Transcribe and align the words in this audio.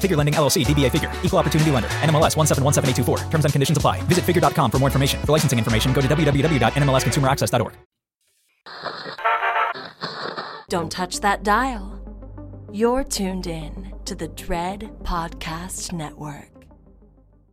Figure 0.00 0.16
Lending 0.16 0.34
LLC, 0.34 0.64
DBA 0.64 0.90
Figure, 0.90 1.12
Equal 1.22 1.38
Opportunity 1.38 1.70
Lender, 1.70 1.88
NMLS 2.00 2.34
1717824. 2.36 3.30
Terms 3.30 3.44
and 3.44 3.52
conditions 3.52 3.76
apply. 3.76 4.00
Visit 4.02 4.24
figure.com 4.24 4.70
for 4.70 4.78
more 4.78 4.88
information. 4.88 5.20
For 5.26 5.32
licensing 5.32 5.58
information, 5.58 5.92
go 5.92 6.00
to 6.00 6.08
www.nmlsconsumeraccess.org. 6.08 7.74
Don't 10.70 10.90
touch 10.90 11.18
that 11.18 11.42
dial. 11.42 12.00
You're 12.72 13.02
tuned 13.02 13.48
in 13.48 13.92
to 14.04 14.14
the 14.14 14.28
Dread 14.28 14.88
Podcast 15.02 15.92
Network. 15.92 16.48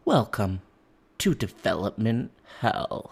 Welcome 0.06 0.62
to 1.18 1.34
Development 1.34 2.32
Hell. 2.60 3.12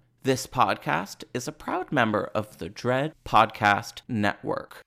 This 0.23 0.45
podcast 0.45 1.23
is 1.33 1.47
a 1.47 1.51
proud 1.51 1.91
member 1.91 2.29
of 2.35 2.59
the 2.59 2.69
Dread 2.69 3.13
Podcast 3.25 4.01
Network. 4.07 4.83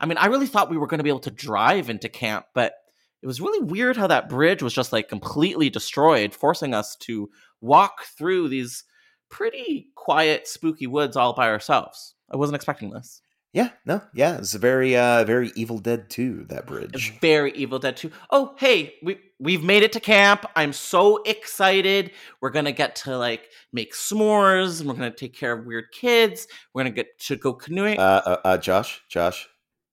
I 0.00 0.06
mean, 0.06 0.16
I 0.16 0.28
really 0.28 0.46
thought 0.46 0.70
we 0.70 0.78
were 0.78 0.86
going 0.86 0.96
to 0.96 1.04
be 1.04 1.10
able 1.10 1.20
to 1.20 1.30
drive 1.30 1.90
into 1.90 2.08
camp, 2.08 2.46
but 2.54 2.72
it 3.20 3.26
was 3.26 3.42
really 3.42 3.62
weird 3.62 3.98
how 3.98 4.06
that 4.06 4.30
bridge 4.30 4.62
was 4.62 4.72
just 4.72 4.94
like 4.94 5.10
completely 5.10 5.68
destroyed, 5.68 6.32
forcing 6.32 6.72
us 6.72 6.96
to 7.00 7.28
walk 7.60 8.04
through 8.16 8.48
these 8.48 8.84
pretty 9.28 9.88
quiet, 9.94 10.48
spooky 10.48 10.86
woods 10.86 11.18
all 11.18 11.34
by 11.34 11.48
ourselves. 11.48 12.14
I 12.32 12.38
wasn't 12.38 12.56
expecting 12.56 12.92
this. 12.92 13.20
Yeah, 13.52 13.68
no, 13.84 14.00
yeah, 14.14 14.38
it's 14.38 14.54
a 14.54 14.58
very, 14.58 14.96
uh, 14.96 15.24
very 15.24 15.52
Evil 15.54 15.78
Dead 15.78 16.08
2, 16.08 16.46
that 16.48 16.66
bridge. 16.66 17.18
Very 17.20 17.52
Evil 17.52 17.78
Dead 17.78 17.98
2. 17.98 18.10
Oh, 18.30 18.54
hey, 18.58 18.94
we 19.02 19.18
we've 19.38 19.62
made 19.62 19.82
it 19.82 19.92
to 19.92 20.00
camp. 20.00 20.46
I'm 20.56 20.72
so 20.72 21.22
excited. 21.24 22.12
We're 22.40 22.50
gonna 22.50 22.72
get 22.72 22.96
to 22.96 23.18
like 23.18 23.50
make 23.70 23.92
s'mores, 23.92 24.80
and 24.80 24.88
we're 24.88 24.94
gonna 24.94 25.10
take 25.10 25.34
care 25.34 25.52
of 25.52 25.66
weird 25.66 25.92
kids. 25.92 26.46
We're 26.72 26.84
gonna 26.84 26.94
get 26.94 27.18
to 27.26 27.36
go 27.36 27.52
canoeing. 27.52 27.98
Uh, 27.98 28.22
uh, 28.24 28.36
uh 28.42 28.56
Josh, 28.56 29.02
Josh, 29.10 29.46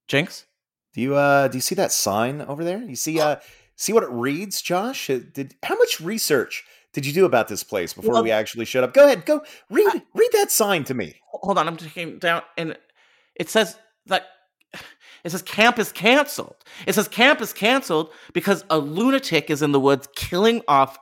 Jinx, 0.07 0.45
do 0.93 1.01
you 1.01 1.15
uh, 1.15 1.49
do 1.49 1.57
you 1.57 1.61
see 1.61 1.75
that 1.75 1.91
sign 1.91 2.41
over 2.41 2.63
there? 2.63 2.81
You 2.81 2.95
see, 2.95 3.19
uh, 3.21 3.37
see 3.75 3.91
what 3.91 4.03
it 4.03 4.09
reads, 4.09 4.61
Josh? 4.61 5.07
Did 5.07 5.55
how 5.63 5.75
much 5.75 5.99
research 5.99 6.63
did 6.93 7.05
you 7.05 7.11
do 7.11 7.25
about 7.25 7.49
this 7.49 7.63
place 7.63 7.93
before 7.93 8.13
Well- 8.13 8.23
we 8.23 8.31
actually 8.31 8.65
showed 8.65 8.83
up? 8.85 8.93
Go 8.93 9.05
ahead, 9.05 9.25
go 9.25 9.41
read 9.69 10.01
read 10.13 10.31
that 10.33 10.49
sign 10.49 10.85
to 10.85 10.93
me. 10.93 11.15
hold 11.31 11.57
on. 11.57 11.67
I'm 11.67 11.77
taking 11.77 12.19
down, 12.19 12.41
and 12.57 12.77
it 13.39 13.49
says 13.49 13.75
that 14.05 14.27
it 15.23 15.31
says 15.31 15.41
camp 15.41 15.79
is 15.79 15.91
canceled. 15.91 16.55
It 16.85 16.93
says 16.93 17.07
camp 17.07 17.41
is 17.41 17.51
canceled 17.51 18.11
because 18.33 18.63
a 18.69 18.77
lunatic 18.77 19.49
is 19.49 19.61
in 19.61 19.71
the 19.71 19.79
woods 19.79 20.07
killing 20.15 20.61
off 20.67 20.97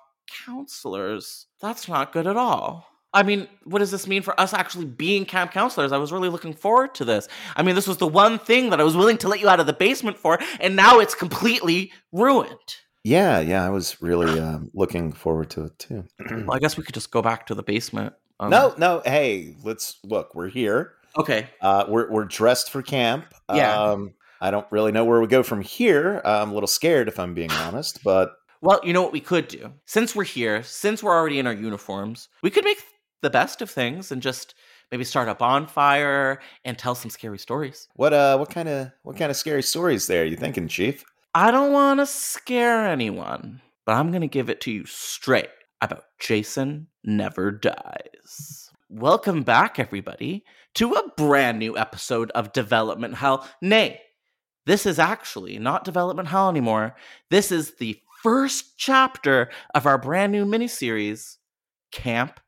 counselors. 0.46 1.48
That's 1.62 1.88
not 1.88 2.14
good 2.14 2.28
at 2.28 2.38
all. 2.38 2.88
I 3.14 3.24
mean, 3.24 3.48
what 3.64 3.80
does 3.80 3.92
this 3.92 4.06
mean 4.06 4.22
for 4.22 4.40
us 4.40 4.53
actually 4.53 4.86
being 4.86 5.25
camp 5.25 5.52
counselors? 5.52 5.92
I 5.92 5.98
was 5.98 6.12
really 6.12 6.30
looking 6.30 6.53
forward 6.53 6.94
to 6.96 7.06
this. 7.06 7.28
I 7.56 7.64
mean, 7.64 7.75
this 7.75 7.88
was 7.88 7.98
the 7.98 8.08
one 8.08 8.38
thing 8.38 8.69
that 8.69 8.80
I 8.80 8.84
was 8.84 8.96
willing 8.96 9.18
to 9.19 9.28
let 9.28 9.40
you 9.40 9.50
out 9.50 9.59
of 9.59 9.66
the 9.66 9.74
basement 9.74 10.18
for, 10.18 10.40
and 10.59 10.75
now 10.75 11.00
it's 11.00 11.16
completely 11.16 11.92
ruined. 12.12 12.75
Yeah, 13.04 13.40
yeah, 13.40 13.66
I 13.66 13.69
was 13.69 14.02
really 14.02 14.40
um, 14.40 14.69
looking 14.74 15.14
forward 15.14 15.50
to 15.52 15.66
it 15.66 15.80
too. 15.80 16.04
Well, 16.30 16.54
I 16.54 16.59
guess 16.59 16.75
we 16.75 16.84
could 16.84 16.94
just 16.94 17.09
go 17.09 17.22
back 17.22 17.48
to 17.48 17.56
the 17.56 17.64
basement. 17.64 18.14
Um, 18.40 18.52
no, 18.52 18.75
no, 18.78 19.02
hey, 19.04 19.56
let's 19.64 19.98
look. 20.04 20.36
We're 20.36 20.50
here. 20.50 20.94
Okay. 21.16 21.47
Uh, 21.62 21.85
we're 21.88 22.12
we're 22.12 22.25
dressed 22.25 22.72
for 22.72 22.81
camp. 22.81 23.25
Yeah. 23.53 23.73
Um, 23.73 24.13
I 24.41 24.51
don't 24.51 24.68
really 24.72 24.91
know 24.91 25.06
where 25.06 25.19
we 25.19 25.28
go 25.28 25.44
from 25.44 25.62
here. 25.62 26.22
I'm 26.23 26.51
a 26.51 26.53
little 26.53 26.68
scared, 26.68 27.07
if 27.07 27.19
I'm 27.19 27.34
being 27.34 27.51
honest. 27.51 28.03
But 28.03 28.34
Well, 28.62 28.79
you 28.84 28.94
know 28.94 29.01
what 29.01 29.13
we 29.13 29.19
could 29.19 29.47
do? 29.47 29.73
Since 29.85 30.16
we're 30.16 30.25
here, 30.25 30.62
since 30.63 31.01
we're 31.01 31.16
already 31.16 31.40
in 31.40 31.47
our 31.47 31.53
uniforms, 31.53 32.29
we 32.44 32.51
could 32.51 32.63
make 32.63 32.78
the 33.22 33.29
best 33.29 33.62
of 33.62 33.69
things 33.69 34.12
and 34.12 34.22
just 34.22 34.53
maybe 34.91 35.03
start 35.03 35.28
a 35.28 35.35
bonfire 35.35 36.40
and 36.63 36.78
tell 36.78 36.95
some 36.95 37.09
scary 37.09 37.39
stories. 37.39 37.88
what 37.95 38.13
uh, 38.13 38.38
what 38.38 38.50
kind 38.50 38.69
of 38.69 38.91
what 39.03 39.18
kind 39.18 39.31
of 39.31 39.38
scary 39.38 39.63
stories 39.63 40.07
there? 40.07 40.25
You 40.25 40.35
thinking, 40.35 40.68
Chief? 40.68 41.03
I 41.34 41.51
don't 41.51 41.74
want 41.74 42.00
to 42.00 42.06
scare 42.06 42.88
anyone, 42.88 43.62
but 43.85 43.94
I'm 43.94 44.12
going 44.12 44.22
to 44.22 44.28
give 44.28 44.50
it 44.50 44.62
to 44.62 44.72
you 44.72 44.85
straight 44.85 45.50
about 45.81 46.06
Jason 46.19 46.88
Never 47.03 47.51
Dies. 47.51 48.67
Welcome 48.90 49.44
back, 49.44 49.80
everybody, 49.80 50.46
to 50.75 50.94
a 50.94 51.09
brand 51.18 51.59
new 51.59 51.78
episode 51.78 52.31
of 52.31 52.53
Development 52.53 53.16
Hell. 53.16 53.46
Nay, 53.62 54.00
this 54.66 54.86
is 54.86 54.98
actually 54.98 55.59
not 55.59 55.84
Development 55.84 56.30
Hell 56.30 56.48
anymore. 56.48 56.96
This 57.30 57.52
is 57.52 57.75
the 57.75 58.00
first 58.24 58.78
chapter 58.78 59.50
of 59.75 59.86
our 59.86 59.98
brand 59.98 60.31
new 60.31 60.46
miniseries, 60.46 61.36
Camp 61.92 62.40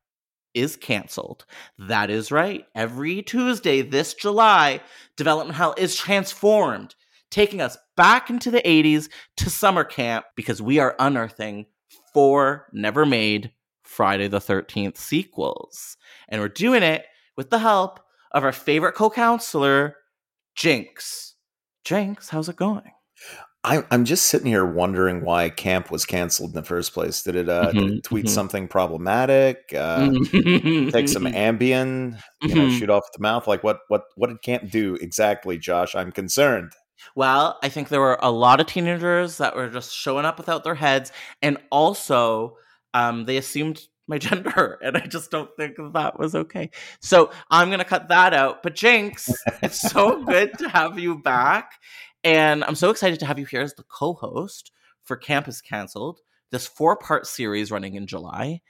is 0.53 0.77
Cancelled. 0.77 1.45
That 1.77 2.09
is 2.09 2.31
right. 2.31 2.65
Every 2.73 3.21
Tuesday 3.21 3.81
this 3.81 4.13
July, 4.13 4.79
Development 5.17 5.57
Hell 5.57 5.75
is 5.77 5.93
transformed, 5.93 6.95
taking 7.29 7.59
us 7.59 7.77
back 7.97 8.29
into 8.29 8.49
the 8.49 8.61
80s 8.61 9.09
to 9.35 9.49
summer 9.49 9.83
camp 9.83 10.23
because 10.37 10.61
we 10.61 10.79
are 10.79 10.95
unearthing 10.99 11.65
four 12.13 12.69
never 12.71 13.05
made 13.05 13.51
Friday 13.89 14.27
the 14.27 14.39
13th 14.39 14.97
sequels. 14.97 15.97
And 16.29 16.39
we're 16.39 16.47
doing 16.47 16.83
it 16.83 17.05
with 17.35 17.49
the 17.49 17.59
help 17.59 17.99
of 18.31 18.43
our 18.43 18.51
favorite 18.51 18.93
co 18.93 19.09
counselor, 19.09 19.95
Jinx. 20.55 21.35
Jinx, 21.83 22.29
how's 22.29 22.49
it 22.49 22.55
going? 22.55 22.91
I, 23.63 23.83
I'm 23.91 24.05
just 24.05 24.27
sitting 24.27 24.47
here 24.47 24.65
wondering 24.65 25.21
why 25.25 25.49
camp 25.49 25.91
was 25.91 26.05
canceled 26.05 26.51
in 26.51 26.55
the 26.55 26.63
first 26.63 26.93
place. 26.93 27.23
Did 27.23 27.35
it, 27.35 27.49
uh, 27.49 27.73
did 27.73 27.81
Mhm, 27.81 27.97
it 27.97 28.03
tweet 28.03 28.25
mhm. 28.25 28.29
something 28.29 28.67
problematic? 28.69 29.57
Uh, 29.75 30.11
take 30.91 31.09
some 31.09 31.25
Ambien, 31.25 32.21
you 32.45 32.55
know, 32.55 32.67
Mhm. 32.67 32.79
shoot 32.79 32.89
off 32.89 33.03
the 33.13 33.21
mouth? 33.21 33.47
Like 33.47 33.63
what? 33.63 33.79
What? 33.89 34.03
What 34.15 34.27
did 34.27 34.41
camp 34.43 34.69
do 34.71 34.95
exactly, 35.01 35.57
Josh? 35.57 35.93
I'm 35.95 36.11
concerned. 36.11 36.71
Well, 37.15 37.57
I 37.63 37.69
think 37.69 37.89
there 37.89 37.99
were 38.01 38.19
a 38.21 38.31
lot 38.31 38.61
of 38.61 38.67
teenagers 38.67 39.37
that 39.39 39.55
were 39.55 39.69
just 39.69 39.93
showing 39.93 40.25
up 40.25 40.37
without 40.37 40.63
their 40.63 40.75
heads, 40.75 41.11
and 41.41 41.57
also 41.71 42.55
um, 42.93 43.25
they 43.25 43.37
assumed 43.37 43.81
my 44.07 44.17
gender, 44.19 44.79
and 44.83 44.97
I 44.97 45.05
just 45.05 45.31
don't 45.31 45.55
think 45.55 45.77
that 45.93 46.19
was 46.19 46.35
okay. 46.35 46.71
So 46.99 47.31
I'm 47.49 47.69
gonna 47.69 47.85
cut 47.85 48.09
that 48.09 48.33
out. 48.33 48.63
But 48.63 48.75
Jinx, 48.75 49.29
it's 49.61 49.79
so 49.79 50.23
good 50.25 50.57
to 50.57 50.69
have 50.69 50.99
you 50.99 51.19
back, 51.19 51.73
and 52.23 52.63
I'm 52.63 52.75
so 52.75 52.89
excited 52.89 53.19
to 53.19 53.25
have 53.25 53.39
you 53.39 53.45
here 53.45 53.61
as 53.61 53.73
the 53.75 53.83
co-host 53.83 54.71
for 55.03 55.15
Camp 55.15 55.47
is 55.47 55.61
Cancelled, 55.61 56.19
this 56.51 56.67
four-part 56.67 57.27
series 57.27 57.71
running 57.71 57.95
in 57.95 58.07
July. 58.07 58.61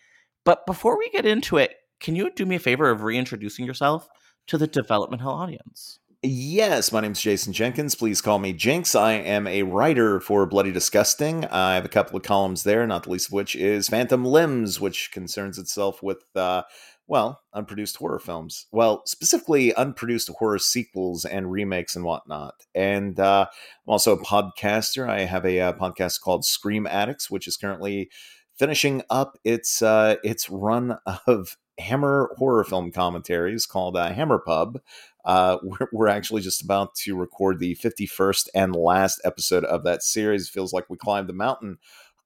But 0.46 0.66
before 0.66 0.98
we 0.98 1.10
get 1.10 1.26
into 1.26 1.58
it, 1.58 1.76
can 2.00 2.16
you 2.16 2.32
do 2.32 2.46
me 2.46 2.56
a 2.56 2.60
favor 2.60 2.90
of 2.90 3.04
reintroducing 3.04 3.66
yourself 3.66 4.08
to 4.48 4.58
the 4.58 4.68
Development 4.68 5.22
Hell 5.22 5.32
audience? 5.32 6.00
Yes, 6.22 6.92
my 6.92 7.00
name's 7.00 7.22
Jason 7.22 7.54
Jenkins. 7.54 7.96
Please 7.96 8.20
call 8.20 8.40
me 8.40 8.52
Jinx. 8.52 8.94
I 8.94 9.14
am 9.14 9.48
a 9.48 9.64
writer 9.64 10.20
for 10.20 10.46
Bloody 10.46 10.70
Disgusting. 10.70 11.46
I 11.46 11.76
have 11.76 11.86
a 11.86 11.90
couple 11.90 12.18
of 12.18 12.24
columns 12.24 12.64
there, 12.64 12.86
not 12.86 13.04
the 13.04 13.12
least 13.12 13.30
of 13.30 13.34
which 13.34 13.56
is 13.56 13.88
Phantom 13.88 14.26
Limbs, 14.26 14.82
which 14.82 15.12
concerns 15.14 15.58
itself 15.58 16.04
with, 16.04 16.26
uh, 16.36 16.64
well, 17.08 17.40
unproduced 17.54 17.96
horror 17.96 18.20
films. 18.20 18.66
Well, 18.74 19.02
specifically, 19.06 19.74
unproduced 19.76 20.28
horror 20.40 20.60
sequels 20.60 21.24
and 21.24 21.50
remakes 21.50 21.96
and 21.96 22.04
whatnot. 22.04 22.66
And 22.76 23.18
uh, 23.18 23.46
I'm 23.50 23.92
also 23.92 24.12
a 24.12 24.22
podcaster. 24.22 25.08
I 25.10 25.22
have 25.22 25.46
a 25.46 25.62
uh, 25.62 25.74
podcast 25.74 26.20
called 26.20 26.44
Scream 26.44 26.86
Addicts, 26.86 27.32
which 27.32 27.48
is 27.48 27.56
currently 27.56 28.10
finishing 28.58 29.04
up 29.10 29.38
its 29.46 29.82
uh, 29.82 30.18
its 30.22 30.50
run 30.50 30.98
of 31.28 31.56
Hammer 31.80 32.32
horror 32.38 32.66
film 32.66 32.92
commentaries 32.92 33.66
called 33.66 33.96
uh, 33.96 34.12
Hammer 34.12 34.40
Pub. 34.40 34.82
Uh, 35.26 35.58
we're, 35.64 35.88
we're, 35.92 36.08
actually 36.08 36.42
just 36.42 36.62
about 36.62 36.96
to 36.96 37.16
record 37.16 37.60
the 37.60 37.76
51st 37.76 38.50
and 38.56 38.76
last 38.76 39.20
episode 39.24 39.66
of 39.66 39.84
that 39.84 40.04
series. 40.04 40.50
Feels 40.50 40.74
like 40.74 40.90
we 40.90 40.98
climbed 40.98 41.28
the 41.30 41.34
mountain. 41.34 41.78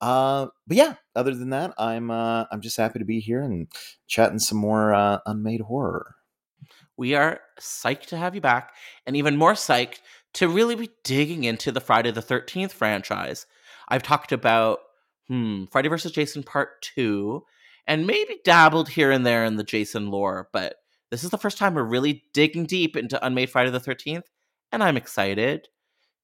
Uh, 0.04 0.48
but 0.68 0.76
yeah, 0.76 0.96
other 1.16 1.34
than 1.34 1.52
that, 1.52 1.74
I'm 1.78 2.12
uh, 2.12 2.44
I'm 2.52 2.60
just 2.60 2.76
happy 2.76 3.00
to 3.00 3.06
be 3.06 3.22
here 3.22 3.42
and 3.42 3.68
chatting 4.06 4.40
some 4.40 4.58
more 4.58 4.94
uh, 4.94 5.20
unmade 5.26 5.62
horror. 5.62 6.16
We 6.98 7.16
are 7.16 7.40
psyched 7.60 8.08
to 8.08 8.18
have 8.18 8.36
you 8.36 8.42
back, 8.42 8.74
and 9.06 9.16
even 9.16 9.38
more 9.38 9.54
psyched 9.54 10.00
to 10.34 10.50
really 10.50 10.76
be 10.76 10.90
digging 11.04 11.46
into 11.46 11.72
the 11.72 11.80
Friday 11.80 12.12
the 12.12 12.22
13th 12.22 12.72
franchise. 12.72 13.46
I've 13.88 14.04
talked 14.04 14.34
about 14.34 14.80
hmm, 15.30 15.66
Freddy 15.72 15.88
versus 15.88 16.12
Jason 16.12 16.44
Part 16.44 16.82
Two, 16.82 17.46
and 17.88 18.06
maybe 18.06 18.40
dabbled 18.44 18.90
here 18.90 19.10
and 19.10 19.26
there 19.26 19.46
in 19.46 19.56
the 19.56 19.64
Jason 19.64 20.12
lore, 20.12 20.50
but 20.52 20.76
this 21.14 21.24
is 21.24 21.30
the 21.30 21.38
first 21.38 21.60
time 21.60 21.76
we're 21.76 21.84
really 21.84 22.24
digging 22.34 22.66
deep 22.66 22.98
into 22.98 23.24
Unmade 23.24 23.52
Friday 23.52 23.70
the 23.70 23.80
13th, 23.80 24.24
and 24.72 24.84
I'm 24.84 24.98
excited. 24.98 25.68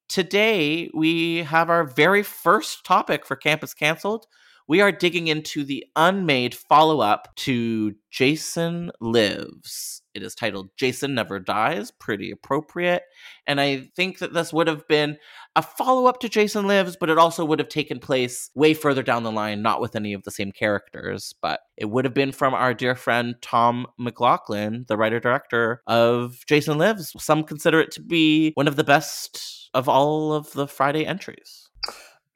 Today, 0.07 0.89
we 0.95 1.43
have 1.43 1.69
our 1.69 1.83
very 1.83 2.23
first 2.23 2.83
topic 2.83 3.23
for 3.23 3.35
Camp 3.35 3.63
is 3.63 3.75
Cancelled. 3.75 4.25
We 4.69 4.81
are 4.81 4.91
digging 4.91 5.29
into 5.29 5.63
the 5.63 5.83
unmade 5.95 6.53
follow 6.53 6.99
up 6.99 7.35
to 7.37 7.95
Jason 8.11 8.91
Lives. 9.01 10.03
It 10.13 10.21
is 10.21 10.35
titled 10.35 10.69
Jason 10.77 11.15
Never 11.15 11.39
Dies, 11.39 11.89
pretty 11.89 12.29
appropriate. 12.29 13.01
And 13.47 13.59
I 13.59 13.89
think 13.95 14.19
that 14.19 14.35
this 14.35 14.53
would 14.53 14.67
have 14.67 14.87
been 14.87 15.17
a 15.55 15.63
follow 15.63 16.05
up 16.05 16.19
to 16.19 16.29
Jason 16.29 16.67
Lives, 16.67 16.95
but 16.99 17.09
it 17.09 17.17
also 17.17 17.43
would 17.45 17.57
have 17.57 17.67
taken 17.67 17.97
place 17.97 18.51
way 18.53 18.75
further 18.75 19.01
down 19.01 19.23
the 19.23 19.31
line, 19.31 19.63
not 19.63 19.81
with 19.81 19.95
any 19.95 20.13
of 20.13 20.21
the 20.21 20.29
same 20.29 20.51
characters. 20.51 21.33
But 21.41 21.61
it 21.75 21.85
would 21.85 22.05
have 22.05 22.13
been 22.13 22.31
from 22.31 22.53
our 22.53 22.75
dear 22.75 22.93
friend 22.93 23.33
Tom 23.41 23.87
McLoughlin, 23.99 24.85
the 24.87 24.97
writer 24.97 25.19
director 25.19 25.81
of 25.87 26.43
Jason 26.47 26.77
Lives. 26.77 27.15
Some 27.17 27.43
consider 27.43 27.79
it 27.79 27.89
to 27.93 28.01
be 28.03 28.51
one 28.53 28.67
of 28.67 28.75
the 28.75 28.83
best 28.83 29.71
of 29.73 29.89
all 29.89 30.31
of 30.31 30.53
the 30.53 30.67
Friday 30.67 31.07
entries. 31.07 31.71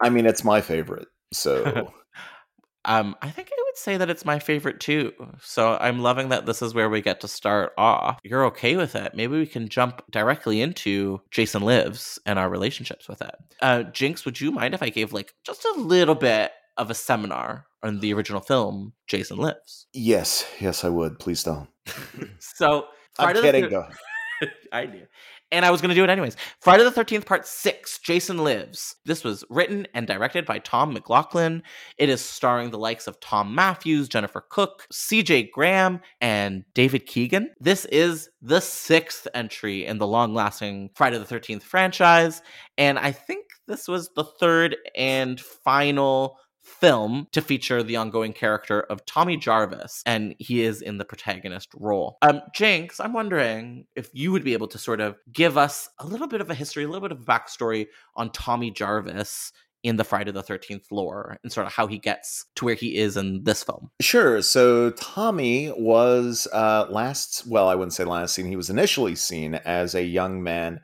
I 0.01 0.09
mean, 0.09 0.25
it's 0.25 0.43
my 0.43 0.61
favorite. 0.61 1.09
So. 1.31 1.93
Um, 2.85 3.15
I 3.21 3.29
think 3.29 3.49
I 3.51 3.63
would 3.65 3.77
say 3.77 3.97
that 3.97 4.09
it's 4.09 4.25
my 4.25 4.39
favorite 4.39 4.79
too. 4.79 5.13
So 5.41 5.77
I'm 5.79 5.99
loving 5.99 6.29
that 6.29 6.45
this 6.45 6.61
is 6.61 6.73
where 6.73 6.89
we 6.89 7.01
get 7.01 7.21
to 7.21 7.27
start 7.27 7.73
off. 7.77 8.19
You're 8.23 8.45
okay 8.47 8.75
with 8.75 8.95
it. 8.95 9.15
Maybe 9.15 9.37
we 9.37 9.45
can 9.45 9.69
jump 9.69 10.03
directly 10.11 10.61
into 10.61 11.21
Jason 11.31 11.61
Lives 11.61 12.19
and 12.25 12.37
our 12.37 12.49
relationships 12.49 13.07
with 13.07 13.21
it. 13.21 13.35
Uh, 13.61 13.83
Jinx, 13.83 14.25
would 14.25 14.41
you 14.41 14.51
mind 14.51 14.73
if 14.73 14.83
I 14.83 14.89
gave 14.89 15.13
like 15.13 15.33
just 15.43 15.65
a 15.65 15.79
little 15.79 16.15
bit 16.15 16.51
of 16.77 16.89
a 16.89 16.95
seminar 16.95 17.65
on 17.83 17.99
the 17.99 18.13
original 18.13 18.41
film, 18.41 18.93
Jason 19.07 19.37
Lives? 19.37 19.87
Yes, 19.93 20.45
yes, 20.59 20.83
I 20.83 20.89
would. 20.89 21.19
Please 21.19 21.43
don't. 21.43 21.67
so 22.39 22.85
I'm 23.17 23.35
kidding, 23.35 23.69
though. 23.69 23.87
I 24.71 24.85
knew 24.87 25.05
and 25.53 25.63
I 25.63 25.71
was 25.71 25.81
going 25.81 25.89
to 25.89 25.95
do 25.95 26.03
it 26.03 26.09
anyways. 26.09 26.35
Friday 26.59 26.83
the 26.83 26.89
13th, 26.89 27.25
part 27.25 27.47
six 27.47 27.99
Jason 27.99 28.39
Lives. 28.39 28.95
This 29.05 29.23
was 29.23 29.45
written 29.49 29.87
and 29.93 30.07
directed 30.07 30.45
by 30.45 30.59
Tom 30.59 30.93
McLoughlin. 30.93 31.61
It 31.97 32.09
is 32.09 32.21
starring 32.21 32.71
the 32.71 32.79
likes 32.79 33.07
of 33.07 33.21
Thom 33.21 33.53
Mathews, 33.53 34.09
Jennifer 34.09 34.43
Cooke, 34.49 34.87
CJ 34.91 35.51
Graham, 35.51 36.01
and 36.19 36.65
David 36.73 37.05
Keegan. 37.05 37.51
This 37.59 37.85
is 37.85 38.29
the 38.41 38.59
sixth 38.59 39.27
entry 39.35 39.85
in 39.85 39.99
the 39.99 40.07
long 40.07 40.33
lasting 40.33 40.89
Friday 40.95 41.19
the 41.19 41.25
13th 41.25 41.61
franchise. 41.61 42.41
And 42.77 42.97
I 42.97 43.11
think 43.11 43.45
this 43.67 43.87
was 43.87 44.09
the 44.15 44.23
third 44.25 44.75
and 44.95 45.39
final 45.39 46.37
film 46.63 47.27
to 47.31 47.41
feature 47.41 47.83
the 47.83 47.97
ongoing 47.97 48.33
character 48.33 48.81
of 48.81 49.05
Tommy 49.05 49.37
Jarvis, 49.37 50.01
and 50.05 50.35
he 50.39 50.61
is 50.61 50.81
in 50.81 50.97
the 50.97 51.05
protagonist 51.05 51.69
role. 51.75 52.17
Um, 52.21 52.41
Jinx, 52.55 52.99
I'm 52.99 53.13
wondering 53.13 53.85
if 53.95 54.09
you 54.13 54.31
would 54.31 54.43
be 54.43 54.53
able 54.53 54.67
to 54.69 54.77
sort 54.77 55.01
of 55.01 55.17
give 55.31 55.57
us 55.57 55.89
a 55.99 56.07
little 56.07 56.27
bit 56.27 56.41
of 56.41 56.49
a 56.49 56.55
history, 56.55 56.83
a 56.83 56.87
little 56.87 57.07
bit 57.07 57.11
of 57.11 57.25
backstory 57.25 57.87
on 58.15 58.31
Tommy 58.31 58.71
Jarvis 58.71 59.51
in 59.83 59.97
the 59.97 60.03
Friday 60.03 60.31
the 60.31 60.41
13th 60.41 60.85
lore 60.91 61.37
and 61.43 61.51
sort 61.51 61.67
of 61.67 61.73
how 61.73 61.87
he 61.87 61.99
gets 61.99 62.45
to 62.55 62.65
where 62.65 62.75
he 62.75 62.95
is 62.95 63.17
in 63.17 63.43
this 63.43 63.63
film. 63.63 63.91
Sure. 63.99 64.41
So 64.41 64.91
Tommy 64.91 65.71
was 65.77 66.47
uh, 66.53 66.87
last, 66.89 67.45
well, 67.47 67.67
I 67.67 67.75
wouldn't 67.75 67.93
say 67.93 68.05
last 68.05 68.33
seen, 68.33 68.45
he 68.45 68.55
was 68.55 68.69
initially 68.69 69.15
seen 69.15 69.55
as 69.55 69.93
a 69.93 70.03
young 70.03 70.41
man 70.41 70.79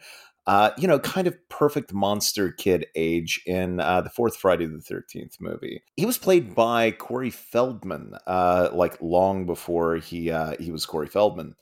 uh, 0.50 0.72
you 0.80 0.88
know, 0.88 0.98
kind 0.98 1.28
of 1.28 1.38
perfect 1.50 1.94
monster 1.94 2.52
kid 2.52 2.88
age 2.96 3.40
in 3.46 3.80
uh, 3.80 4.02
the 4.02 4.10
fourth 4.10 4.36
Friday 4.36 4.66
the 4.66 4.80
13th 4.80 5.40
movie. 5.40 5.84
He 5.96 6.08
was 6.08 6.18
played 6.18 6.56
by 6.56 6.90
Corey 6.90 7.30
Feldman, 7.30 8.16
uh, 8.26 8.70
like 8.74 9.00
long 9.00 9.46
before 9.46 9.98
he 9.98 10.32
uh, 10.32 10.56
he 10.60 10.72
was 10.72 10.88
Corey 10.88 11.06
Feldman. 11.06 11.54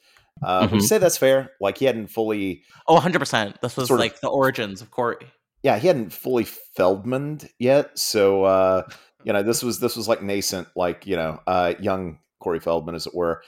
Uh, 0.42 0.62
mm-hmm. 0.62 0.72
Would 0.72 0.82
you 0.84 0.88
say 0.88 1.00
that's 1.00 1.18
fair? 1.18 1.52
Like 1.60 1.80
he 1.80 1.84
hadn't 1.84 2.08
fully. 2.08 2.64
Oh, 2.88 2.98
100%. 2.98 3.60
This 3.60 3.76
was 3.76 3.92
like 3.92 4.14
of, 4.14 4.22
the 4.22 4.30
origins 4.30 4.82
of 4.82 4.90
Corey. 4.90 5.18
Yeah, 5.64 5.80
he 5.80 5.88
hadn't 5.88 6.14
fully 6.14 6.46
Feldmaned 6.46 7.50
yet. 7.60 8.00
So, 8.00 8.46
uh, 8.46 8.84
you 9.26 9.34
know, 9.34 9.44
this 9.44 9.64
was 9.64 9.82
this 9.82 9.98
was 9.98 10.08
like 10.08 10.24
nascent, 10.24 10.70
like, 10.78 11.06
you 11.06 11.18
know, 11.18 11.42
uh, 11.46 11.74
young 11.82 12.20
Corey 12.40 12.62
Feldman, 12.62 12.96
as 12.96 13.06
it 13.06 13.14
were 13.14 13.42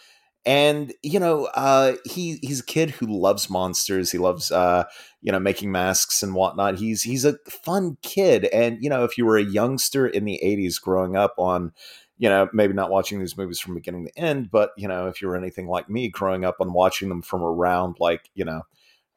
and 0.45 0.93
you 1.03 1.19
know 1.19 1.45
uh, 1.55 1.93
he 2.05 2.39
he's 2.41 2.61
a 2.61 2.65
kid 2.65 2.91
who 2.91 3.05
loves 3.07 3.49
monsters. 3.49 4.11
He 4.11 4.17
loves 4.17 4.51
uh, 4.51 4.85
you 5.21 5.31
know 5.31 5.39
making 5.39 5.71
masks 5.71 6.23
and 6.23 6.33
whatnot. 6.33 6.77
He's 6.77 7.03
he's 7.03 7.25
a 7.25 7.37
fun 7.63 7.97
kid. 8.01 8.45
And 8.45 8.81
you 8.81 8.89
know 8.89 9.03
if 9.03 9.17
you 9.17 9.25
were 9.25 9.37
a 9.37 9.43
youngster 9.43 10.07
in 10.07 10.25
the 10.25 10.39
80s 10.43 10.81
growing 10.81 11.15
up 11.15 11.33
on 11.37 11.73
you 12.19 12.29
know 12.29 12.47
maybe 12.53 12.73
not 12.73 12.91
watching 12.91 13.19
these 13.19 13.37
movies 13.37 13.59
from 13.59 13.73
beginning 13.73 14.05
to 14.05 14.19
end 14.19 14.51
but 14.51 14.71
you 14.77 14.87
know 14.87 15.07
if 15.07 15.21
you 15.21 15.27
were 15.27 15.37
anything 15.37 15.67
like 15.67 15.89
me 15.89 16.09
growing 16.09 16.45
up 16.45 16.57
on 16.59 16.73
watching 16.73 17.09
them 17.09 17.21
from 17.23 17.41
around 17.41 17.95
like 17.99 18.29
you 18.35 18.45
know 18.45 18.61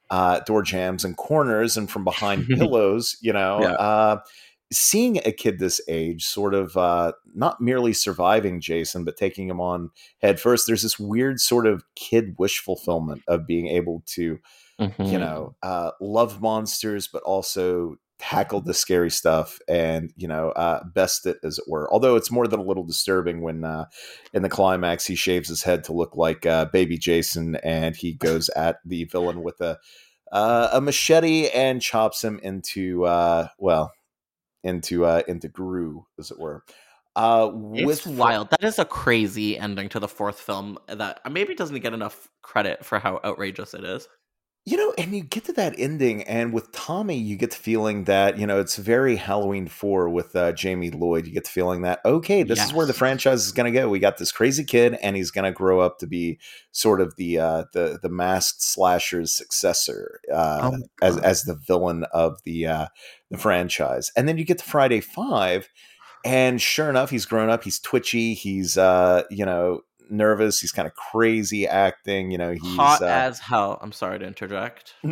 uh, 0.09 0.41
door 0.41 0.63
jams 0.63 1.05
and 1.05 1.17
corners 1.17 1.77
and 1.77 1.91
from 1.91 2.05
behind 2.05 2.47
pillows 2.49 3.17
you 3.21 3.33
know 3.33 3.61
yeah. 3.61 3.73
uh, 3.73 4.21
seeing 4.73 5.19
a 5.19 5.33
kid 5.33 5.59
this 5.59 5.81
age 5.89 6.25
sort 6.25 6.55
of 6.55 6.77
uh, 6.77 7.13
not 7.35 7.61
merely 7.61 7.93
surviving 7.93 8.61
Jason, 8.61 9.05
but 9.05 9.17
taking 9.17 9.49
him 9.49 9.61
on 9.61 9.91
head 10.21 10.41
first, 10.41 10.67
there's 10.67 10.83
this 10.83 10.99
weird 10.99 11.41
sort 11.41 11.67
of 11.67 11.85
kid 11.95 12.35
wish 12.39 12.59
fulfillment 12.59 13.23
of 13.29 13.47
being 13.47 13.69
able 13.69 14.03
to, 14.07 14.39
mm-hmm. 14.81 15.03
you 15.03 15.19
know, 15.19 15.55
uh, 15.63 15.93
love 16.01 16.41
monsters, 16.41 17.09
but 17.09 17.23
also 17.23 17.97
tackle 18.23 18.61
the 18.61 18.73
scary 18.73 19.11
stuff 19.11 19.59
and 19.67 20.13
you 20.17 20.29
know 20.29 20.51
uh, 20.51 20.85
best 20.95 21.27
it 21.27 21.39
as 21.43 21.59
it 21.59 21.65
were 21.67 21.93
although 21.93 22.15
it's 22.15 22.31
more 22.31 22.47
than 22.47 22.61
a 22.61 22.63
little 22.63 22.85
disturbing 22.85 23.43
when 23.43 23.65
uh, 23.65 23.85
in 24.33 24.43
the 24.43 24.49
climax 24.49 25.05
he 25.05 25.17
shaves 25.17 25.49
his 25.49 25.65
head 25.65 25.83
to 25.83 25.93
look 25.93 26.15
like 26.15 26.47
uh, 26.47 26.65
baby 26.67 26.97
jason 26.97 27.57
and 27.65 27.97
he 27.97 28.13
goes 28.13 28.49
at 28.51 28.77
the 28.85 29.03
villain 29.07 29.43
with 29.43 29.61
a 29.61 29.77
uh, 30.31 30.69
a 30.73 30.81
machete 30.81 31.49
and 31.49 31.83
chops 31.83 32.23
him 32.23 32.39
into 32.45 33.05
uh, 33.05 33.49
well 33.59 33.91
into 34.65 35.05
uh, 35.05 35.23
into 35.29 35.49
Gru, 35.49 36.05
as 36.19 36.31
it 36.31 36.39
were. 36.39 36.65
Uh, 37.15 37.51
it's 37.75 38.07
wild. 38.07 38.49
That 38.51 38.65
is 38.65 38.79
a 38.79 38.85
crazy 38.85 39.59
ending 39.59 39.91
to 39.91 40.01
the 40.01 40.09
fourth 40.09 40.41
film 40.41 40.79
that 40.89 41.21
maybe 41.31 41.55
doesn't 41.55 41.81
get 41.81 41.93
enough 41.93 42.29
credit 42.41 42.85
for 42.85 42.99
how 42.99 43.21
outrageous 43.25 43.75
it 43.75 43.85
is. 43.85 44.09
You 44.65 44.77
know, 44.77 44.95
and 44.97 45.13
you 45.13 45.25
get 45.25 45.47
to 45.47 45.53
that 45.55 45.75
ending, 45.77 46.23
and 46.23 46.53
with 46.53 46.71
Tommy, 46.71 47.19
you 47.19 47.35
get 47.35 47.51
the 47.51 47.57
feeling 47.57 48.05
that 48.05 48.39
you 48.39 48.47
know 48.47 48.61
it's 48.61 48.77
very 48.77 49.17
Halloween 49.17 49.67
Four 49.67 50.09
with 50.09 50.37
uh, 50.37 50.53
Jamie 50.53 50.93
Lloyd. 50.93 51.27
You 51.27 51.33
get 51.33 51.45
the 51.45 51.51
feeling 51.51 51.83
that 51.83 51.99
okay, 52.05 52.45
this 52.45 52.59
yes. 52.59 52.69
is 52.69 52.73
where 52.73 52.87
the 52.87 52.93
franchise 52.93 53.45
is 53.45 53.51
going 53.51 53.73
to 53.73 53.77
go. 53.77 53.89
We 53.89 53.99
got 53.99 54.19
this 54.19 54.31
crazy 54.31 54.63
kid, 54.63 54.97
and 55.03 55.17
he's 55.17 55.33
going 55.33 55.47
to 55.47 55.51
grow 55.51 55.81
up 55.81 55.99
to 55.99 56.07
be 56.07 56.39
sort 56.71 57.01
of 57.01 57.17
the 57.17 57.41
uh, 57.41 57.65
the 57.73 57.99
the 58.01 58.09
masked 58.09 58.63
slasher's 58.63 59.33
successor 59.33 60.21
uh, 60.33 60.71
oh 60.73 60.79
as 61.03 61.19
as 61.19 61.43
the 61.43 61.57
villain 61.57 62.05
of 62.13 62.41
the 62.45 62.69
uh, 62.69 62.87
the 63.33 63.39
franchise. 63.39 64.13
And 64.17 64.29
then 64.29 64.39
you 64.39 64.45
get 64.45 64.59
to 64.59 64.65
Friday 64.65 65.01
Five, 65.01 65.69
and 66.25 66.63
sure 66.63 66.89
enough, 66.89 67.11
he's 67.11 67.27
grown 67.27 67.51
up. 67.51 67.65
He's 67.65 67.81
twitchy. 67.81 68.35
He's 68.35 68.79
uh, 68.79 69.25
you 69.29 69.45
know 69.45 69.81
nervous. 70.13 70.61
He's 70.61 70.73
kind 70.73 70.87
of 70.87 70.95
crazy 70.95 71.67
acting. 71.67 72.31
You 72.31 72.39
know, 72.39 72.53
he's 72.53 72.63
Hot 72.63 73.03
uh, 73.03 73.07
as 73.07 73.39
hell. 73.41 73.79
I'm 73.83 73.93
sorry 73.93 74.19
to 74.21 74.27
interject. 74.27 74.95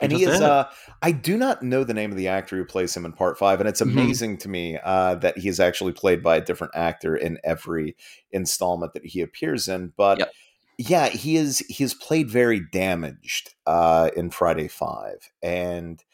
and 0.00 0.12
he 0.12 0.22
is 0.22 0.34
is. 0.34 0.40
uh 0.40 0.68
i 1.02 1.10
do 1.10 1.36
not 1.36 1.62
know 1.62 1.82
the 1.84 1.94
name 1.94 2.10
of 2.10 2.16
the 2.16 2.28
actor 2.28 2.56
who 2.56 2.64
plays 2.64 2.96
him 2.96 3.04
in 3.04 3.12
part 3.12 3.38
five 3.38 3.58
and 3.60 3.68
it's 3.68 3.80
Mhm. 3.80 3.90
amazing 3.92 4.36
to 4.38 4.48
me 4.48 4.78
uh 4.84 5.16
that 5.16 5.38
he 5.38 5.48
is 5.48 5.58
actually 5.60 5.92
played 5.92 6.22
by 6.22 6.36
a 6.36 6.40
different 6.40 6.74
actor 6.76 7.16
in 7.16 7.38
every 7.44 7.96
installment 8.30 8.92
that 8.92 9.04
he 9.04 9.20
appears 9.20 9.66
in 9.68 9.92
but 9.96 10.18
Yep. 10.18 10.32
yeah 10.78 11.08
he 11.08 11.36
is 11.36 11.58
he 11.68 11.82
is 11.82 11.94
played 11.94 12.30
very 12.30 12.60
damaged 12.72 13.54
uh 13.66 14.10
in 14.16 14.30
friday 14.30 14.68
five 14.68 15.16
and 15.42 16.04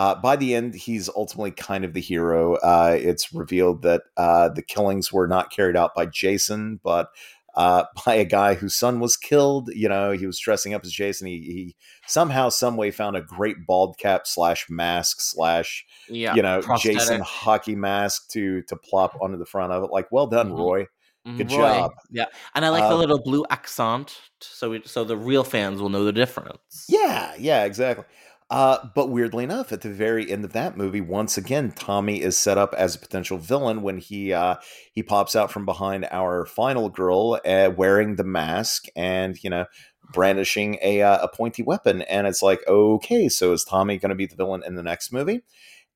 uh, 0.00 0.14
by 0.14 0.34
the 0.36 0.54
end, 0.54 0.74
he's 0.74 1.10
ultimately 1.14 1.50
kind 1.50 1.84
of 1.84 1.92
the 1.92 2.00
hero. 2.00 2.54
Uh, 2.54 2.96
it's 2.98 3.34
revealed 3.34 3.82
that 3.82 4.02
uh, 4.16 4.48
the 4.48 4.62
killings 4.62 5.12
were 5.12 5.28
not 5.28 5.52
carried 5.52 5.76
out 5.76 5.94
by 5.94 6.06
Jason, 6.06 6.80
but 6.82 7.10
uh, 7.54 7.84
by 8.06 8.14
a 8.14 8.24
guy 8.24 8.54
whose 8.54 8.74
son 8.74 8.98
was 8.98 9.16
killed. 9.16 9.68
You 9.74 9.88
know, 9.90 10.12
he 10.12 10.24
was 10.26 10.38
dressing 10.38 10.72
up 10.72 10.82
as 10.84 10.92
Jason. 10.92 11.26
He, 11.26 11.38
he 11.40 11.76
somehow, 12.06 12.48
some 12.48 12.76
way, 12.78 12.90
found 12.90 13.16
a 13.16 13.20
great 13.20 13.66
bald 13.66 13.98
cap 13.98 14.26
slash 14.26 14.66
mask 14.70 15.18
slash 15.20 15.84
Yeah. 16.08 16.34
you 16.34 16.40
know 16.42 16.62
prosthetic. 16.62 16.98
Jason 16.98 17.20
hockey 17.20 17.76
mask 17.76 18.30
to 18.30 18.62
to 18.62 18.76
plop 18.76 19.18
onto 19.20 19.36
the 19.36 19.44
front 19.46 19.72
of 19.72 19.84
it. 19.84 19.90
Like, 19.92 20.10
well 20.10 20.26
done, 20.28 20.50
Mhm. 20.52 20.58
Roy. 20.58 20.86
Mm, 21.28 21.36
Good 21.36 21.52
Roy. 21.52 21.58
job. 21.58 21.90
Yeah, 22.10 22.24
and 22.54 22.64
I 22.64 22.70
like 22.70 22.84
the 22.84 22.94
Um, 22.94 23.00
little 23.00 23.20
blue 23.22 23.44
accent, 23.50 24.16
so 24.40 24.70
we, 24.70 24.80
so 24.86 25.04
the 25.04 25.18
real 25.18 25.44
fans 25.44 25.82
will 25.82 25.90
know 25.90 26.02
the 26.04 26.14
difference. 26.14 26.86
Yeah, 26.88 27.34
yeah, 27.38 27.64
exactly. 27.64 28.06
Uh, 28.50 28.78
but 28.96 29.10
weirdly 29.10 29.44
enough, 29.44 29.70
at 29.70 29.82
the 29.82 29.88
very 29.88 30.28
end 30.30 30.44
of 30.44 30.52
that 30.52 30.76
movie, 30.76 31.00
once 31.00 31.38
again, 31.38 31.70
Tommy 31.70 32.20
is 32.20 32.36
set 32.36 32.58
up 32.58 32.74
as 32.74 32.96
a 32.96 32.98
potential 32.98 33.38
villain 33.38 33.80
when 33.80 33.98
he 33.98 34.32
uh, 34.32 34.56
he 34.92 35.04
pops 35.04 35.36
out 35.36 35.52
from 35.52 35.64
behind 35.64 36.08
our 36.10 36.44
final 36.46 36.88
girl, 36.88 37.40
uh, 37.46 37.70
wearing 37.76 38.16
the 38.16 38.24
mask 38.24 38.86
and 38.96 39.42
you 39.44 39.50
know 39.50 39.66
brandishing 40.12 40.78
a 40.82 41.00
uh, 41.00 41.18
a 41.22 41.28
pointy 41.28 41.62
weapon, 41.62 42.02
and 42.02 42.26
it's 42.26 42.42
like, 42.42 42.60
okay, 42.66 43.28
so 43.28 43.52
is 43.52 43.62
Tommy 43.62 43.98
going 43.98 44.10
to 44.10 44.16
be 44.16 44.26
the 44.26 44.34
villain 44.34 44.64
in 44.66 44.74
the 44.74 44.82
next 44.82 45.12
movie? 45.12 45.42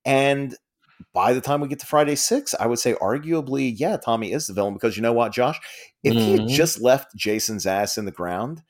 And 0.04 0.54
by 1.12 1.32
the 1.32 1.40
time 1.40 1.60
we 1.60 1.66
get 1.66 1.80
to 1.80 1.86
Friday 1.86 2.14
Six, 2.14 2.54
I 2.60 2.68
would 2.68 2.78
say 2.78 2.94
arguably, 2.94 3.74
yeah, 3.76 3.96
Tommy 3.96 4.30
is 4.30 4.46
the 4.46 4.54
villain 4.54 4.74
because 4.74 4.96
you 4.96 5.02
know 5.02 5.12
what, 5.12 5.32
Josh, 5.32 5.58
if 6.04 6.16
he 6.18 6.32
had 6.34 6.42
Mhm. 6.42 6.48
just 6.48 6.80
left 6.80 7.16
Jason's 7.16 7.66
ass 7.66 7.98
in 7.98 8.04
the 8.04 8.12
ground, 8.12 8.62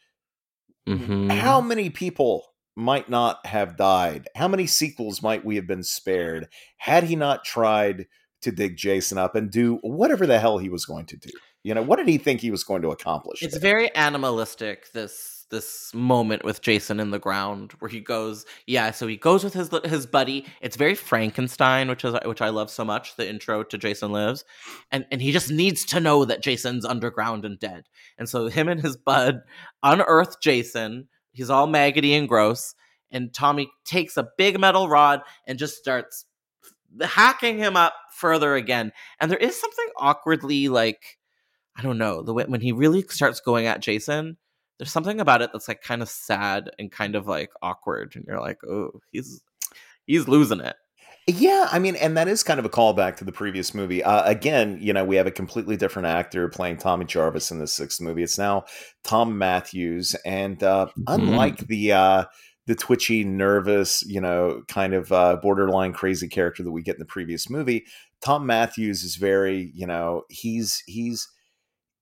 Mhm. 0.88 1.31
how 1.31 1.61
many 1.61 1.91
people 1.91 2.53
might 2.76 3.09
not 3.09 3.45
have 3.47 3.76
died? 3.76 4.28
How 4.35 4.49
many 4.49 4.66
sequels 4.66 5.23
might 5.23 5.45
we 5.45 5.57
have 5.57 5.66
been 5.66 5.83
spared 5.83 6.49
had 6.78 7.04
he 7.04 7.16
not 7.16 7.45
tried 7.45 8.07
to 8.43 8.52
dig 8.52 8.76
Jason 8.76 9.19
up 9.19 9.35
and 9.35 9.50
do 9.50 9.78
whatever 9.83 10.26
the 10.26 10.38
hell 10.38 10.59
he 10.59 10.69
was 10.69 10.85
going 10.85 11.07
to 11.07 11.16
do? 11.16 11.31
You 11.62 11.75
know, 11.75 11.83
what 11.83 11.97
did 11.97 12.09
he 12.09 12.19
think 12.19 12.40
he 12.40 12.50
was 12.50 12.62
going 12.62 12.83
to 12.83 12.90
accomplish? 12.90 13.43
It's 13.43 13.54
there? 13.54 13.61
very 13.61 13.95
animalistic 13.95 14.93
this 14.93 15.35
this 15.50 15.95
moment 15.95 16.45
with 16.45 16.61
Jason 16.62 16.99
in 17.00 17.11
the 17.11 17.19
ground 17.19 17.73
where 17.78 17.88
he 17.88 18.00
goes, 18.00 18.45
yeah, 18.66 18.90
so 18.90 19.07
he 19.07 19.16
goes 19.16 19.45
with 19.45 19.54
his 19.54 19.71
his 19.85 20.04
buddy. 20.04 20.45
It's 20.61 20.76
very 20.76 20.95
Frankenstein, 20.95 21.88
which 21.88 22.04
is 22.04 22.14
which 22.25 22.43
I 22.43 22.49
love 22.49 22.71
so 22.71 22.85
much, 22.85 23.16
the 23.16 23.28
intro 23.28 23.62
to 23.62 23.78
Jason 23.78 24.12
Lives. 24.12 24.45
And 24.90 25.07
and 25.11 25.23
he 25.23 25.33
just 25.33 25.50
needs 25.50 25.85
to 25.87 26.00
know 26.00 26.25
that 26.25 26.43
Jason's 26.43 26.85
underground 26.85 27.45
and 27.45 27.59
dead. 27.59 27.85
And 28.19 28.28
so 28.28 28.49
him 28.49 28.69
and 28.69 28.81
his 28.81 28.97
bud 28.97 29.40
unearth 29.83 30.40
Jason. 30.40 31.09
He's 31.35 31.50
all 31.50 31.67
maggoty 31.67 32.14
and 32.14 32.29
gross, 32.29 32.75
and 33.11 33.35
Tommy 33.35 33.71
takes 33.85 34.17
a 34.17 34.29
big 34.38 34.59
metal 34.59 34.88
rod 34.88 35.21
and 35.47 35.59
just 35.59 35.76
starts 35.76 36.25
hacking 37.03 37.59
him 37.59 37.76
up 37.76 37.95
further 38.14 38.55
again. 38.55 38.93
And 39.21 39.31
there 39.31 39.38
is 39.38 39.61
something 39.61 39.88
awkwardly 39.99 40.69
like 40.69 41.19
I 41.76 41.83
don't 41.83 41.99
know 41.99 42.23
the 42.23 42.33
when 42.33 42.61
he 42.61 42.73
really 42.73 43.03
starts 43.03 43.41
going 43.41 43.67
at 43.67 43.81
Jason. 43.81 44.37
There's 44.79 44.93
something 44.93 45.21
about 45.21 45.43
it 45.43 45.50
that's 45.53 45.69
like 45.69 45.83
kind 45.83 46.03
of 46.03 46.09
sad 46.09 46.71
and 46.79 46.91
kind 46.91 47.14
of 47.14 47.26
like 47.26 47.50
awkward, 47.62 48.14
and 48.17 48.25
you're 48.26 48.41
like, 48.41 48.59
oh, 48.64 49.00
he's 49.11 49.43
he's 50.07 50.29
losing 50.29 50.61
it. 50.61 50.76
Yeah, 51.26 51.69
I 51.73 51.78
mean, 51.78 51.97
and 51.97 52.19
that 52.19 52.28
is 52.28 52.43
kind 52.43 52.61
of 52.61 52.66
a 52.66 52.71
callback 52.71 53.16
to 53.16 53.25
the 53.25 53.33
previous 53.33 53.73
movie. 53.75 54.04
Uh, 54.04 54.28
again, 54.28 54.76
you 54.78 54.93
know, 54.93 55.04
we 55.04 55.16
have 55.16 55.26
a 55.26 55.31
completely 55.31 55.75
different 55.75 56.07
actor 56.07 56.49
playing 56.49 56.76
Tommy 56.76 57.07
Jarvis 57.07 57.50
in 57.50 57.59
the 57.59 57.66
sixth 57.66 57.99
movie. 57.99 58.23
It's 58.23 58.37
now 58.37 58.64
Thom 59.04 59.38
Mathews, 59.38 60.14
and 60.26 60.62
uh, 60.62 60.88
unlike 61.07 61.66
the 61.66 61.93
uh, 61.93 62.25
the 62.66 62.75
twitchy, 62.75 63.25
nervous, 63.25 64.02
you 64.07 64.21
know, 64.21 64.64
kind 64.69 64.93
of 64.93 65.11
uh, 65.12 65.37
borderline 65.37 65.95
crazy 65.95 66.28
character 66.28 66.62
that 66.62 66.73
we 66.73 66.83
get 66.83 66.97
in 66.97 67.00
the 67.00 67.07
previous 67.07 67.49
movie, 67.49 67.87
Thom 68.21 68.45
Mathews 68.45 69.02
is 69.02 69.16
very, 69.16 69.73
you 69.75 69.87
know, 69.87 70.25
he's 70.28 70.83
he's 70.87 71.26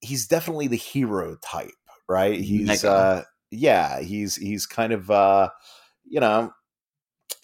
he's 0.00 0.26
definitely 0.26 0.66
the 0.66 0.74
hero 0.76 1.36
type, 1.44 1.70
right? 2.08 2.40
He's 2.40 2.82
uh, 2.82 3.22
yeah, 3.52 4.00
he's 4.00 4.34
he's 4.34 4.66
kind 4.66 4.92
of 4.92 5.12
uh, 5.12 5.50
you 6.04 6.18
know. 6.18 6.52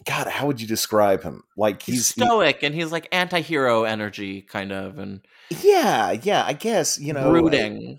God, 0.04 0.28
how 0.28 0.46
would 0.46 0.60
you 0.60 0.66
describe 0.66 1.22
him? 1.22 1.42
Like 1.56 1.82
He's, 1.82 1.94
he's, 1.94 2.14
he- 2.14 2.22
stoic 2.22 2.62
and 2.62 2.74
he's 2.74 2.92
like 2.92 3.08
anti-hero 3.12 3.84
energy 3.84 4.42
kind 4.42 4.72
of 4.72 4.98
and 4.98 5.20
Yeah, 5.62 6.12
yeah, 6.12 6.44
I 6.44 6.52
guess, 6.52 6.98
you 6.98 7.12
know, 7.12 7.30
brooding. 7.30 7.98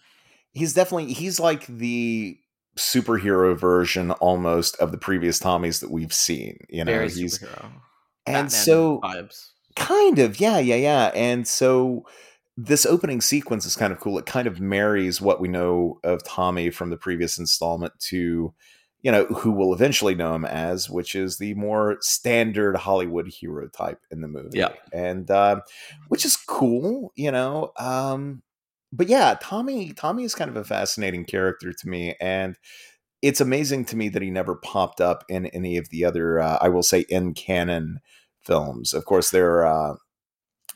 he's 0.53 0.73
definitely 0.73 1.13
he's 1.13 1.39
like 1.39 1.67
the 1.67 2.37
superhero 2.77 3.57
version 3.59 4.11
almost 4.11 4.75
of 4.77 4.91
the 4.91 4.97
previous 4.97 5.39
Tommies 5.39 5.81
that 5.81 5.91
we've 5.91 6.13
seen, 6.13 6.57
you 6.69 6.85
know. 6.85 6.91
very 6.91 7.09
he's 7.09 7.37
superhero. 7.39 7.63
and 8.25 8.33
Batman 8.47 8.49
so 8.49 8.99
vibes. 9.03 9.49
kind 9.75 10.19
of, 10.19 10.39
yeah, 10.39 10.59
yeah, 10.59 10.75
yeah. 10.75 11.11
And 11.13 11.47
so 11.47 12.05
this 12.55 12.85
opening 12.85 13.21
sequence 13.21 13.65
is 13.65 13.75
kind 13.75 13.91
of 13.93 13.99
cool. 13.99 14.17
It 14.17 14.25
kind 14.25 14.47
of 14.47 14.59
marries 14.59 15.19
what 15.21 15.39
we 15.41 15.47
know 15.47 15.99
of 16.03 16.23
Tommy 16.25 16.69
from 16.69 16.89
the 16.89 16.97
previous 16.97 17.37
installment 17.37 17.93
to 18.09 18.53
you 19.01 19.11
know 19.11 19.25
who 19.25 19.51
we'll 19.51 19.73
eventually 19.73 20.15
know 20.15 20.35
him 20.35 20.45
as, 20.45 20.89
which 20.89 21.15
is 21.15 21.37
the 21.37 21.53
more 21.53 21.97
standard 22.01 22.75
Hollywood 22.75 23.27
hero 23.27 23.67
type 23.69 23.99
in 24.11 24.21
the 24.21 24.27
movie. 24.27 24.57
Yeah. 24.59 24.69
and 24.91 25.29
um, 25.31 25.61
which 26.09 26.25
is 26.25 26.35
cool, 26.35 27.11
you 27.15 27.31
know. 27.31 27.71
Um, 27.77 28.41
but 28.91 29.07
yeah, 29.07 29.37
Tommy 29.41 29.93
Tommy 29.93 30.23
is 30.23 30.35
kind 30.35 30.49
of 30.49 30.57
a 30.57 30.63
fascinating 30.63 31.23
character 31.25 31.71
to 31.71 31.87
me, 31.87 32.15
and 32.19 32.57
it's 33.21 33.41
amazing 33.41 33.85
to 33.85 33.95
me 33.97 34.09
that 34.09 34.21
he 34.21 34.31
never 34.31 34.55
popped 34.55 34.99
up 35.01 35.23
in 35.29 35.45
any 35.47 35.77
of 35.77 35.89
the 35.89 36.05
other, 36.05 36.39
uh, 36.39 36.57
I 36.61 36.69
will 36.69 36.83
say, 36.83 37.01
in 37.09 37.33
canon 37.33 37.99
films. 38.43 38.93
Of 38.93 39.05
course, 39.05 39.29
there 39.29 39.65
are. 39.65 39.91
Uh, 39.93 39.95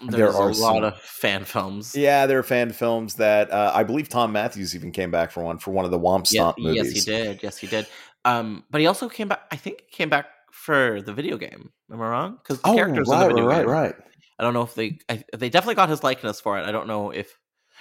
there 0.10 0.34
are 0.34 0.50
a 0.50 0.54
some- 0.54 0.74
lot 0.76 0.84
of 0.84 1.00
fan 1.00 1.46
films. 1.46 1.96
yeah, 1.96 2.26
there 2.26 2.38
are 2.40 2.44
fan 2.44 2.72
films 2.74 3.16
that 3.16 3.50
uh, 3.52 3.72
I 3.74 3.84
believe 3.84 4.10
Thom 4.10 4.34
Mathews 4.34 4.76
even 4.76 4.92
came 4.92 5.12
back 5.12 5.32
for 5.32 5.44
one 5.44 5.60
for 5.60 5.72
one 5.72 5.86
of 5.86 5.92
the 5.92 6.00
Womp 6.00 6.28
Yeah, 6.32 6.52
movies. 6.58 6.94
yes, 6.94 7.06
he 7.06 7.12
did. 7.12 7.44
Yes, 7.44 7.58
he 7.58 7.68
did. 7.68 7.88
Um, 8.26 8.64
but 8.70 8.82
he 8.82 8.88
also 8.88 9.10
came 9.10 9.28
back. 9.28 9.42
I 9.52 9.56
think 9.58 9.82
he 9.88 9.92
came 9.96 10.10
back 10.10 10.28
for 10.52 11.02
the 11.02 11.14
video 11.14 11.38
game. 11.38 11.72
Am 11.92 12.02
I 12.02 12.08
wrong? 12.10 12.38
Because 12.42 12.62
the 12.62 12.70
Oh, 12.70 12.76
characters 12.76 13.08
in 13.10 13.14
right, 13.14 13.24
the 13.28 13.28
video 13.34 13.46
right, 13.46 13.62
game. 13.62 13.70
right. 13.70 13.96
I 14.40 14.44
don't 14.44 14.54
know 14.54 14.62
if 14.64 14.76
they. 14.76 14.98
I, 15.10 15.24
they 15.36 15.50
definitely 15.50 15.76
got 15.76 15.90
his 15.90 16.04
likeness 16.04 16.40
for 16.42 16.58
it. 16.58 16.66
I 16.66 16.72
don't 16.72 16.88
know 16.88 17.12
if. 17.12 17.38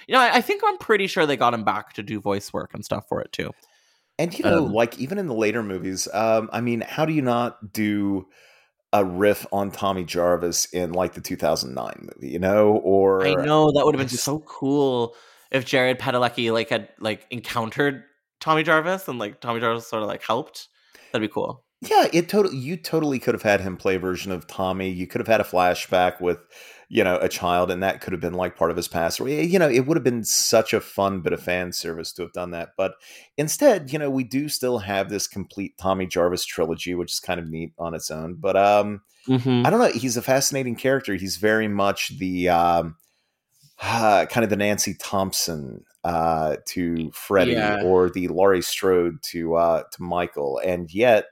You 0.07 0.13
know, 0.15 0.19
I, 0.21 0.35
I 0.35 0.41
think 0.41 0.61
I'm 0.65 0.77
pretty 0.77 1.07
sure 1.07 1.25
they 1.25 1.37
got 1.37 1.53
him 1.53 1.63
back 1.63 1.93
to 1.93 2.03
do 2.03 2.19
voice 2.19 2.51
work 2.51 2.73
and 2.73 2.83
stuff 2.83 3.05
for 3.07 3.21
it 3.21 3.31
too. 3.31 3.51
And 4.19 4.37
you 4.37 4.43
know, 4.45 4.65
Um, 4.65 4.73
like 4.73 4.99
even 4.99 5.17
in 5.17 5.27
the 5.27 5.33
later 5.33 5.63
movies, 5.63 6.07
um, 6.13 6.49
I 6.51 6.61
mean, 6.61 6.81
how 6.81 7.05
do 7.05 7.13
you 7.13 7.21
not 7.21 7.71
do 7.73 8.27
a 8.91 9.03
riff 9.03 9.45
on 9.51 9.71
Tommy 9.71 10.03
Jarvis 10.03 10.65
in 10.65 10.91
like 10.93 11.13
the 11.13 11.21
2009 11.21 11.93
movie? 12.13 12.31
You 12.33 12.39
know, 12.39 12.75
or 12.83 13.25
I 13.25 13.33
know 13.33 13.71
that 13.71 13.85
would 13.85 13.95
have 13.95 13.99
been 13.99 14.07
just- 14.09 14.23
so 14.23 14.39
cool 14.39 15.15
if 15.51 15.65
Jared 15.65 15.99
Padalecki 15.99 16.51
like 16.51 16.69
had 16.69 16.89
like 16.99 17.25
encountered 17.31 18.03
Tommy 18.43 18.61
Jarvis 18.61 19.07
and 19.07 19.17
like 19.17 19.39
Tommy 19.39 19.61
Jarvis 19.61 19.87
sort 19.87 20.03
of 20.03 20.09
like 20.09 20.21
helped. 20.21 20.67
That'd 21.13 21.27
be 21.27 21.33
cool. 21.33 21.63
Yeah, 21.79 22.07
it 22.11 22.27
totally. 22.27 22.57
You 22.57 22.75
totally 22.75 23.17
could 23.17 23.33
have 23.33 23.41
had 23.41 23.61
him 23.61 23.77
play 23.77 23.95
a 23.95 23.99
version 23.99 24.33
of 24.33 24.47
Tommy. 24.47 24.89
You 24.89 25.07
could 25.07 25.19
have 25.19 25.27
had 25.29 25.39
a 25.39 25.45
flashback 25.45 26.19
with, 26.19 26.39
you 26.89 27.05
know, 27.05 27.17
a 27.17 27.29
child, 27.29 27.71
and 27.71 27.81
that 27.83 28.01
could 28.01 28.11
have 28.11 28.19
been 28.21 28.33
like 28.33 28.57
part 28.57 28.69
of 28.69 28.75
his 28.75 28.89
past. 28.89 29.21
Or, 29.21 29.29
You 29.29 29.59
know, 29.59 29.69
it 29.69 29.85
would 29.85 29.95
have 29.95 30.03
been 30.03 30.25
such 30.25 30.73
a 30.73 30.81
fun 30.81 31.21
bit 31.21 31.31
of 31.31 31.41
fan 31.41 31.71
service 31.71 32.11
to 32.13 32.21
have 32.23 32.33
done 32.33 32.51
that. 32.51 32.71
But 32.77 32.95
instead, 33.37 33.93
you 33.93 33.99
know, 33.99 34.09
we 34.09 34.25
do 34.25 34.49
still 34.49 34.79
have 34.79 35.09
this 35.09 35.25
complete 35.25 35.77
Tommy 35.77 36.05
Jarvis 36.05 36.43
trilogy, 36.43 36.95
which 36.95 37.13
is 37.13 37.19
kind 37.21 37.39
of 37.39 37.49
neat 37.49 37.71
on 37.79 37.93
its 37.93 38.11
own. 38.11 38.35
But 38.35 38.57
um, 38.57 39.01
Mm-hmm. 39.27 39.65
I 39.65 39.69
don't 39.69 39.79
know. 39.79 39.87
He's 39.87 40.17
a 40.17 40.21
fascinating 40.21 40.75
character. 40.75 41.15
He's 41.15 41.37
very 41.37 41.69
much 41.69 42.17
the 42.19 42.49
um, 42.49 42.97
ah, 43.81 44.25
kind 44.29 44.43
of 44.43 44.49
the 44.49 44.55
Nancy 44.55 44.95
Thompson 44.99 45.83
uh, 46.03 46.57
to 46.67 47.11
Freddy, 47.11 47.51
Yeah. 47.53 47.81
or 47.83 48.09
the 48.09 48.27
Laurie 48.27 48.61
Strode 48.61 49.21
to 49.23 49.55
uh, 49.55 49.83
to 49.91 50.03
Michael, 50.03 50.59
and 50.63 50.93
yet, 50.93 51.25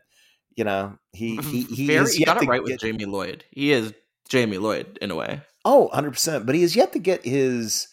you 0.56 0.64
know, 0.64 0.98
he 1.14 1.38
he, 1.38 1.64
he 1.64 1.88
Very, 1.88 2.06
is 2.06 2.20
got 2.26 2.36
to 2.40 2.44
it 2.46 2.48
right 2.48 2.64
with 2.64 2.80
Jamie 2.80 3.06
Lloyd. 3.06 3.44
He 3.52 3.72
is 3.72 3.94
Jamie 4.30 4.58
Lloyd 4.58 4.98
in 5.02 5.12
a 5.12 5.16
way. 5.16 5.42
Oh, 5.66 5.84
100 5.86 6.12
percent. 6.12 6.46
But 6.46 6.56
he 6.56 6.64
is 6.64 6.76
yet 6.76 6.94
to 6.94 7.00
get 7.00 7.24
his. 7.26 7.88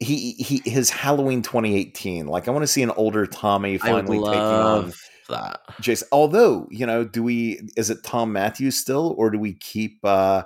He, 0.00 0.32
he 0.32 0.60
his 0.68 0.90
Halloween 0.90 1.42
2018 1.42 2.26
like 2.26 2.48
I 2.48 2.50
want 2.50 2.64
to 2.64 2.66
see 2.66 2.82
an 2.82 2.90
older 2.90 3.24
Tommy 3.24 3.78
finally 3.78 4.18
taking 4.18 4.32
on 4.32 4.92
that. 5.28 5.60
Jason. 5.80 6.08
Although, 6.10 6.66
you 6.72 6.84
know, 6.86 7.04
do 7.04 7.22
we 7.22 7.60
is 7.76 7.88
it 7.88 8.02
Thom 8.02 8.32
Mathews 8.32 8.76
still, 8.76 9.14
or 9.16 9.30
do 9.30 9.38
we 9.38 9.52
keep 9.52 10.00
uh 10.04 10.42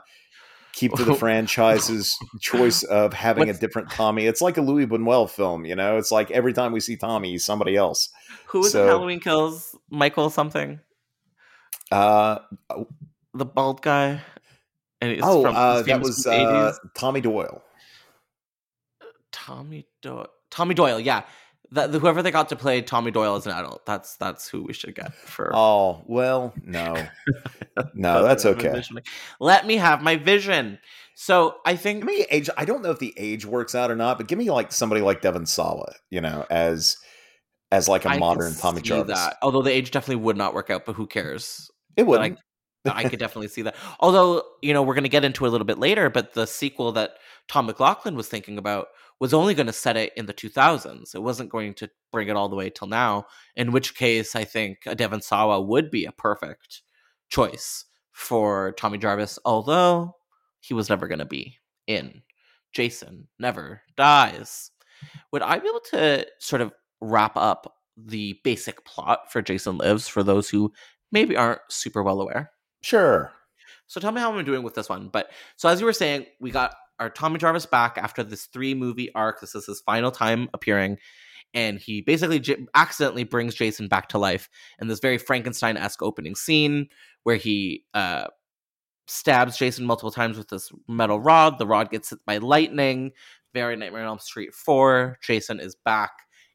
keep 0.76 0.92
to 0.92 1.04
the 1.04 1.14
franchise's 1.24 2.16
choice 2.40 2.82
of 2.84 3.12
having 3.12 3.48
What's- 3.48 3.58
a 3.58 3.60
different 3.60 3.90
Tommy. 3.90 4.26
It's 4.26 4.40
like 4.42 4.56
a 4.58 4.60
Louis 4.62 4.86
Buñuel 4.86 5.28
film, 5.28 5.64
you 5.64 5.74
know. 5.74 5.96
It's 5.96 6.12
like 6.12 6.30
every 6.30 6.52
time 6.52 6.70
we 6.72 6.80
see 6.80 6.96
Tommy, 6.96 7.30
he's 7.32 7.44
somebody 7.44 7.74
else. 7.76 8.10
Who 8.48 8.60
was 8.60 8.72
So- 8.72 8.86
Halloween 8.86 9.18
Kills? 9.20 9.74
Michael 9.90 10.30
something, 10.30 10.78
Uh, 11.90 12.38
the 13.34 13.44
bald 13.46 13.80
guy. 13.82 14.20
And 15.00 15.10
it's 15.12 15.22
oh, 15.24 15.42
from- 15.42 15.56
uh, 15.56 15.82
that 15.82 16.00
was 16.00 16.26
uh, 16.26 16.72
Tommy 16.94 17.20
Doyle. 17.20 17.62
Tommy 19.32 19.86
Doyle. 20.02 20.28
Tommy 20.50 20.74
Doyle, 20.74 21.00
yeah. 21.00 21.22
That 21.72 21.90
whoever 21.90 22.22
they 22.22 22.30
got 22.30 22.48
to 22.50 22.56
play 22.56 22.80
Tommy 22.80 23.10
Doyle 23.10 23.34
as 23.34 23.46
an 23.46 23.52
adult, 23.52 23.84
that's 23.86 24.16
that's 24.16 24.48
who 24.48 24.62
we 24.62 24.72
should 24.72 24.94
get 24.94 25.14
for. 25.14 25.50
Oh 25.54 26.02
well, 26.06 26.54
no, 26.62 26.94
no, 27.94 28.22
that's 28.22 28.46
okay. 28.46 28.82
Let 29.40 29.66
me 29.66 29.76
have 29.76 30.02
my 30.02 30.16
vision. 30.16 30.78
So 31.14 31.56
I 31.64 31.76
think 31.76 32.00
Give 32.00 32.06
me 32.06 32.26
age. 32.30 32.50
I 32.56 32.66
don't 32.66 32.82
know 32.82 32.90
if 32.90 32.98
the 32.98 33.14
age 33.16 33.46
works 33.46 33.74
out 33.74 33.90
or 33.90 33.96
not, 33.96 34.18
but 34.18 34.28
give 34.28 34.38
me 34.38 34.50
like 34.50 34.70
somebody 34.70 35.00
like 35.00 35.22
Devon 35.22 35.46
Sawa, 35.46 35.92
you 36.10 36.20
know, 36.20 36.46
as 36.50 36.98
as 37.72 37.88
like 37.88 38.04
a 38.04 38.10
I 38.10 38.18
modern 38.18 38.54
Tommy 38.54 38.82
Jarvis. 38.82 39.18
That. 39.18 39.36
Although 39.42 39.62
the 39.62 39.72
age 39.72 39.90
definitely 39.90 40.22
would 40.22 40.36
not 40.36 40.54
work 40.54 40.70
out, 40.70 40.84
but 40.84 40.94
who 40.94 41.06
cares? 41.06 41.70
It 41.96 42.06
wouldn't. 42.06 42.38
but 42.84 42.96
I 42.96 43.08
could 43.08 43.18
definitely 43.18 43.48
see 43.48 43.62
that. 43.62 43.74
Although 43.98 44.42
you 44.62 44.72
know 44.72 44.82
we're 44.82 44.94
going 44.94 45.04
to 45.04 45.08
get 45.08 45.24
into 45.24 45.44
it 45.44 45.48
a 45.48 45.50
little 45.50 45.66
bit 45.66 45.78
later, 45.78 46.10
but 46.10 46.34
the 46.34 46.46
sequel 46.46 46.92
that 46.92 47.14
Tom 47.48 47.66
McLoughlin 47.66 48.14
was 48.14 48.28
thinking 48.28 48.58
about 48.58 48.88
was 49.20 49.32
only 49.32 49.54
going 49.54 49.66
to 49.66 49.72
set 49.72 49.96
it 49.96 50.12
in 50.16 50.26
the 50.26 50.34
2000s. 50.34 51.14
It 51.14 51.22
wasn't 51.22 51.50
going 51.50 51.74
to 51.74 51.90
bring 52.12 52.28
it 52.28 52.36
all 52.36 52.48
the 52.48 52.56
way 52.56 52.70
till 52.70 52.88
now. 52.88 53.26
In 53.54 53.72
which 53.72 53.94
case, 53.94 54.36
I 54.36 54.44
think 54.44 54.78
a 54.86 54.94
Devon 54.94 55.22
Sawa 55.22 55.60
would 55.60 55.90
be 55.90 56.04
a 56.04 56.12
perfect 56.12 56.82
choice 57.28 57.86
for 58.12 58.72
Tommy 58.72 58.98
Jarvis. 58.98 59.38
Although 59.44 60.16
he 60.60 60.74
was 60.74 60.88
never 60.88 61.06
going 61.06 61.20
to 61.20 61.24
be 61.24 61.56
in 61.86 62.22
Jason 62.72 63.28
Never 63.38 63.82
Dies. 63.96 64.70
Would 65.32 65.42
I 65.42 65.58
be 65.58 65.68
able 65.68 65.80
to 65.92 66.26
sort 66.38 66.62
of 66.62 66.72
wrap 67.00 67.36
up 67.36 67.72
the 67.96 68.38
basic 68.44 68.84
plot 68.84 69.32
for 69.32 69.40
Jason 69.40 69.78
Lives 69.78 70.08
for 70.08 70.22
those 70.22 70.48
who 70.48 70.72
maybe 71.12 71.36
aren't 71.36 71.60
super 71.70 72.02
well 72.02 72.20
aware? 72.20 72.50
Sure. 72.82 73.32
So 73.86 74.00
tell 74.00 74.12
me 74.12 74.20
how 74.20 74.32
I'm 74.32 74.44
doing 74.44 74.62
with 74.62 74.74
this 74.74 74.88
one. 74.88 75.08
But 75.08 75.30
so 75.56 75.68
as 75.68 75.80
you 75.80 75.86
were 75.86 75.92
saying, 75.92 76.26
we 76.40 76.50
got 76.50 76.74
our 76.98 77.10
Tommy 77.10 77.38
Jarvis 77.38 77.66
back 77.66 77.98
after 77.98 78.22
this 78.22 78.46
three 78.46 78.74
movie 78.74 79.12
arc. 79.14 79.40
This 79.40 79.54
is 79.54 79.66
his 79.66 79.80
final 79.80 80.10
time 80.10 80.48
appearing. 80.54 80.98
And 81.54 81.78
he 81.78 82.02
basically 82.02 82.40
j- 82.40 82.66
accidentally 82.74 83.24
brings 83.24 83.54
Jason 83.54 83.88
back 83.88 84.08
to 84.10 84.18
life 84.18 84.48
in 84.80 84.88
this 84.88 85.00
very 85.00 85.16
Frankenstein 85.16 85.76
esque 85.76 86.02
opening 86.02 86.34
scene 86.34 86.88
where 87.22 87.36
he 87.36 87.84
uh, 87.94 88.26
stabs 89.06 89.56
Jason 89.56 89.86
multiple 89.86 90.10
times 90.10 90.36
with 90.36 90.48
this 90.48 90.70
metal 90.88 91.20
rod. 91.20 91.58
The 91.58 91.66
rod 91.66 91.90
gets 91.90 92.10
hit 92.10 92.18
by 92.26 92.38
lightning. 92.38 93.12
Very 93.54 93.76
Nightmare 93.76 94.02
on 94.02 94.08
Elm 94.08 94.18
Street 94.18 94.54
4. 94.54 95.18
Jason 95.22 95.60
is 95.60 95.74
back. 95.74 96.10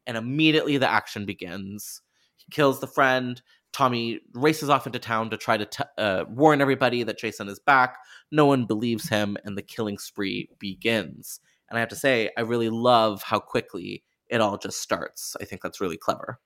And 0.05 0.17
immediately 0.17 0.77
the 0.77 0.89
action 0.89 1.25
begins. 1.25 2.01
He 2.37 2.45
kills 2.51 2.79
the 2.79 2.87
friend. 2.87 3.41
Tommy 3.73 4.19
races 4.33 4.69
off 4.69 4.85
into 4.85 4.99
town 4.99 5.29
to 5.29 5.37
try 5.37 5.57
to 5.57 5.65
t- 5.65 5.83
uh, 5.97 6.25
warn 6.29 6.61
everybody 6.61 7.03
that 7.03 7.17
Jason 7.17 7.47
is 7.47 7.59
back. 7.59 7.97
No 8.31 8.45
one 8.45 8.65
believes 8.65 9.07
him, 9.09 9.37
and 9.45 9.57
the 9.57 9.61
killing 9.61 9.97
spree 9.97 10.49
begins. 10.59 11.39
And 11.69 11.77
I 11.77 11.79
have 11.79 11.89
to 11.89 11.95
say, 11.95 12.31
I 12.37 12.41
really 12.41 12.69
love 12.69 13.23
how 13.23 13.39
quickly 13.39 14.03
it 14.27 14.41
all 14.41 14.57
just 14.57 14.81
starts. 14.81 15.35
I 15.41 15.45
think 15.45 15.61
that's 15.61 15.79
really 15.81 15.97
clever. 15.97 16.39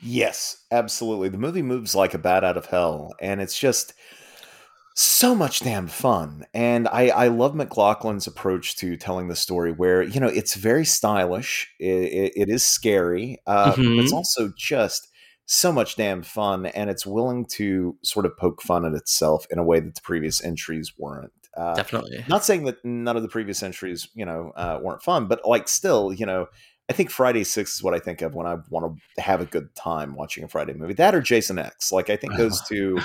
Yes, 0.00 0.64
absolutely. 0.70 1.28
The 1.28 1.38
movie 1.38 1.62
moves 1.62 1.94
like 1.94 2.14
a 2.14 2.18
bat 2.18 2.44
out 2.44 2.56
of 2.56 2.66
hell, 2.66 3.12
and 3.20 3.40
it's 3.40 3.58
just 3.58 3.94
so 4.94 5.34
much 5.34 5.60
damn 5.60 5.86
fun. 5.86 6.44
And 6.54 6.88
I, 6.88 7.08
I 7.08 7.28
love 7.28 7.54
McLoughlin's 7.54 8.26
approach 8.26 8.76
to 8.78 8.96
telling 8.96 9.28
the 9.28 9.36
story, 9.36 9.72
where 9.72 10.02
you 10.02 10.20
know 10.20 10.28
it's 10.28 10.54
very 10.54 10.84
stylish. 10.84 11.68
It, 11.78 11.86
it, 11.86 12.32
it 12.36 12.48
is 12.48 12.64
scary, 12.66 13.38
uh, 13.46 13.76
but 13.76 13.98
it's 13.98 14.12
Mhm. 14.12 14.16
also 14.16 14.52
just 14.56 15.07
so 15.50 15.72
much 15.72 15.96
damn 15.96 16.22
fun, 16.22 16.66
and 16.66 16.90
it's 16.90 17.06
willing 17.06 17.46
to 17.46 17.96
sort 18.02 18.26
of 18.26 18.36
poke 18.36 18.60
fun 18.60 18.84
at 18.84 18.92
itself 18.92 19.46
in 19.50 19.58
a 19.58 19.64
way 19.64 19.80
that 19.80 19.94
the 19.94 20.00
previous 20.02 20.44
entries 20.44 20.92
weren't. 20.98 21.32
Uh, 21.56 21.74
Definitely. 21.74 22.22
not 22.28 22.44
saying 22.44 22.64
that 22.64 22.84
none 22.84 23.16
of 23.16 23.22
the 23.22 23.30
previous 23.30 23.62
entries, 23.62 24.08
you 24.14 24.26
know, 24.26 24.52
uh, 24.56 24.78
weren't 24.82 25.02
fun, 25.02 25.26
but 25.26 25.40
like 25.46 25.66
still, 25.66 26.12
you 26.12 26.26
know, 26.26 26.46
I 26.90 26.92
think 26.92 27.10
Friday 27.10 27.44
Six 27.44 27.76
is 27.76 27.82
what 27.82 27.94
I 27.94 27.98
think 27.98 28.20
of 28.20 28.34
when 28.34 28.46
I 28.46 28.56
want 28.68 29.00
to 29.16 29.22
have 29.22 29.40
a 29.40 29.46
good 29.46 29.74
time 29.74 30.14
watching 30.14 30.44
a 30.44 30.48
Friday 30.48 30.74
movie. 30.74 30.92
That 30.92 31.14
or 31.14 31.22
Jason 31.22 31.58
X. 31.58 31.92
Like 31.92 32.10
I 32.10 32.16
think 32.16 32.36
those 32.36 32.60
two 32.68 32.98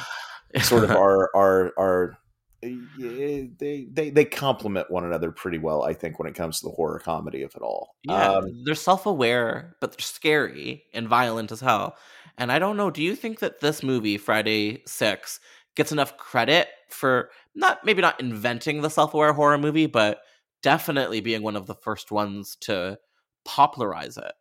sort 0.62 0.84
of 0.84 0.92
are 0.92 1.30
are 1.34 1.72
are 1.78 2.18
yeah, 2.62 3.44
they 3.58 3.88
they 3.92 4.10
they 4.10 4.26
complement 4.26 4.92
one 4.92 5.06
another 5.06 5.32
pretty 5.32 5.58
well. 5.58 5.84
I 5.84 5.94
think 5.94 6.20
when 6.20 6.28
it 6.28 6.36
comes 6.36 6.60
to 6.60 6.68
the 6.68 6.74
horror 6.74 7.00
comedy 7.00 7.42
of 7.42 7.56
it 7.56 7.62
all. 7.62 7.96
Yeah, 8.04 8.34
Um, 8.34 8.64
they're 8.66 8.76
self 8.76 9.06
aware, 9.06 9.76
but 9.80 9.92
they're 9.92 10.00
scary 10.00 10.84
and 10.94 11.08
violent 11.08 11.52
as 11.52 11.62
hell. 11.62 11.96
And 12.38 12.52
I 12.52 12.60
don't 12.60 12.78
know, 12.78 12.90
do 12.90 13.04
you 13.04 13.16
think 13.16 13.40
that 13.40 13.60
this 13.60 13.84
movie, 13.84 14.18
Friday 14.18 14.82
Six, 14.86 15.40
gets 15.76 15.92
enough 15.92 16.18
credit 16.18 16.68
for 16.90 17.30
not 17.56 17.84
maybe 17.86 18.02
not 18.02 18.20
inventing 18.20 18.82
the 18.82 18.90
self 18.90 19.14
aware 19.14 19.34
horror 19.34 19.58
movie, 19.58 19.86
but 19.86 20.20
definitely 20.62 21.22
being 21.22 21.44
one 21.44 21.56
of 21.56 21.68
the 21.68 21.76
first 21.76 22.12
ones 22.12 22.58
to 22.62 22.98
popularize 23.46 24.18
it? 24.18 24.34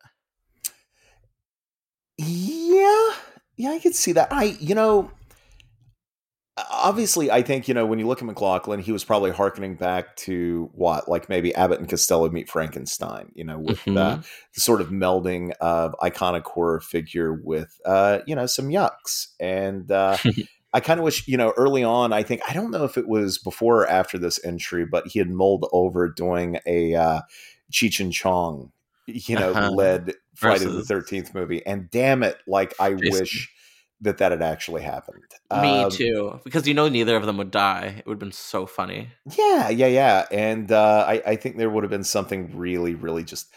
Yeah, 2.18 3.14
yeah, 3.56 3.70
I 3.70 3.78
could 3.82 3.94
see 3.94 4.12
that. 4.12 4.32
I, 4.32 4.56
you 4.60 4.74
know, 4.74 5.10
obviously, 6.82 7.30
I 7.30 7.42
think 7.42 7.68
you 7.68 7.74
know 7.74 7.86
when 7.86 7.98
you 7.98 8.06
look 8.06 8.20
at 8.20 8.26
McLoughlin, 8.26 8.80
he 8.80 8.92
was 8.92 9.04
probably 9.04 9.30
harkening 9.30 9.76
back 9.76 10.16
to 10.18 10.70
what, 10.74 11.08
like 11.08 11.28
maybe 11.28 11.54
Abbott 11.54 11.80
and 11.80 11.88
Costello 11.88 12.28
meet 12.30 12.48
Frankenstein. 12.50 13.30
You 13.34 13.44
know, 13.44 13.58
with 13.58 13.86
uh, 13.88 14.18
the 14.54 14.60
sort 14.60 14.80
of 14.80 14.88
melding 14.88 15.52
of 15.60 15.94
iconic 16.02 16.44
horror 16.44 16.80
figure 16.80 17.32
with, 17.32 17.80
uh, 17.86 18.18
you 18.26 18.34
know, 18.34 18.46
some 18.46 18.68
yucks. 18.68 19.28
And 19.40 19.90
uh, 19.90 20.16
I 20.74 20.80
kind 20.80 20.98
of 21.00 21.04
wish, 21.04 21.26
you 21.28 21.36
know, 21.36 21.52
early 21.56 21.84
on, 21.84 22.12
I 22.12 22.22
think 22.22 22.42
I 22.48 22.52
don't 22.52 22.70
know 22.70 22.84
if 22.84 22.98
it 22.98 23.06
was 23.08 23.38
before 23.38 23.82
or 23.82 23.86
after 23.88 24.18
this 24.18 24.42
entry, 24.44 24.84
but 24.84 25.06
he 25.08 25.18
had 25.18 25.30
mulled 25.30 25.68
over 25.72 26.08
doing 26.08 26.58
a 26.66 26.94
uh, 26.94 27.20
Cheech 27.70 28.00
and 28.00 28.12
Chong, 28.12 28.72
you 29.06 29.36
know, 29.36 29.50
Uh-huh. 29.50 29.70
led 29.70 30.14
Friday 30.34 30.64
Versus- 30.64 30.76
the 30.88 30.94
Thirteenth 30.94 31.34
movie. 31.34 31.64
And 31.66 31.90
damn 31.90 32.22
it, 32.22 32.38
like 32.46 32.74
I 32.80 32.94
Jason. 32.94 33.20
wish 33.20 33.50
that 34.02 34.18
that 34.18 34.32
had 34.32 34.42
actually 34.42 34.82
happened. 34.82 35.24
Me 35.50 35.84
Um, 35.84 35.90
too, 35.90 36.40
because 36.44 36.66
you 36.66 36.74
know 36.74 36.88
neither 36.88 37.16
of 37.16 37.24
them 37.24 37.36
would 37.38 37.50
die. 37.50 37.94
It 37.98 38.06
would 38.06 38.14
have 38.14 38.20
been 38.20 38.32
so 38.32 38.66
funny. 38.66 39.08
Yeah, 39.38 39.68
yeah, 39.68 39.86
yeah. 39.86 40.26
And 40.30 40.70
uh, 40.70 41.04
I, 41.08 41.22
I 41.26 41.36
think 41.36 41.56
there 41.56 41.70
would 41.70 41.84
have 41.84 41.90
been 41.90 42.04
something 42.04 42.56
really, 42.56 42.94
really 42.94 43.24
just 43.24 43.48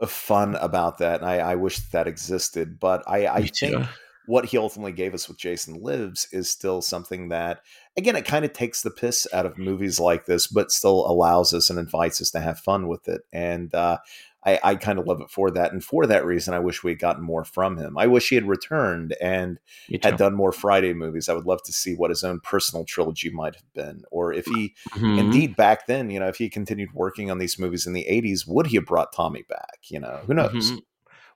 uh, 0.00 0.06
fun 0.06 0.56
about 0.56 0.98
that. 0.98 1.20
And 1.20 1.28
I, 1.28 1.38
I 1.38 1.54
wish 1.54 1.78
that 1.90 2.06
existed. 2.06 2.78
But 2.78 3.02
I, 3.06 3.26
I 3.26 3.46
think 3.46 3.86
what 4.26 4.46
he 4.46 4.58
ultimately 4.58 4.92
gave 4.92 5.14
us 5.14 5.28
with 5.28 5.38
Jason 5.38 5.82
Lives 5.82 6.28
is 6.32 6.48
still 6.48 6.80
something 6.80 7.28
that, 7.28 7.60
again, 7.96 8.16
it 8.16 8.24
kind 8.24 8.44
of 8.44 8.52
takes 8.52 8.82
the 8.82 8.90
piss 8.90 9.26
out 9.32 9.46
of 9.46 9.58
movies 9.58 10.00
like 10.00 10.26
this, 10.26 10.46
but 10.46 10.70
still 10.70 11.06
allows 11.06 11.52
us 11.52 11.70
and 11.70 11.78
invites 11.78 12.20
us 12.20 12.30
to 12.30 12.40
have 12.40 12.58
fun 12.58 12.88
with 12.88 13.08
it. 13.08 13.22
And 13.32 13.74
uh, 13.74 13.98
I, 14.46 14.60
I 14.62 14.74
kind 14.76 14.98
of 14.98 15.06
love 15.06 15.20
it 15.20 15.30
for 15.30 15.50
that. 15.52 15.72
And 15.72 15.82
for 15.82 16.06
that 16.06 16.24
reason, 16.24 16.54
I 16.54 16.58
wish 16.58 16.84
we 16.84 16.90
had 16.90 16.98
gotten 16.98 17.22
more 17.24 17.44
from 17.44 17.76
him. 17.78 17.96
I 17.96 18.06
wish 18.06 18.28
he 18.28 18.34
had 18.34 18.46
returned 18.46 19.16
and 19.20 19.58
had 20.02 20.16
done 20.16 20.34
more 20.34 20.52
Friday 20.52 20.92
movies. 20.92 21.28
I 21.28 21.34
would 21.34 21.46
love 21.46 21.62
to 21.64 21.72
see 21.72 21.94
what 21.94 22.10
his 22.10 22.22
own 22.24 22.40
personal 22.40 22.84
trilogy 22.84 23.30
might 23.30 23.54
have 23.54 23.72
been, 23.72 24.02
or 24.10 24.32
if 24.32 24.46
he 24.46 24.74
Mhm. 24.94 25.18
indeed 25.18 25.56
back 25.56 25.86
then, 25.86 26.10
you 26.10 26.20
know, 26.20 26.28
if 26.28 26.36
he 26.36 26.50
continued 26.50 26.92
working 26.92 27.30
on 27.30 27.38
these 27.38 27.58
movies 27.58 27.86
in 27.86 27.92
the 27.92 28.06
80s, 28.06 28.46
would 28.46 28.66
he 28.66 28.76
have 28.76 28.86
brought 28.86 29.12
Tommy 29.14 29.44
back? 29.48 29.78
You 29.88 30.00
know, 30.00 30.22
who 30.26 30.34
knows? 30.34 30.72
Mhm. 30.72 30.82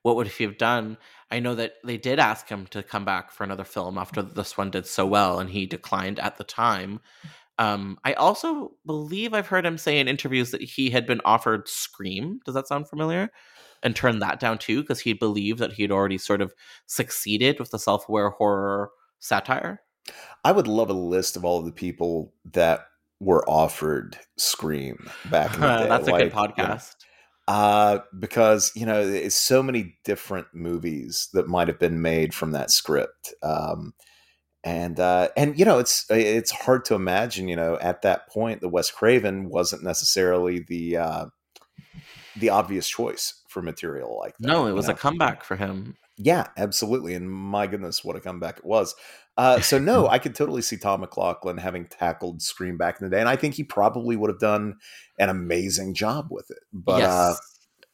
What 0.02 0.16
would 0.16 0.28
he 0.28 0.44
have 0.44 0.58
done? 0.58 0.96
I 1.30 1.40
know 1.40 1.54
that 1.56 1.74
they 1.84 1.96
did 1.98 2.18
ask 2.18 2.48
him 2.48 2.66
to 2.68 2.82
come 2.82 3.04
back 3.04 3.30
for 3.30 3.44
another 3.44 3.64
film 3.64 3.98
after 3.98 4.22
this 4.22 4.56
one 4.56 4.70
did 4.70 4.86
so 4.86 5.06
well, 5.06 5.40
and 5.40 5.50
he 5.50 5.66
declined 5.66 6.18
at 6.18 6.36
the 6.36 6.44
time. 6.44 7.00
Um, 7.58 7.98
I 8.04 8.12
also 8.12 8.72
believe 8.86 9.34
I've 9.34 9.48
heard 9.48 9.66
him 9.66 9.78
say 9.78 9.98
in 9.98 10.08
interviews 10.08 10.52
that 10.52 10.62
he 10.62 10.90
had 10.90 11.06
been 11.06 11.20
offered 11.24 11.68
Scream. 11.68 12.40
Does 12.44 12.54
that 12.54 12.68
sound 12.68 12.88
familiar? 12.88 13.30
And 13.82 13.94
turned 13.94 14.22
that 14.22 14.40
down 14.40 14.58
too 14.58 14.82
because 14.82 15.00
he 15.00 15.12
believed 15.12 15.58
that 15.60 15.72
he 15.72 15.82
had 15.82 15.92
already 15.92 16.18
sort 16.18 16.40
of 16.40 16.52
succeeded 16.86 17.58
with 17.58 17.70
the 17.70 17.78
self-aware 17.78 18.30
horror 18.30 18.90
satire. 19.18 19.82
I 20.44 20.52
would 20.52 20.66
love 20.66 20.90
a 20.90 20.94
list 20.94 21.36
of 21.36 21.44
all 21.44 21.58
of 21.58 21.64
the 21.64 21.72
people 21.72 22.32
that 22.52 22.86
were 23.20 23.48
offered 23.48 24.16
Scream 24.36 25.10
back 25.30 25.54
in 25.54 25.60
the 25.60 25.66
day. 25.78 25.88
That's 25.88 26.08
a 26.08 26.10
like, 26.10 26.32
good 26.32 26.32
you 26.56 26.62
know, 26.64 26.68
podcast. 26.68 26.94
uh, 27.48 27.98
because, 28.18 28.72
you 28.74 28.86
know, 28.86 29.00
it's 29.00 29.34
so 29.34 29.62
many 29.62 29.96
different 30.04 30.46
movies 30.52 31.28
that 31.32 31.48
might 31.48 31.68
have 31.68 31.78
been 31.78 32.00
made 32.02 32.34
from 32.34 32.52
that 32.52 32.70
script. 32.70 33.34
Um, 33.42 33.94
and 34.64 34.98
uh, 34.98 35.28
and 35.36 35.58
you 35.58 35.64
know 35.64 35.78
it's 35.78 36.04
it's 36.10 36.50
hard 36.50 36.84
to 36.86 36.94
imagine 36.94 37.48
you 37.48 37.56
know 37.56 37.78
at 37.80 38.02
that 38.02 38.28
point 38.28 38.60
the 38.60 38.68
Wes 38.68 38.90
Craven 38.90 39.48
wasn't 39.48 39.82
necessarily 39.82 40.64
the 40.68 40.96
uh, 40.96 41.26
the 42.36 42.50
obvious 42.50 42.88
choice 42.88 43.42
for 43.48 43.62
material 43.62 44.16
like 44.18 44.36
that. 44.38 44.48
No, 44.48 44.66
it 44.66 44.72
was 44.72 44.88
know? 44.88 44.94
a 44.94 44.96
comeback 44.96 45.44
for 45.44 45.56
him. 45.56 45.96
Yeah, 46.16 46.48
absolutely. 46.56 47.14
And 47.14 47.30
my 47.30 47.66
goodness, 47.66 48.04
what 48.04 48.16
a 48.16 48.20
comeback 48.20 48.58
it 48.58 48.64
was. 48.64 48.94
Uh, 49.36 49.60
so 49.60 49.78
no, 49.78 50.08
I 50.10 50.18
could 50.18 50.34
totally 50.34 50.62
see 50.62 50.76
Tom 50.76 51.00
McLoughlin 51.00 51.58
having 51.58 51.86
tackled 51.86 52.42
Scream 52.42 52.76
back 52.76 53.00
in 53.00 53.08
the 53.08 53.14
day, 53.14 53.20
and 53.20 53.28
I 53.28 53.36
think 53.36 53.54
he 53.54 53.64
probably 53.64 54.16
would 54.16 54.30
have 54.30 54.40
done 54.40 54.76
an 55.18 55.28
amazing 55.28 55.94
job 55.94 56.26
with 56.30 56.50
it. 56.50 56.58
But 56.72 56.98
yes. 56.98 57.10
uh, 57.10 57.34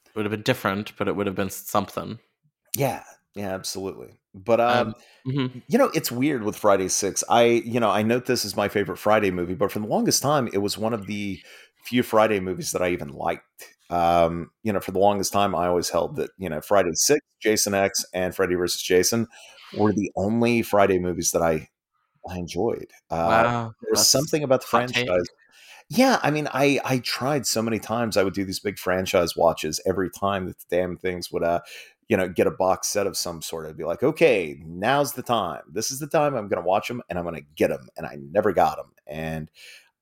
it 0.07 0.17
would 0.17 0.25
have 0.25 0.33
been 0.33 0.43
different, 0.43 0.97
but 0.97 1.09
it 1.09 1.17
would 1.17 1.27
have 1.27 1.37
been 1.37 1.51
something. 1.51 2.19
yeah, 2.77 3.05
yeah, 3.35 3.55
absolutely. 3.55 4.15
But 4.35 4.61
um, 4.61 4.89
Um, 4.89 4.95
mhm. 5.27 5.63
you 5.69 5.79
know, 5.79 5.91
it's 5.95 6.11
weird 6.13 6.43
with 6.45 6.57
Friday 6.57 6.89
Six. 6.89 7.25
I, 7.29 7.45
you 7.45 7.81
know, 7.81 7.91
I 7.91 8.03
note 8.03 8.27
this 8.27 8.45
is 8.45 8.57
my 8.57 8.69
favorite 8.69 8.99
Friday 8.99 9.31
movie, 9.31 9.55
but 9.55 9.73
for 9.73 9.79
the 9.79 9.87
longest 9.87 10.23
time, 10.23 10.49
it 10.53 10.59
was 10.59 10.77
one 10.79 10.93
of 10.95 11.07
the 11.07 11.41
few 11.85 12.03
Friday 12.03 12.41
movies 12.41 12.73
that 12.73 12.83
I 12.83 12.91
even 12.91 13.09
liked. 13.11 13.45
Um, 13.91 14.51
you 14.63 14.73
know, 14.73 14.81
for 14.81 14.93
the 14.93 14.99
longest 14.99 15.33
time, 15.33 15.55
I 15.55 15.69
always 15.69 15.91
held 15.91 16.17
that 16.17 16.31
you 16.39 16.49
know 16.49 16.61
Friday 16.61 16.91
Six, 16.95 17.21
Jason 17.41 17.75
X, 17.75 18.05
and 18.15 18.35
Freddy 18.35 18.55
versus 18.57 18.83
Jason 18.83 19.27
were 19.77 19.93
the 19.93 20.11
only 20.17 20.63
Friday 20.63 20.99
movies 20.99 21.31
that 21.33 21.43
I 21.43 21.69
I 22.29 22.39
enjoyed. 22.39 22.89
Uh, 23.11 23.45
wow, 23.45 23.75
there 23.83 23.91
was 23.91 24.09
something 24.09 24.43
about 24.43 24.63
the 24.63 24.87
take. 24.87 25.09
franchise. 25.09 25.27
Yeah, 25.91 26.19
I 26.23 26.31
mean, 26.31 26.49
I 26.53 26.81
I 26.85 26.99
tried 26.99 27.47
so 27.47 27.63
many 27.63 27.79
times. 27.79 28.17
I 28.17 28.23
would 28.23 28.35
do 28.35 28.45
these 28.45 28.61
big 28.61 28.79
franchise 28.79 29.37
watches 29.37 29.81
every 29.87 30.11
time 30.11 30.47
that 30.47 30.59
the 30.59 30.77
damn 30.77 30.97
things 30.97 31.31
would 31.31 31.43
uh 31.45 31.61
you 32.09 32.17
know 32.17 32.29
get 32.29 32.47
a 32.47 32.51
box 32.51 32.89
set 32.89 33.07
of 33.07 33.17
some 33.17 33.43
sort. 33.43 33.67
I'd 33.67 33.77
be 33.77 33.85
like, 33.85 34.03
okay, 34.03 34.59
now's 34.65 35.13
the 35.13 35.23
time. 35.23 35.63
This 35.71 35.91
is 35.91 35.99
the 35.99 36.07
time 36.07 36.35
I'm 36.35 36.49
going 36.49 36.63
to 36.63 36.69
watch 36.69 36.89
them, 36.89 37.03
and 37.09 37.19
I'm 37.19 37.25
going 37.25 37.37
to 37.37 37.47
get 37.57 37.69
them. 37.69 37.89
And 37.97 38.07
I 38.07 38.17
never 38.31 38.53
got 38.53 38.77
them, 38.77 38.93
and 39.07 39.51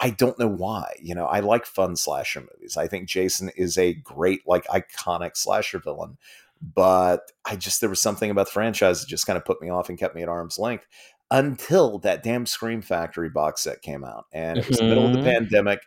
I 0.01 0.11
don't 0.11 0.39
know 0.39 0.49
why. 0.49 0.95
You 1.01 1.15
know, 1.15 1.27
I 1.27 1.41
like 1.41 1.65
fun 1.65 1.95
slasher 1.97 2.41
movies. 2.41 2.77
I 2.77 2.89
think 2.89 3.09
Jason 3.09 3.51
is 3.57 3.79
a 3.79 3.95
great, 3.95 4.41
like, 4.47 4.67
iconic 4.67 5.37
slasher 5.37 5.79
villain. 5.79 6.19
But 6.61 7.33
I 7.45 7.57
just 7.57 7.81
there 7.81 7.91
was 7.91 8.01
something 8.01 8.31
about 8.31 8.47
the 8.47 8.53
franchise 8.53 9.01
that 9.01 9.09
just 9.09 9.27
kind 9.27 9.37
of 9.37 9.45
put 9.45 9.61
me 9.61 9.69
off 9.69 9.89
and 9.89 9.99
kept 9.99 10.15
me 10.15 10.23
at 10.23 10.29
arm's 10.29 10.59
length 10.61 10.87
until 11.31 11.99
that 12.01 12.23
damn 12.23 12.47
Scream 12.47 12.83
Factory 12.83 13.31
box 13.31 13.63
set 13.63 13.83
came 13.83 14.05
out, 14.05 14.27
and 14.33 14.59
it 14.59 14.69
was 14.69 14.79
the 14.79 14.85
middle 14.85 15.07
of 15.07 15.13
the 15.13 15.19
Mhm. 15.19 15.33
pandemic. 15.33 15.81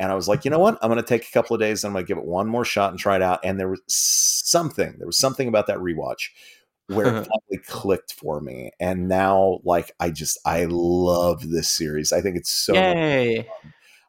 And 0.00 0.10
I 0.10 0.14
was 0.14 0.28
like, 0.28 0.46
you 0.46 0.50
know 0.50 0.58
what? 0.58 0.78
I'm 0.80 0.90
going 0.90 1.00
to 1.00 1.06
take 1.06 1.28
a 1.28 1.30
couple 1.30 1.54
of 1.54 1.60
days 1.60 1.84
and 1.84 1.90
I'm 1.90 1.92
going 1.92 2.06
to 2.06 2.08
give 2.08 2.16
it 2.16 2.24
one 2.24 2.48
more 2.48 2.64
shot 2.64 2.90
and 2.90 2.98
try 2.98 3.16
it 3.16 3.22
out. 3.22 3.40
And 3.44 3.60
there 3.60 3.68
was 3.68 3.82
something, 3.86 4.94
there 4.96 5.06
was 5.06 5.18
something 5.18 5.46
about 5.46 5.66
that 5.66 5.76
rewatch 5.76 6.30
where 6.86 7.06
it 7.06 7.12
finally 7.12 7.64
clicked 7.66 8.14
for 8.14 8.40
me. 8.40 8.70
And 8.80 9.08
now, 9.08 9.60
like, 9.62 9.92
I 10.00 10.08
just, 10.08 10.38
I 10.46 10.64
love 10.68 11.50
this 11.50 11.68
series. 11.68 12.14
I 12.14 12.22
think 12.22 12.38
it's 12.38 12.50
so 12.50 12.72
Yay! 12.72 13.46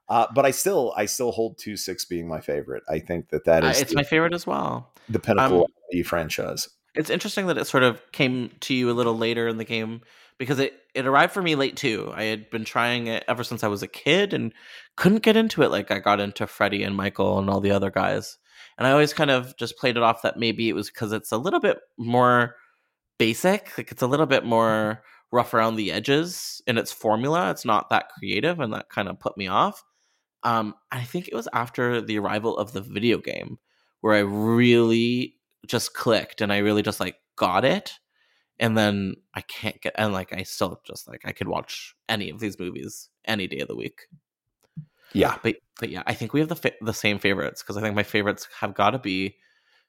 uh, 0.08 0.28
but 0.34 0.46
I 0.46 0.52
still, 0.52 0.94
I 0.96 1.08
still 1.08 1.34
hold 1.34 1.58
two 1.58 1.76
six 1.76 2.06
being 2.06 2.26
my 2.26 2.40
favorite. 2.40 2.84
I 2.90 3.00
think 3.00 3.28
that 3.30 3.44
that 3.44 3.66
is. 3.66 3.78
Uh, 3.78 3.82
it's 3.82 3.90
the, 3.92 3.98
my 3.98 4.04
favorite 4.04 4.34
as 4.34 4.48
well. 4.48 4.94
the 5.10 5.20
pinnacle 5.20 5.58
um, 5.58 5.64
of 5.64 5.70
the 5.92 6.04
franchise. 6.04 6.70
It's 6.96 7.10
interesting 7.10 7.48
that 7.48 7.58
it 7.58 7.66
sort 7.68 7.84
of 7.84 8.02
came 8.14 8.52
to 8.62 8.74
you 8.74 8.90
a 8.90 8.94
little 8.94 9.18
later 9.18 9.50
in 9.50 9.58
the 9.58 9.66
game 9.66 10.02
because 10.42 10.58
it, 10.58 10.74
it 10.96 11.06
arrived 11.06 11.34
for 11.34 11.42
me 11.44 11.54
late 11.54 11.78
too. 11.78 12.12
I 12.16 12.24
had 12.24 12.50
been 12.50 12.66
trying 12.66 13.06
it 13.06 13.24
ever 13.28 13.44
since 13.44 13.64
I 13.64 13.68
was 13.68 13.84
a 13.84 13.88
kid 13.88 14.34
and 14.34 14.52
couldn't 14.98 15.22
get 15.22 15.38
into 15.38 15.62
it 15.62 15.70
like 15.70 15.92
I 15.92 16.00
got 16.00 16.20
into 16.20 16.48
Freddy 16.48 16.82
and 16.82 16.96
Michael 16.96 17.38
and 17.38 17.48
all 17.48 17.62
the 17.62 17.70
other 17.70 17.92
guys. 17.92 18.40
And 18.76 18.88
I 18.88 18.92
always 18.92 19.14
kind 19.14 19.30
of 19.30 19.56
just 19.56 19.78
played 19.78 19.98
it 19.98 20.02
off 20.02 20.24
that 20.24 20.40
maybe 20.40 20.68
it 20.68 20.74
was 20.74 20.90
because 20.90 21.12
it's 21.12 21.32
a 21.32 21.38
little 21.38 21.60
bit 21.60 21.78
more 22.00 22.56
basic, 23.20 23.78
like 23.78 23.92
it's 23.92 24.02
a 24.02 24.08
little 24.08 24.26
bit 24.26 24.44
more 24.44 25.04
rough 25.32 25.54
around 25.54 25.76
the 25.76 25.92
edges 25.92 26.60
in 26.66 26.80
its 26.80 26.92
formula. 26.92 27.52
It's 27.52 27.64
not 27.64 27.92
that 27.92 28.10
creative, 28.18 28.60
and 28.60 28.74
that 28.74 28.90
kind 28.90 29.10
of 29.10 29.20
put 29.20 29.38
me 29.38 29.46
off. 29.46 29.84
Um, 30.42 30.74
I 30.92 31.04
think 31.04 31.28
it 31.28 31.36
was 31.36 31.48
after 31.54 32.02
the 32.02 32.18
arrival 32.18 32.58
of 32.58 32.74
the 32.74 32.82
video 32.82 33.20
game 33.20 33.60
where 34.00 34.16
I 34.16 34.22
really 34.22 35.36
just 35.68 35.94
clicked 35.94 36.42
and 36.42 36.52
I 36.52 36.58
really 36.58 36.82
just 36.82 37.00
like 37.00 37.18
got 37.36 37.64
it. 37.64 38.00
And 38.62 38.78
then 38.78 39.16
I 39.34 39.42
can't 39.42 39.82
get, 39.82 39.96
and 39.98 40.14
like 40.14 40.32
I 40.32 40.44
still 40.44 40.80
just 40.86 41.08
like 41.10 41.22
I 41.26 41.34
could 41.34 41.50
watch 41.50 41.96
any 42.08 42.30
of 42.30 42.40
these 42.40 42.58
movies 42.58 43.10
any 43.26 43.48
day 43.48 43.60
of 43.60 43.68
the 43.68 43.76
week. 43.76 44.04
Yeah. 45.14 45.38
But 45.44 45.56
but 45.80 45.90
yeah, 45.90 46.04
I 46.06 46.14
think 46.14 46.32
we 46.32 46.40
have 46.40 46.50
the 46.50 46.56
fa- 46.56 46.72
the 46.80 46.94
same 46.94 47.20
favorites 47.20 47.62
because 47.62 47.76
I 47.76 47.82
think 47.82 47.96
my 47.96 48.04
favorites 48.04 48.48
have 48.60 48.74
got 48.74 48.92
to 48.92 49.00
be 49.00 49.36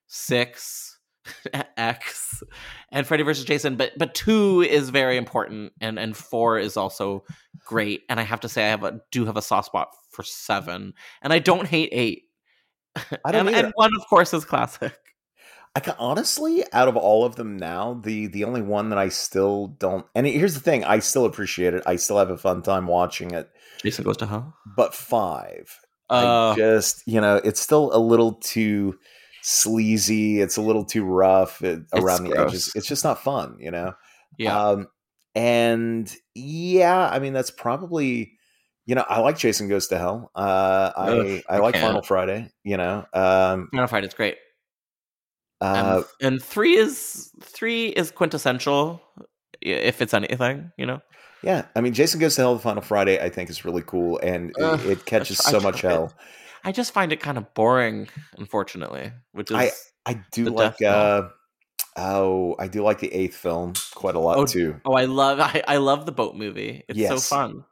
six, 0.06 0.98
X, 1.76 2.42
and 2.90 3.06
Freddy 3.06 3.22
versus 3.22 3.44
Jason. 3.44 3.76
But 3.76 3.92
but 3.98 4.14
two 4.14 4.62
is 4.62 4.90
very 4.90 5.16
important, 5.16 5.72
and 5.80 5.98
and 5.98 6.16
four 6.16 6.58
is 6.58 6.76
also 6.76 7.24
great. 7.64 8.02
And 8.08 8.18
I 8.18 8.22
have 8.22 8.40
to 8.40 8.48
say, 8.48 8.64
I 8.66 8.70
have 8.70 8.84
a 8.84 9.00
do 9.10 9.26
have 9.26 9.36
a 9.36 9.42
soft 9.42 9.66
spot 9.66 9.88
for 10.10 10.22
seven, 10.22 10.94
and 11.20 11.32
I 11.32 11.38
don't 11.38 11.66
hate 11.66 11.90
eight. 11.92 12.24
I 13.24 13.32
don't 13.32 13.48
and, 13.48 13.56
and 13.56 13.72
one, 13.74 13.90
of 13.98 14.06
course, 14.08 14.34
is 14.34 14.44
classic. 14.44 14.98
I 15.74 15.80
can 15.80 15.94
honestly, 15.98 16.64
out 16.72 16.88
of 16.88 16.96
all 16.96 17.24
of 17.24 17.36
them 17.36 17.56
now, 17.56 17.94
the 18.04 18.26
the 18.26 18.44
only 18.44 18.60
one 18.62 18.90
that 18.90 18.98
I 18.98 19.08
still 19.08 19.68
don't. 19.78 20.04
And 20.14 20.26
here's 20.26 20.54
the 20.54 20.60
thing: 20.60 20.84
I 20.84 20.98
still 20.98 21.24
appreciate 21.24 21.72
it. 21.74 21.82
I 21.86 21.96
still 21.96 22.18
have 22.18 22.30
a 22.30 22.36
fun 22.36 22.60
time 22.62 22.86
watching 22.86 23.30
it. 23.32 23.50
Jason 23.82 24.04
goes 24.04 24.18
to 24.18 24.26
hell. 24.26 24.54
But 24.76 24.94
five, 24.94 25.74
Uh, 26.10 26.50
I 26.50 26.56
just 26.56 27.02
you 27.06 27.20
know, 27.20 27.36
it's 27.36 27.60
still 27.60 27.90
a 27.94 27.98
little 27.98 28.34
too 28.34 28.98
sleazy. 29.40 30.40
It's 30.40 30.56
a 30.56 30.62
little 30.62 30.84
too 30.84 31.04
rough 31.04 31.62
it, 31.62 31.80
It's 31.80 31.92
around 31.94 32.24
the 32.24 32.30
gross. 32.30 32.48
edges. 32.50 32.72
It's 32.74 32.86
just 32.86 33.04
not 33.04 33.22
fun, 33.22 33.56
you 33.58 33.70
know. 33.70 33.94
yeah, 34.38 34.68
Um, 34.68 34.88
and 35.34 36.14
yeah, 36.34 37.08
I 37.08 37.18
mean 37.18 37.32
that's 37.32 37.50
probably 37.50 38.32
you 38.86 38.94
know 38.94 39.04
I 39.08 39.20
like 39.20 39.38
Jason 39.38 39.68
Goes 39.68 39.88
to 39.88 39.98
Hell. 39.98 40.30
Uh, 40.34 40.92
I 40.96 41.08
Ugh, 41.10 41.42
I 41.48 41.54
I 41.56 41.58
like. 41.58 41.76
Final 41.76 42.02
Friday. 42.02 42.50
You 42.62 42.76
know. 42.76 43.06
Um, 43.14 43.68
Final 43.72 44.04
is 44.04 44.14
great. 44.14 44.36
Uh, 45.62 46.02
and, 46.20 46.32
and 46.32 46.42
three 46.42 46.76
is 46.76 47.30
three 47.40 47.88
is 47.88 48.10
quintessential, 48.10 49.00
if 49.60 50.02
it's 50.02 50.14
anything, 50.14 50.72
you 50.76 50.86
know. 50.86 51.00
yeah, 51.42 51.66
I 51.76 51.80
mean 51.80 51.94
Jason 51.94 52.20
Goes 52.20 52.34
to 52.36 52.42
Hell. 52.42 52.54
The 52.54 52.60
Final 52.60 52.82
Friday 52.82 53.20
I 53.20 53.28
think 53.28 53.48
is 53.50 53.64
really 53.64 53.82
cool, 53.82 54.18
and 54.18 54.52
it, 54.58 55.06
catches 55.06 55.40
I 55.46 55.50
so 55.50 55.60
much 55.60 55.80
hell. 55.82 56.12
I 56.64 56.72
just 56.72 56.92
find 56.92 57.12
it 57.12 57.20
kind 57.20 57.38
of 57.38 57.52
boring, 57.54 58.08
unfortunately. 58.38 59.12
Which 59.32 59.50
is 59.50 59.56
I 59.56 59.70
I 60.06 60.22
do 60.32 60.44
like. 60.46 60.80
Uh, 60.82 61.28
oh, 61.96 62.54
I 62.58 62.68
do 62.68 62.82
like 62.82 63.00
the 63.00 63.12
eighth 63.12 63.36
film 63.36 63.74
quite 63.94 64.14
a 64.14 64.20
lot 64.20 64.38
Oh, 64.38 64.46
too. 64.46 64.80
oh, 64.84 64.94
I 64.94 65.04
love 65.06 65.40
I, 65.40 65.62
I 65.66 65.76
love 65.78 66.06
the 66.06 66.12
boat 66.12 66.36
movie. 66.36 66.84
It's 66.88 67.00
so 67.08 67.18
fun. 67.18 67.64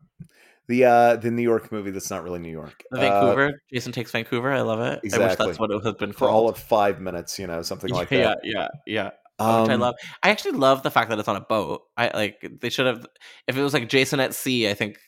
The 0.71 0.85
uh 0.85 1.17
the 1.17 1.33
New 1.33 1.43
York 1.43 1.73
movie 1.73 1.91
that's 1.91 2.11
not 2.11 2.23
really 2.23 2.39
New 2.39 2.53
York. 2.53 2.85
The 2.93 2.99
Uh, 2.99 3.01
Vancouver, 3.01 3.63
Jason 3.73 3.91
takes 3.91 4.13
Vancouver. 4.13 4.53
I 4.53 4.61
love 4.61 4.79
it. 4.81 5.01
I 5.13 5.19
wish 5.19 5.37
that's 5.37 5.59
what 5.59 5.71
it 5.73 5.85
has 5.85 5.95
been 5.95 6.13
for 6.13 6.29
all 6.29 6.49
of 6.49 6.57
five 6.57 7.01
minutes, 7.01 7.39
you 7.41 7.47
know, 7.49 7.61
something 7.63 7.91
like 7.91 8.09
yeah, 8.13 8.19
that. 8.29 8.39
yeah, 8.45 8.69
yeah. 8.87 9.11
Oh, 9.41 9.63
which 9.63 9.71
I 9.71 9.75
Um, 9.75 9.81
love. 9.81 9.95
I 10.23 10.31
actually 10.31 10.53
love 10.59 10.83
the 10.85 10.91
fact 10.93 11.11
that 11.11 11.19
it's 11.19 11.27
on 11.27 11.35
a 11.35 11.41
boat. 11.41 11.83
I 11.97 12.11
like 12.15 12.49
they 12.61 12.71
should 12.71 12.87
have. 12.87 13.05
If 13.49 13.57
it 13.57 13.63
was 13.63 13.75
like 13.75 13.89
Jason 13.89 14.21
at 14.21 14.33
sea, 14.33 14.69
I 14.71 14.75
think 14.75 14.99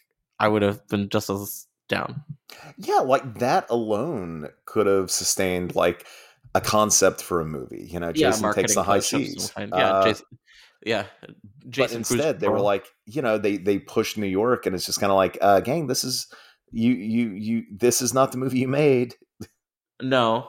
I 0.40 0.48
would 0.48 0.62
have 0.62 0.84
been 0.88 1.08
just 1.10 1.30
as 1.30 1.66
down. 1.88 2.24
Yeah, 2.76 2.98
like 2.98 3.38
that 3.38 3.66
alone 3.70 4.48
could 4.64 4.86
have 4.86 5.10
sustained 5.12 5.76
like 5.76 6.06
a 6.56 6.60
concept 6.60 7.22
for 7.22 7.40
a 7.40 7.44
movie. 7.44 7.86
You 7.88 8.00
know, 8.00 8.10
Jason 8.10 8.52
takes 8.52 8.74
the 8.74 8.82
high 8.82 8.98
seas. 8.98 9.52
Yeah, 9.56 9.66
Uh, 9.72 10.04
Jason. 10.04 10.26
Yeah, 10.84 11.06
Jason. 11.68 11.74
but 11.76 11.92
instead, 11.92 12.40
they 12.40 12.48
were 12.48 12.60
like, 12.60 12.86
you 13.06 13.22
know, 13.22 13.38
they 13.38 13.56
they 13.56 13.78
pushed 13.78 14.18
New 14.18 14.26
York, 14.26 14.66
and 14.66 14.74
it's 14.74 14.86
just 14.86 15.00
kind 15.00 15.10
of 15.12 15.16
like, 15.16 15.38
uh, 15.40 15.60
gang, 15.60 15.86
this 15.86 16.04
is 16.04 16.26
you 16.72 16.92
you 16.92 17.30
you. 17.30 17.62
This 17.70 18.02
is 18.02 18.12
not 18.12 18.32
the 18.32 18.38
movie 18.38 18.58
you 18.60 18.68
made. 18.68 19.14
no, 20.02 20.48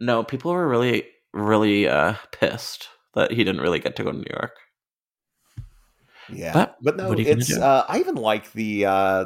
no. 0.00 0.24
People 0.24 0.52
were 0.52 0.68
really, 0.68 1.04
really 1.32 1.88
uh 1.88 2.14
pissed 2.32 2.88
that 3.14 3.30
he 3.32 3.44
didn't 3.44 3.60
really 3.62 3.78
get 3.78 3.96
to 3.96 4.04
go 4.04 4.12
to 4.12 4.18
New 4.18 4.24
York. 4.30 4.52
Yeah, 6.28 6.52
But 6.52 6.76
but, 6.82 6.96
no, 6.96 7.08
what 7.08 7.18
are 7.18 7.22
you 7.22 7.26
gonna 7.28 7.38
it's. 7.40 7.56
Uh, 7.58 7.84
I 7.88 7.98
even 7.98 8.14
like 8.14 8.52
the 8.52 8.86
uh, 8.86 9.24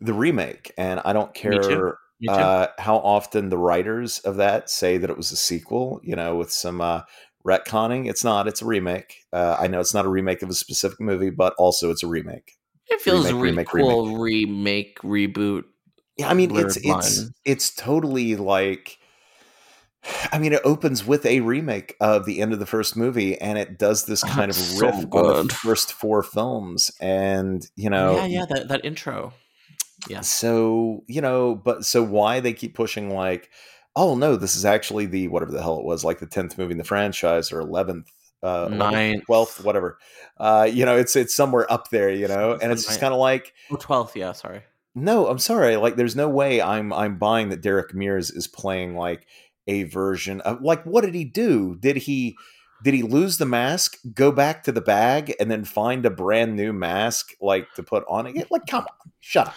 the 0.00 0.12
remake, 0.12 0.72
and 0.78 1.00
I 1.04 1.12
don't 1.12 1.34
Me 1.44 1.58
too. 1.58 1.70
care. 1.70 1.98
Me 2.20 2.28
too. 2.28 2.34
Uh, 2.34 2.66
how 2.78 2.96
often 2.96 3.48
the 3.48 3.58
writers 3.58 4.18
of 4.20 4.36
that 4.36 4.68
say 4.70 4.98
that 4.98 5.08
it 5.10 5.16
was 5.16 5.30
a 5.32 5.36
sequel, 5.36 6.00
you 6.02 6.16
know, 6.16 6.36
with 6.36 6.50
some 6.52 6.80
uh, 6.80 7.02
retconning. 7.46 8.08
It's 8.08 8.24
not. 8.24 8.48
It's 8.48 8.62
a 8.62 8.66
remake. 8.66 9.24
Uh, 9.32 9.56
I 9.58 9.66
know 9.66 9.80
it's 9.80 9.94
not 9.94 10.04
a 10.04 10.08
remake 10.08 10.42
of 10.42 10.50
a 10.50 10.54
specific 10.54 11.00
movie, 11.00 11.30
but 11.30 11.54
also 11.58 11.90
it's 11.90 12.02
a 12.02 12.06
remake. 12.06 12.56
it 12.88 13.00
feels 13.00 13.32
remake, 13.32 13.34
really 13.34 13.50
remake, 13.50 13.68
cool. 13.68 14.18
Remake, 14.18 14.98
reboot. 15.00 15.64
Yeah, 16.16 16.28
I 16.28 16.34
mean, 16.34 16.54
it's 16.56 16.76
it's 16.76 17.18
line. 17.20 17.34
it's 17.44 17.74
totally 17.74 18.36
like. 18.36 18.98
I 20.32 20.38
mean, 20.38 20.52
it 20.52 20.60
opens 20.64 21.04
with 21.04 21.26
a 21.26 21.40
remake 21.40 21.96
of 22.00 22.24
the 22.24 22.40
end 22.40 22.52
of 22.52 22.60
the 22.60 22.66
first 22.66 22.96
movie, 22.96 23.38
and 23.38 23.58
it 23.58 23.78
does 23.78 24.06
this 24.06 24.22
kind 24.22 24.50
of 24.50 24.56
That's 24.56 24.78
so 24.78 24.86
riff 24.86 24.94
on 25.12 25.48
the 25.48 25.54
first 25.54 25.92
four 25.92 26.22
films, 26.22 26.90
and 27.00 27.66
you 27.76 27.90
know, 27.90 28.16
yeah, 28.16 28.26
yeah. 28.26 28.44
That 28.48 28.68
that 28.68 28.84
intro. 28.84 29.32
Yeah. 30.08 30.20
so 30.20 31.02
you 31.08 31.20
know 31.20 31.56
but 31.56 31.84
so 31.84 32.02
why 32.04 32.38
they 32.38 32.52
keep 32.52 32.74
pushing 32.74 33.12
like 33.12 33.50
oh 33.98 34.14
no 34.14 34.36
this 34.36 34.54
is 34.54 34.64
actually 34.64 35.06
the 35.06 35.26
whatever 35.28 35.50
the 35.50 35.60
hell 35.60 35.78
it 35.78 35.84
was 35.84 36.04
like 36.04 36.20
the 36.20 36.26
10th 36.26 36.56
movie 36.56 36.72
in 36.72 36.78
the 36.78 36.84
franchise 36.84 37.50
or 37.52 37.60
11th 37.60 38.06
uh 38.44 38.68
Ninth. 38.70 39.24
12th 39.28 39.64
whatever 39.64 39.98
uh 40.38 40.68
you 40.72 40.84
know 40.84 40.96
it's 40.96 41.16
it's 41.16 41.34
somewhere 41.34 41.70
up 41.72 41.90
there 41.90 42.08
you 42.10 42.28
know 42.28 42.52
and 42.62 42.70
it's 42.70 42.84
just 42.86 43.00
kind 43.00 43.12
of 43.12 43.18
like 43.18 43.52
Oh, 43.70 43.74
12th, 43.76 44.14
yeah, 44.14 44.30
sorry. 44.32 44.62
no 44.94 45.26
i'm 45.26 45.38
sorry 45.40 45.76
like 45.76 45.96
there's 45.96 46.14
no 46.14 46.28
way 46.28 46.62
i'm 46.62 46.92
i'm 46.92 47.18
buying 47.18 47.48
that 47.48 47.60
derek 47.60 47.92
mears 47.92 48.30
is 48.30 48.46
playing 48.46 48.94
like 48.94 49.26
a 49.66 49.82
version 49.82 50.40
of 50.42 50.62
like 50.62 50.84
what 50.84 51.04
did 51.04 51.14
he 51.14 51.24
do 51.24 51.76
did 51.80 51.96
he 51.96 52.36
did 52.84 52.94
he 52.94 53.02
lose 53.02 53.38
the 53.38 53.44
mask, 53.44 53.96
go 54.14 54.30
back 54.30 54.62
to 54.62 54.70
the 54.70 54.80
bag, 54.80 55.34
and 55.40 55.50
then 55.50 55.64
find 55.64 56.06
a 56.06 56.10
brand 56.10 56.54
new 56.54 56.72
mask 56.72 57.30
like 57.40 57.66
to 57.74 57.82
put 57.82 58.04
on 58.08 58.26
again? 58.26 58.46
Like, 58.52 58.66
come 58.68 58.84
on, 58.84 59.12
shut 59.18 59.48
up. 59.48 59.54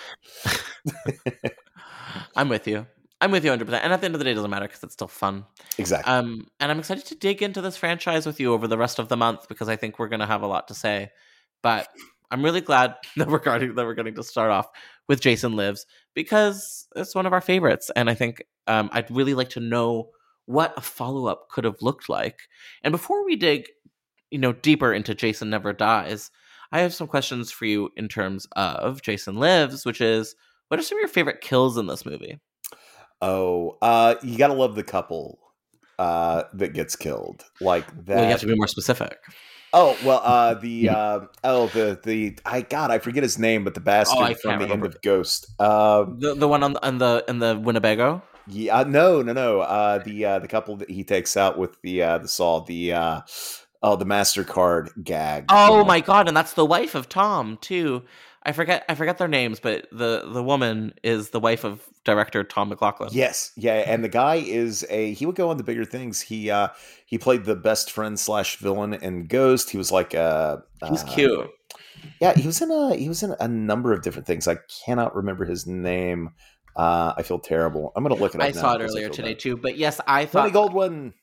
I'm 2.35 2.49
with 2.49 2.67
you. 2.67 2.87
I'm 3.21 3.31
with 3.31 3.45
you 3.45 3.51
100%. 3.51 3.61
And 3.61 3.93
at 3.93 4.01
the 4.01 4.05
end 4.05 4.15
of 4.15 4.19
the 4.19 4.25
day, 4.25 4.31
it 4.31 4.35
doesn't 4.35 4.49
matter 4.49 4.67
because 4.67 4.83
it's 4.83 4.93
still 4.93 5.07
fun. 5.07 5.45
exactly. 5.77 6.11
Um, 6.11 6.47
and 6.59 6.71
I'm 6.71 6.79
excited 6.79 7.05
to 7.05 7.15
dig 7.15 7.43
into 7.43 7.61
this 7.61 7.77
franchise 7.77 8.25
with 8.25 8.39
you 8.39 8.51
over 8.51 8.67
the 8.67 8.77
rest 8.77 8.97
of 8.97 9.09
the 9.09 9.17
month 9.17 9.47
because 9.47 9.69
I 9.69 9.75
think 9.75 9.99
we're 9.99 10.09
going 10.09 10.21
to 10.21 10.25
have 10.25 10.41
a 10.41 10.47
lot 10.47 10.67
to 10.69 10.73
say. 10.73 11.11
But 11.61 11.87
I'm 12.31 12.43
really 12.43 12.61
glad 12.61 12.95
that 13.17 13.27
we're 13.27 13.39
going 13.39 13.75
that 13.75 13.85
we're 13.85 13.93
going 13.93 14.13
to 14.13 14.23
start 14.23 14.49
off 14.49 14.67
with 15.07 15.21
Jason 15.21 15.55
Lives 15.55 15.85
because 16.15 16.87
it's 16.95 17.13
one 17.13 17.25
of 17.25 17.33
our 17.33 17.41
favorites, 17.41 17.91
and 17.95 18.09
I 18.09 18.15
think 18.15 18.43
um, 18.67 18.89
I'd 18.91 19.11
really 19.11 19.35
like 19.35 19.49
to 19.51 19.59
know 19.59 20.09
what 20.45 20.73
a 20.75 20.81
follow 20.81 21.27
up 21.27 21.49
could 21.49 21.63
have 21.63 21.81
looked 21.81 22.09
like. 22.09 22.39
And 22.83 22.91
before 22.91 23.23
we 23.23 23.35
dig, 23.35 23.67
you 24.31 24.39
know, 24.39 24.53
deeper 24.53 24.91
into 24.93 25.13
Jason 25.13 25.49
Never 25.49 25.73
Dies, 25.73 26.31
I 26.71 26.79
have 26.79 26.93
some 26.93 27.07
questions 27.07 27.51
for 27.51 27.65
you 27.65 27.89
in 27.95 28.07
terms 28.07 28.47
of 28.53 29.01
Jason 29.01 29.35
Lives, 29.35 29.85
which 29.85 30.01
is 30.01 30.35
what 30.69 30.79
are 30.79 30.83
some 30.83 30.97
of 30.97 31.01
your 31.01 31.09
favorite 31.09 31.41
kills 31.41 31.77
in 31.77 31.87
this 31.87 32.05
movie? 32.05 32.39
Oh, 33.21 33.77
uh, 33.81 34.15
you 34.23 34.37
gotta 34.37 34.53
love 34.53 34.75
the 34.75 34.83
couple 34.83 35.39
uh, 35.99 36.43
that 36.53 36.73
gets 36.73 36.95
killed. 36.95 37.45
Like 37.59 37.87
that. 38.05 38.15
Well, 38.15 38.23
you 38.25 38.31
have 38.31 38.39
to 38.41 38.47
be 38.47 38.55
more 38.55 38.67
specific. 38.67 39.17
Oh 39.73 39.97
well, 40.03 40.21
uh, 40.23 40.53
the 40.61 40.89
uh, 40.89 41.19
oh 41.43 41.67
the 41.67 41.99
the 42.03 42.37
I 42.45 42.61
God 42.61 42.91
I 42.91 42.97
forget 42.99 43.23
his 43.23 43.37
name, 43.39 43.63
but 43.63 43.73
the 43.73 43.79
bastard 43.79 44.17
Oh, 44.19 44.33
from 44.35 44.59
the 44.59 44.67
end 44.67 44.85
of 44.85 45.01
Ghost. 45.01 45.47
Uh, 45.59 46.05
The 46.17 46.35
the 46.35 46.47
one 46.47 46.63
on 46.63 46.73
the 46.73 46.85
on 46.85 46.97
the 46.97 47.23
in 47.27 47.39
the 47.39 47.57
Winnebago. 47.57 48.21
yeah, 48.47 48.79
uh, 48.79 48.83
no, 48.83 49.21
no, 49.21 49.33
no. 49.33 49.61
Uh, 49.61 49.99
the 49.99 50.25
uh, 50.25 50.39
the 50.39 50.47
couple 50.47 50.75
that 50.77 50.89
he 50.89 51.03
takes 51.03 51.37
out 51.37 51.57
with 51.57 51.79
the 51.83 52.03
uh, 52.03 52.17
the 52.17 52.27
saw, 52.27 52.59
the 52.65 52.93
uh, 52.93 53.21
oh 53.83 53.95
the 53.95 54.05
Mastercard 54.05 54.89
gag. 55.03 55.45
Oh 55.49 55.85
my 55.85 56.01
god, 56.01 56.27
and 56.27 56.35
that's 56.35 56.53
the 56.53 56.65
wife 56.65 56.95
of 56.95 57.07
Tom 57.07 57.57
too. 57.61 58.03
I 58.43 58.53
forget 58.53 58.83
I 58.89 58.95
forget 58.95 59.19
their 59.19 59.27
names, 59.27 59.59
but 59.59 59.87
the 59.91 60.27
the 60.31 60.43
woman 60.43 60.93
is 61.03 61.29
the 61.29 61.39
wife 61.39 61.63
of 61.63 61.81
director 62.03 62.43
Tom 62.43 62.69
McLoughlin. 62.69 63.09
Yes, 63.11 63.51
yeah, 63.55 63.75
and 63.75 64.03
the 64.03 64.09
guy 64.09 64.35
is 64.35 64.85
a 64.89 65.13
he 65.13 65.25
would 65.27 65.35
go 65.35 65.49
on 65.49 65.57
to 65.57 65.63
bigger 65.63 65.85
things. 65.85 66.21
He 66.21 66.49
uh 66.49 66.69
he 67.05 67.19
played 67.19 67.45
the 67.45 67.55
best 67.55 67.91
friend 67.91 68.19
slash 68.19 68.57
villain 68.57 68.95
in 68.95 69.27
Ghost. 69.27 69.69
He 69.69 69.77
was 69.77 69.91
like 69.91 70.15
uh 70.15 70.57
He's 70.89 71.03
uh, 71.03 71.07
cute. 71.07 71.51
Yeah, 72.19 72.33
he 72.33 72.47
was 72.47 72.61
in 72.61 72.71
a 72.71 72.95
he 72.95 73.07
was 73.07 73.21
in 73.21 73.35
a 73.39 73.47
number 73.47 73.93
of 73.93 74.01
different 74.01 74.25
things. 74.25 74.47
I 74.47 74.57
cannot 74.85 75.15
remember 75.15 75.45
his 75.45 75.67
name. 75.67 76.31
Uh 76.75 77.13
I 77.15 77.21
feel 77.21 77.39
terrible. 77.39 77.91
I'm 77.95 78.03
gonna 78.03 78.15
look 78.15 78.33
it 78.33 78.41
up. 78.41 78.47
I 78.47 78.51
saw 78.51 78.75
it 78.75 78.81
earlier 78.81 79.09
today 79.09 79.33
bad. 79.33 79.39
too. 79.39 79.55
But 79.55 79.77
yes, 79.77 80.01
I 80.07 80.25
thought 80.25 80.51
Tony 80.51 80.69
Goldwyn. 80.69 81.13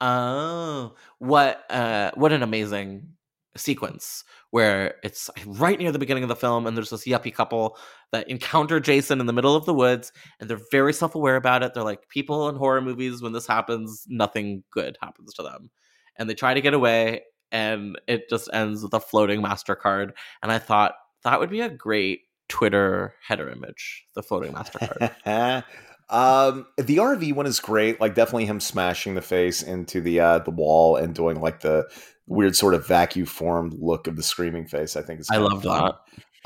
Oh, 0.00 0.94
what 1.18 1.62
uh 1.70 2.12
what 2.14 2.32
an 2.32 2.42
amazing 2.42 3.08
sequence 3.56 4.24
where 4.50 4.96
it's 5.02 5.30
right 5.46 5.78
near 5.78 5.92
the 5.92 5.98
beginning 5.98 6.22
of 6.22 6.28
the 6.28 6.36
film 6.36 6.66
and 6.66 6.76
there's 6.76 6.90
this 6.90 7.06
yuppie 7.06 7.34
couple 7.34 7.76
that 8.12 8.28
encounter 8.28 8.80
Jason 8.80 9.20
in 9.20 9.26
the 9.26 9.32
middle 9.32 9.54
of 9.54 9.64
the 9.64 9.74
woods 9.74 10.12
and 10.40 10.48
they're 10.48 10.60
very 10.70 10.92
self-aware 10.92 11.36
about 11.36 11.62
it. 11.62 11.74
They're 11.74 11.82
like 11.82 12.08
people 12.08 12.48
in 12.48 12.56
horror 12.56 12.80
movies 12.80 13.22
when 13.22 13.32
this 13.32 13.46
happens, 13.46 14.04
nothing 14.08 14.64
good 14.70 14.96
happens 15.00 15.32
to 15.34 15.42
them. 15.42 15.70
And 16.16 16.28
they 16.28 16.34
try 16.34 16.54
to 16.54 16.60
get 16.60 16.74
away 16.74 17.22
and 17.52 17.98
it 18.06 18.28
just 18.28 18.48
ends 18.52 18.82
with 18.82 18.94
a 18.94 19.00
floating 19.00 19.42
MasterCard 19.42 20.12
and 20.42 20.52
I 20.52 20.58
thought 20.58 20.94
that 21.22 21.40
would 21.40 21.50
be 21.50 21.60
a 21.60 21.70
great 21.70 22.20
Twitter 22.48 23.14
header 23.26 23.48
image, 23.48 24.06
the 24.14 24.22
floating 24.22 24.52
MasterCard. 24.52 25.12
um 26.10 26.66
the 26.76 26.96
RV 26.98 27.34
one 27.34 27.46
is 27.46 27.60
great. 27.60 28.00
Like 28.00 28.14
definitely 28.14 28.46
him 28.46 28.60
smashing 28.60 29.14
the 29.14 29.22
face 29.22 29.62
into 29.62 30.00
the 30.00 30.20
uh 30.20 30.38
the 30.40 30.50
wall 30.50 30.96
and 30.96 31.14
doing 31.14 31.40
like 31.40 31.60
the 31.60 31.88
weird 32.26 32.56
sort 32.56 32.74
of 32.74 32.86
vacuum 32.86 33.26
formed 33.26 33.74
look 33.78 34.06
of 34.06 34.16
the 34.16 34.22
screaming 34.22 34.66
face. 34.66 34.96
I 34.96 35.02
think 35.02 35.20
is 35.20 35.28
I 35.30 35.38
love 35.38 35.62
that. 35.62 35.96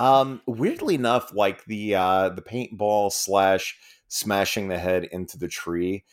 Um, 0.00 0.40
weirdly 0.46 0.94
enough, 0.94 1.32
like 1.34 1.64
the 1.64 1.94
uh 1.96 2.28
the 2.30 2.42
paintball 2.42 3.12
slash 3.12 3.76
smashing 4.08 4.68
the 4.68 4.78
head 4.78 5.04
into 5.04 5.36
the 5.38 5.48
tree 5.48 6.04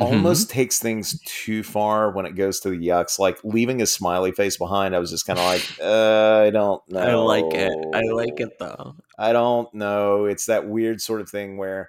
Mhm. 0.00 0.04
almost 0.04 0.50
takes 0.50 0.78
things 0.78 1.18
too 1.24 1.62
far 1.62 2.10
when 2.10 2.26
it 2.26 2.34
goes 2.34 2.60
to 2.60 2.68
the 2.68 2.76
yucks. 2.76 3.18
Like 3.18 3.38
leaving 3.44 3.80
a 3.80 3.86
smiley 3.86 4.30
face 4.30 4.58
behind, 4.58 4.94
I 4.94 4.98
was 4.98 5.10
just 5.10 5.26
kind 5.26 5.38
of 5.38 5.44
like, 5.46 5.62
uh, 5.82 6.42
I 6.46 6.50
don't 6.50 6.82
know. 6.90 7.00
I 7.00 7.14
like 7.14 7.54
it. 7.54 7.72
I 7.94 8.02
like 8.12 8.38
it 8.38 8.58
though. 8.58 8.94
I 9.18 9.32
don't 9.32 9.72
know. 9.72 10.26
It's 10.26 10.46
that 10.46 10.68
weird 10.68 11.00
sort 11.00 11.22
of 11.22 11.30
thing 11.30 11.56
where 11.56 11.88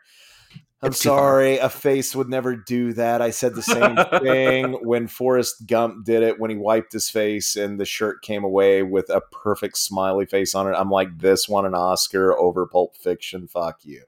I'm 0.83 0.91
It's 0.91 1.01
sorry, 1.01 1.57
a 1.57 1.69
face 1.69 2.15
would 2.15 2.29
never 2.29 2.55
do 2.55 2.93
that. 2.93 3.19
I 3.21 3.31
said 3.31 3.55
the 3.55 3.63
same 3.63 3.97
thing 4.21 4.73
when 4.87 5.07
Forrest 5.07 5.65
Gump 5.65 6.05
did 6.05 6.21
it 6.21 6.39
when 6.39 6.51
he 6.51 6.55
wiped 6.55 6.93
his 6.93 7.09
face 7.09 7.55
and 7.55 7.79
the 7.79 7.85
shirt 7.85 8.21
came 8.21 8.43
away 8.43 8.83
with 8.83 9.09
a 9.09 9.21
perfect 9.21 9.77
smiley 9.79 10.27
face 10.27 10.53
on 10.53 10.67
it. 10.67 10.75
I'm 10.77 10.91
like, 10.91 11.17
this 11.17 11.49
won 11.49 11.65
an 11.65 11.73
Oscar 11.73 12.37
over 12.37 12.67
Pulp 12.67 12.95
Fiction. 12.95 13.47
Fuck 13.47 13.79
you. 13.85 14.03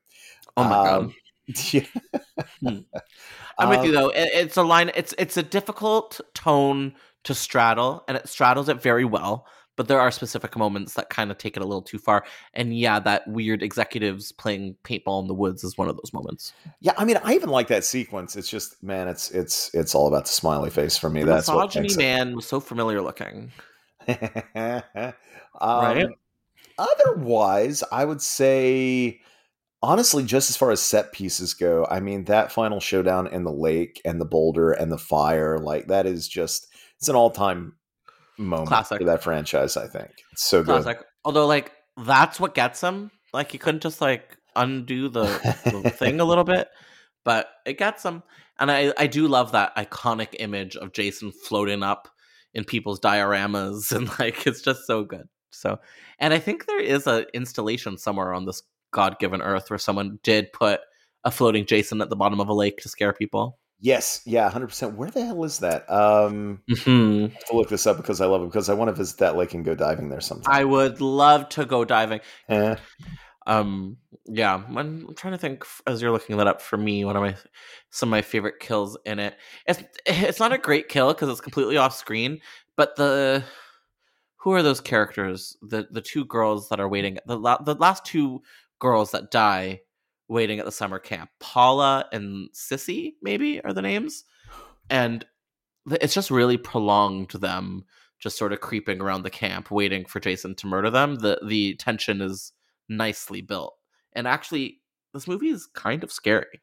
Oh 0.56 0.64
my 0.66 0.78
god. 0.78 1.06
Um, 1.06 1.14
yeah. 1.72 1.86
I'm 3.58 3.70
with 3.70 3.84
you 3.84 3.90
Um, 3.90 3.96
though. 3.96 4.10
It, 4.10 4.30
it's 4.34 4.58
a 4.58 4.64
line. 4.64 4.92
It's 4.96 5.14
it's 5.18 5.38
a 5.38 5.44
difficult 5.44 6.22
tone 6.34 6.94
to 7.24 7.34
straddle, 7.36 8.04
and 8.08 8.18
it 8.18 8.28
straddles 8.30 8.70
it 8.70 8.82
very 8.82 9.06
well. 9.06 9.46
But 9.80 9.88
there 9.88 10.02
are 10.02 10.12
specific 10.12 10.58
moments 10.58 10.96
that 10.96 11.10
kind 11.10 11.32
of 11.32 11.38
take 11.38 11.56
it 11.56 11.64
a 11.64 11.66
little 11.66 11.82
too 11.82 12.00
far. 12.00 12.26
And 12.54 12.78
yeah, 12.78 13.00
that 13.00 13.26
weird 13.30 13.64
executives 13.64 14.34
playing 14.34 14.76
paintball 14.84 15.22
in 15.22 15.30
the 15.30 15.34
woods 15.34 15.64
is 15.64 15.78
one 15.78 15.88
of 15.88 15.96
those 15.96 16.12
moments. 16.12 16.52
Yeah, 16.82 16.92
I 16.98 17.06
mean, 17.06 17.18
I 17.24 17.34
even 17.34 17.48
like 17.48 17.70
that 17.70 17.86
sequence. 17.86 18.36
It's 18.36 18.50
just, 18.50 18.84
man, 18.84 19.08
it's 19.08 19.32
it's 19.32 19.74
it's 19.74 19.96
all 19.96 20.10
about 20.10 20.26
the 20.26 20.32
smiley 20.32 20.70
face 20.70 20.98
for 20.98 21.10
me. 21.10 21.22
The 21.22 21.28
That's 21.28 21.48
what 21.48 21.68
misogyny 21.68 21.84
makes 21.84 21.96
man 21.96 22.36
was 22.36 22.46
so 22.46 22.60
familiar 22.60 23.02
looking. 23.02 23.54
um, 24.10 24.84
Right? 25.62 26.10
Otherwise, 26.78 27.82
I 27.90 28.04
would 28.04 28.22
say, 28.22 29.22
honestly, 29.82 30.26
just 30.26 30.50
as 30.50 30.58
far 30.58 30.72
as 30.72 30.82
set 30.82 31.14
pieces 31.14 31.54
go, 31.54 31.88
I 31.90 32.02
mean, 32.02 32.26
that 32.26 32.52
final 32.52 32.82
showdown 32.82 33.28
in 33.28 33.46
the 33.46 33.54
lake 33.54 34.02
and 34.04 34.20
the 34.20 34.26
boulder 34.26 34.74
and 34.74 34.92
the 34.92 34.98
fire, 34.98 35.58
like 35.58 35.88
that 35.88 36.06
is 36.06 36.28
just, 36.28 36.68
it's 36.98 37.08
an 37.08 37.16
all 37.16 37.32
time 37.32 37.76
moment 38.40 38.70
Classic. 38.70 38.98
for 38.98 39.04
that 39.06 39.24
franchise. 39.24 39.78
I 39.78 39.88
think 39.88 40.12
it's 40.32 40.44
so 40.44 40.64
good. 40.64 40.84
Classic. 40.84 41.06
Although, 41.26 41.48
like, 41.48 41.72
that's 41.98 42.40
what 42.40 42.56
gets 42.56 42.82
him. 42.82 43.12
Like, 43.34 43.52
he 43.52 43.58
couldn't 43.58 43.84
just 43.84 44.02
like 44.02 44.38
undo 44.56 45.10
the, 45.10 45.26
the 45.66 45.90
thing 45.98 46.20
a 46.20 46.26
little 46.26 46.44
bit, 46.44 46.70
but 47.24 47.50
it 47.66 47.78
gets 47.78 48.04
him. 48.04 48.24
And 48.60 48.72
I, 48.72 48.94
I 48.98 49.08
do 49.08 49.28
love 49.28 49.52
that 49.54 49.76
iconic 49.76 50.36
image 50.40 50.76
of 50.76 50.94
Jason 50.94 51.32
floating 51.32 51.84
up 51.84 52.10
in 52.54 52.64
people's 52.64 53.00
dioramas, 53.00 53.92
and 53.96 54.10
like, 54.20 54.48
it's 54.48 54.62
just 54.62 54.86
so 54.86 55.04
good. 55.04 55.28
So, 55.52 55.80
and 56.20 56.34
I 56.34 56.40
think 56.40 56.66
there 56.66 56.82
is 56.82 57.08
a 57.08 57.26
installation 57.34 57.98
somewhere 57.98 58.34
on 58.34 58.46
this 58.46 58.62
God-given 58.92 59.42
Earth 59.42 59.70
where 59.70 59.80
someone 59.80 60.20
did 60.24 60.52
put 60.54 60.82
a 61.24 61.32
floating 61.32 61.66
Jason 61.66 62.02
at 62.02 62.10
the 62.10 62.16
bottom 62.16 62.40
of 62.40 62.50
a 62.50 62.54
lake 62.54 62.78
to 62.78 62.90
scare 62.90 63.14
people. 63.14 63.60
Yes, 63.82 64.22
yeah, 64.26 64.50
hundred 64.50 64.68
percent. 64.68 64.98
Where 64.98 65.10
the 65.10 65.26
hell 65.26 65.44
is 65.46 65.60
that? 65.60 65.90
Um, 65.90 66.62
hmm 66.84 67.26
I 67.26 67.34
have 67.34 67.46
to 67.46 67.56
look 67.56 67.70
this 67.70 67.88
up 67.88 67.98
because 67.98 68.20
I 68.20 68.26
love 68.26 68.42
it 68.44 68.48
because 68.48 68.70
I 68.70 68.74
want 68.74 68.90
to 68.90 68.96
visit 68.96 69.20
that 69.20 69.38
lake 69.38 69.54
and 69.54 69.64
go 69.64 69.74
diving 69.74 70.10
there 70.10 70.20
sometime. 70.20 70.54
I 70.54 70.66
would 70.66 71.00
love 71.00 71.48
to 71.50 71.66
go 71.66 71.86
diving. 71.86 72.20
Eh. 72.50 72.76
Um, 73.48 73.98
yeah, 74.26 74.54
I'm, 74.54 74.78
I'm 74.78 75.16
trying 75.16 75.34
to 75.34 75.38
think 75.38 75.66
as 75.88 76.02
you're 76.02 76.12
looking 76.12 76.38
that 76.38 76.48
up 76.48 76.62
for 76.62 76.78
me. 76.78 77.06
One 77.06 77.16
of 77.16 77.22
my 77.24 77.36
some 77.90 78.10
of 78.10 78.12
my 78.12 78.22
favorite 78.22 78.60
kills 78.60 78.98
in 79.06 79.20
it. 79.20 79.38
It's 79.66 79.82
it's 80.06 80.40
not 80.40 80.54
a 80.54 80.58
great 80.58 80.90
kill 80.90 81.14
because 81.14 81.30
it's 81.30 81.42
completely 81.42 81.78
off 81.78 81.96
screen, 81.96 82.42
but 82.76 82.98
the 82.98 83.44
who 84.38 84.52
are 84.52 84.64
those 84.64 84.82
characters? 84.82 85.56
The 85.62 85.88
the 85.90 86.02
two 86.02 86.26
girls 86.26 86.68
that 86.70 86.82
are 86.82 86.90
waiting. 86.90 87.18
The 87.26 87.38
la- 87.40 87.62
the 87.62 87.76
last 87.76 88.06
two 88.06 88.42
girls 88.80 89.12
that 89.12 89.32
die 89.32 89.82
waiting 90.30 90.60
at 90.60 90.66
the 90.66 90.72
summer 90.72 91.00
camp. 91.00 91.30
Paula 91.40 92.06
and 92.14 92.50
Sissy 92.54 93.14
maybe 93.22 93.62
are 93.62 93.74
the 93.74 93.82
names, 93.82 94.24
and 94.90 95.26
it's 95.92 96.14
just 96.14 96.32
really 96.32 96.58
prolonged 96.58 97.32
them 97.32 97.86
just 98.20 98.38
sort 98.38 98.54
of 98.54 98.60
creeping 98.60 99.02
around 99.02 99.24
the 99.24 99.30
camp 99.30 99.72
waiting 99.72 100.06
for 100.06 100.20
Jason 100.20 100.56
to 100.56 100.68
murder 100.68 100.90
them. 100.90 101.16
The 101.16 101.40
the 101.46 101.76
tension 101.76 102.22
is 102.22 102.52
nicely 102.88 103.42
built. 103.42 103.76
And 104.14 104.28
actually 104.28 104.82
this 105.14 105.28
movie 105.28 105.50
is 105.50 105.68
kind 105.68 106.04
of 106.04 106.12
scary. 106.12 106.62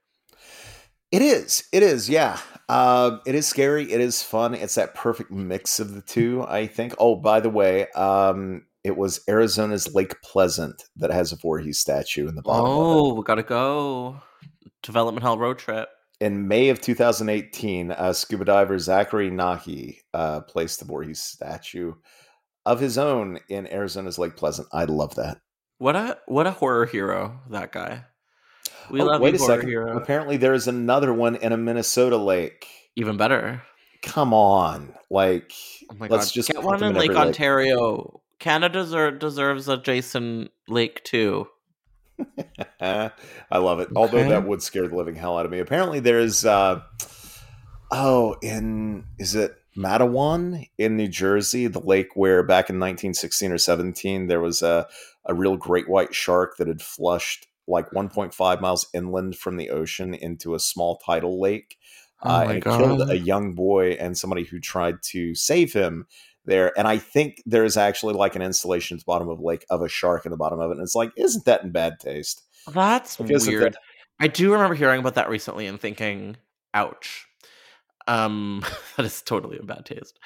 It 1.13 1.23
is. 1.23 1.65
It 1.73 1.83
is. 1.83 2.09
Yeah. 2.11 2.39
Um, 2.69 3.21
it 3.27 3.35
is 3.35 3.47
scary. 3.47 3.91
It 3.91 4.01
is 4.01 4.23
fun. 4.23 4.55
It's 4.55 4.75
that 4.75 4.95
perfect 4.95 5.31
mix 5.31 5.79
of 5.81 5.95
the 5.95 6.03
two. 6.03 6.45
I 6.47 6.67
think. 6.67 6.95
Oh, 6.99 7.15
by 7.15 7.41
the 7.41 7.49
way, 7.49 7.89
um, 7.93 8.67
it 8.87 8.97
was 8.97 9.21
Arizona's 9.29 9.93
Lake 9.95 10.15
Pleasant 10.23 10.85
that 10.95 11.11
has 11.11 11.33
a 11.33 11.37
Voorhees 11.37 11.81
statue 11.81 12.29
in 12.29 12.37
the 12.37 12.43
bottom. 12.43 12.65
of 12.67 12.71
it. 12.71 12.75
Oh, 12.77 13.15
we 13.15 13.23
gotta 13.25 13.43
go. 13.43 14.23
Development 14.83 15.23
Hell 15.25 15.39
road 15.39 15.59
trip. 15.59 15.89
In 16.21 16.47
May 16.47 16.69
of 16.69 16.81
2018, 16.81 17.91
uh, 17.91 18.13
scuba 18.13 18.45
diver 18.45 18.79
Zachary 18.79 19.31
Nahi 19.31 19.97
uh, 20.15 20.41
placed 20.43 20.79
the 20.79 20.85
Voorhees 20.87 21.21
statue 21.21 21.95
of 22.65 22.79
his 22.81 22.97
own 22.97 23.39
in 23.49 23.67
Arizona's 23.67 24.19
Lake 24.19 24.37
Pleasant. 24.37 24.69
I 24.73 24.85
love 24.85 25.17
that. 25.17 25.39
What 25.79 25.97
a 25.97 26.19
what 26.27 26.47
a 26.47 26.53
horror 26.53 26.87
hero 26.87 27.41
that 27.51 27.73
guy. 27.73 28.05
We 28.89 29.01
Oh, 29.01 29.05
love 29.07 29.21
wait 29.21 29.35
a 29.35 29.39
horror 29.39 29.55
second. 29.57 29.69
hero. 29.69 29.97
Apparently, 29.97 30.37
there 30.37 30.55
is 30.55 30.69
another 30.69 31.13
one 31.13 31.35
in 31.37 31.53
a 31.53 31.57
Minnesota 31.57 32.17
lake. 32.17 32.67
Even 32.95 33.17
better. 33.17 33.63
Come 34.03 34.33
on. 34.33 34.95
Like, 35.11 35.53
Oh 35.91 35.97
let's 36.09 36.29
god, 36.29 36.33
just 36.35 36.49
get 36.51 36.63
one 36.63 36.83
in 36.83 36.91
in 36.91 36.95
Lake 36.97 37.11
Ontario. 37.17 37.97
lake. 37.97 38.23
Canada 38.39 38.85
deser- 38.85 39.19
deserves 39.19 39.69
a 39.69 39.77
Jason 39.77 40.49
Lake 40.69 41.03
too. 41.05 41.49
I 42.81 43.11
love 43.53 43.81
it. 43.81 43.89
Although 43.95 44.29
that 44.29 44.47
would 44.47 44.63
scare 44.63 44.89
the 44.89 44.97
living 44.97 45.17
hell 45.17 45.39
out 45.39 45.47
of 45.47 45.53
me. 45.53 45.59
Apparently, 45.59 46.01
there's 46.01 46.45
uh, 46.45 46.81
oh, 47.91 48.37
in 48.43 49.05
is 49.19 49.35
it 49.35 49.57
Matawan 49.77 50.69
in 50.79 50.97
New 50.97 51.09
Jersey, 51.09 51.67
the 51.67 51.81
lake 51.81 52.09
where 52.15 52.43
back 52.43 52.71
in 52.71 52.77
1916 52.77 53.53
or 53.53 53.59
17 53.59 54.27
there 54.27 54.41
was 54.41 54.63
a 54.63 54.87
a 55.27 55.35
real 55.35 55.57
great 55.57 55.89
white 55.89 56.15
shark 56.15 56.57
that 56.57 56.69
had 56.69 56.81
flushed 56.81 57.47
like 57.69 57.91
1.5 57.91 58.61
miles 58.61 58.87
inland 58.95 59.37
from 59.37 59.57
the 59.57 59.71
ocean 59.71 60.15
into 60.15 60.55
a 60.55 60.61
small 60.61 60.99
tidal 61.05 61.41
lake. 61.41 61.77
Oh 62.23 62.31
uh, 62.31 62.41
and 62.43 62.53
it 62.53 62.65
killed 62.65 63.11
a 63.11 63.19
young 63.19 63.55
boy 63.55 63.91
and 63.93 64.17
somebody 64.17 64.45
who 64.45 64.59
tried 64.59 65.03
to 65.11 65.35
save 65.35 65.73
him 65.73 66.07
there. 66.47 66.73
And 66.79 66.87
I 66.89 66.99
think 66.99 67.43
there's 67.47 67.77
actually 67.77 68.15
like 68.15 68.37
an 68.37 68.43
installation 68.43 68.97
at 68.97 69.01
the 69.01 69.05
bottom 69.07 69.29
of 69.29 69.39
a 69.39 69.43
lake 69.43 69.65
of 69.71 69.83
a 69.83 69.89
shark 69.89 70.25
in 70.25 70.31
the 70.31 70.37
bottom 70.37 70.61
of 70.61 70.71
it. 70.71 70.75
And 70.75 70.83
it's 70.83 70.95
like, 70.95 71.11
isn't 71.17 71.45
that 71.45 71.63
in 71.65 71.73
bad 71.73 72.01
taste? 72.01 72.43
That's 72.73 73.19
Like, 73.21 73.29
weird. 73.31 73.75
that- 73.75 73.77
I 74.19 74.29
do 74.29 74.53
remember 74.53 74.75
hearing 74.75 75.01
about 75.01 75.17
that 75.17 75.29
recently 75.29 75.67
and 75.67 75.79
thinking, 75.79 76.37
"Ouch." 76.73 77.27
Um, 78.09 78.63
that 78.97 79.05
is 79.05 79.21
totally 79.23 79.59
in 79.59 79.67
bad 79.67 79.85
taste. 79.85 80.19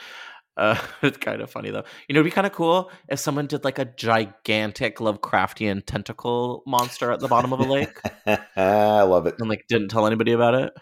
Uh, 0.57 0.77
it's 1.03 1.17
kind 1.19 1.41
of 1.41 1.51
funny 1.51 1.71
though. 1.71 1.85
You 2.09 2.15
know, 2.15 2.21
it'd 2.21 2.31
be 2.31 2.35
kind 2.35 2.47
of 2.47 2.53
cool 2.53 2.91
if 3.09 3.19
someone 3.19 3.47
did 3.47 3.65
like 3.65 3.79
a 3.79 3.85
gigantic 3.85 4.99
Lovecraftian 4.99 5.85
tentacle 5.87 6.63
monster 6.67 7.11
at 7.11 7.21
the 7.21 7.29
bottom 7.29 7.53
of 7.53 7.61
a 7.61 7.65
lake 7.65 7.99
I 8.57 9.03
love 9.03 9.27
it. 9.27 9.37
and 9.39 9.49
like 9.49 9.65
didn't 9.69 9.89
tell 9.89 10.07
anybody 10.07 10.33
about 10.33 10.55
it. 10.55 10.73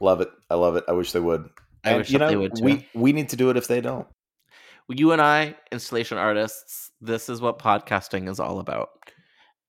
Love 0.00 0.20
it. 0.20 0.28
I 0.50 0.54
love 0.54 0.76
it. 0.76 0.84
I 0.88 0.92
wish 0.92 1.12
they 1.12 1.20
would. 1.20 1.48
I 1.84 1.90
and 1.90 1.98
wish 1.98 2.10
you 2.10 2.18
know, 2.18 2.28
they 2.28 2.36
would 2.36 2.56
too. 2.56 2.64
we 2.64 2.88
we 2.94 3.12
need 3.12 3.30
to 3.30 3.36
do 3.36 3.50
it 3.50 3.56
if 3.56 3.66
they 3.68 3.80
don't. 3.80 4.06
You 4.88 5.10
and 5.10 5.20
I, 5.20 5.56
installation 5.72 6.16
artists, 6.16 6.92
this 7.00 7.28
is 7.28 7.40
what 7.40 7.58
podcasting 7.58 8.28
is 8.28 8.38
all 8.38 8.60
about. 8.60 8.90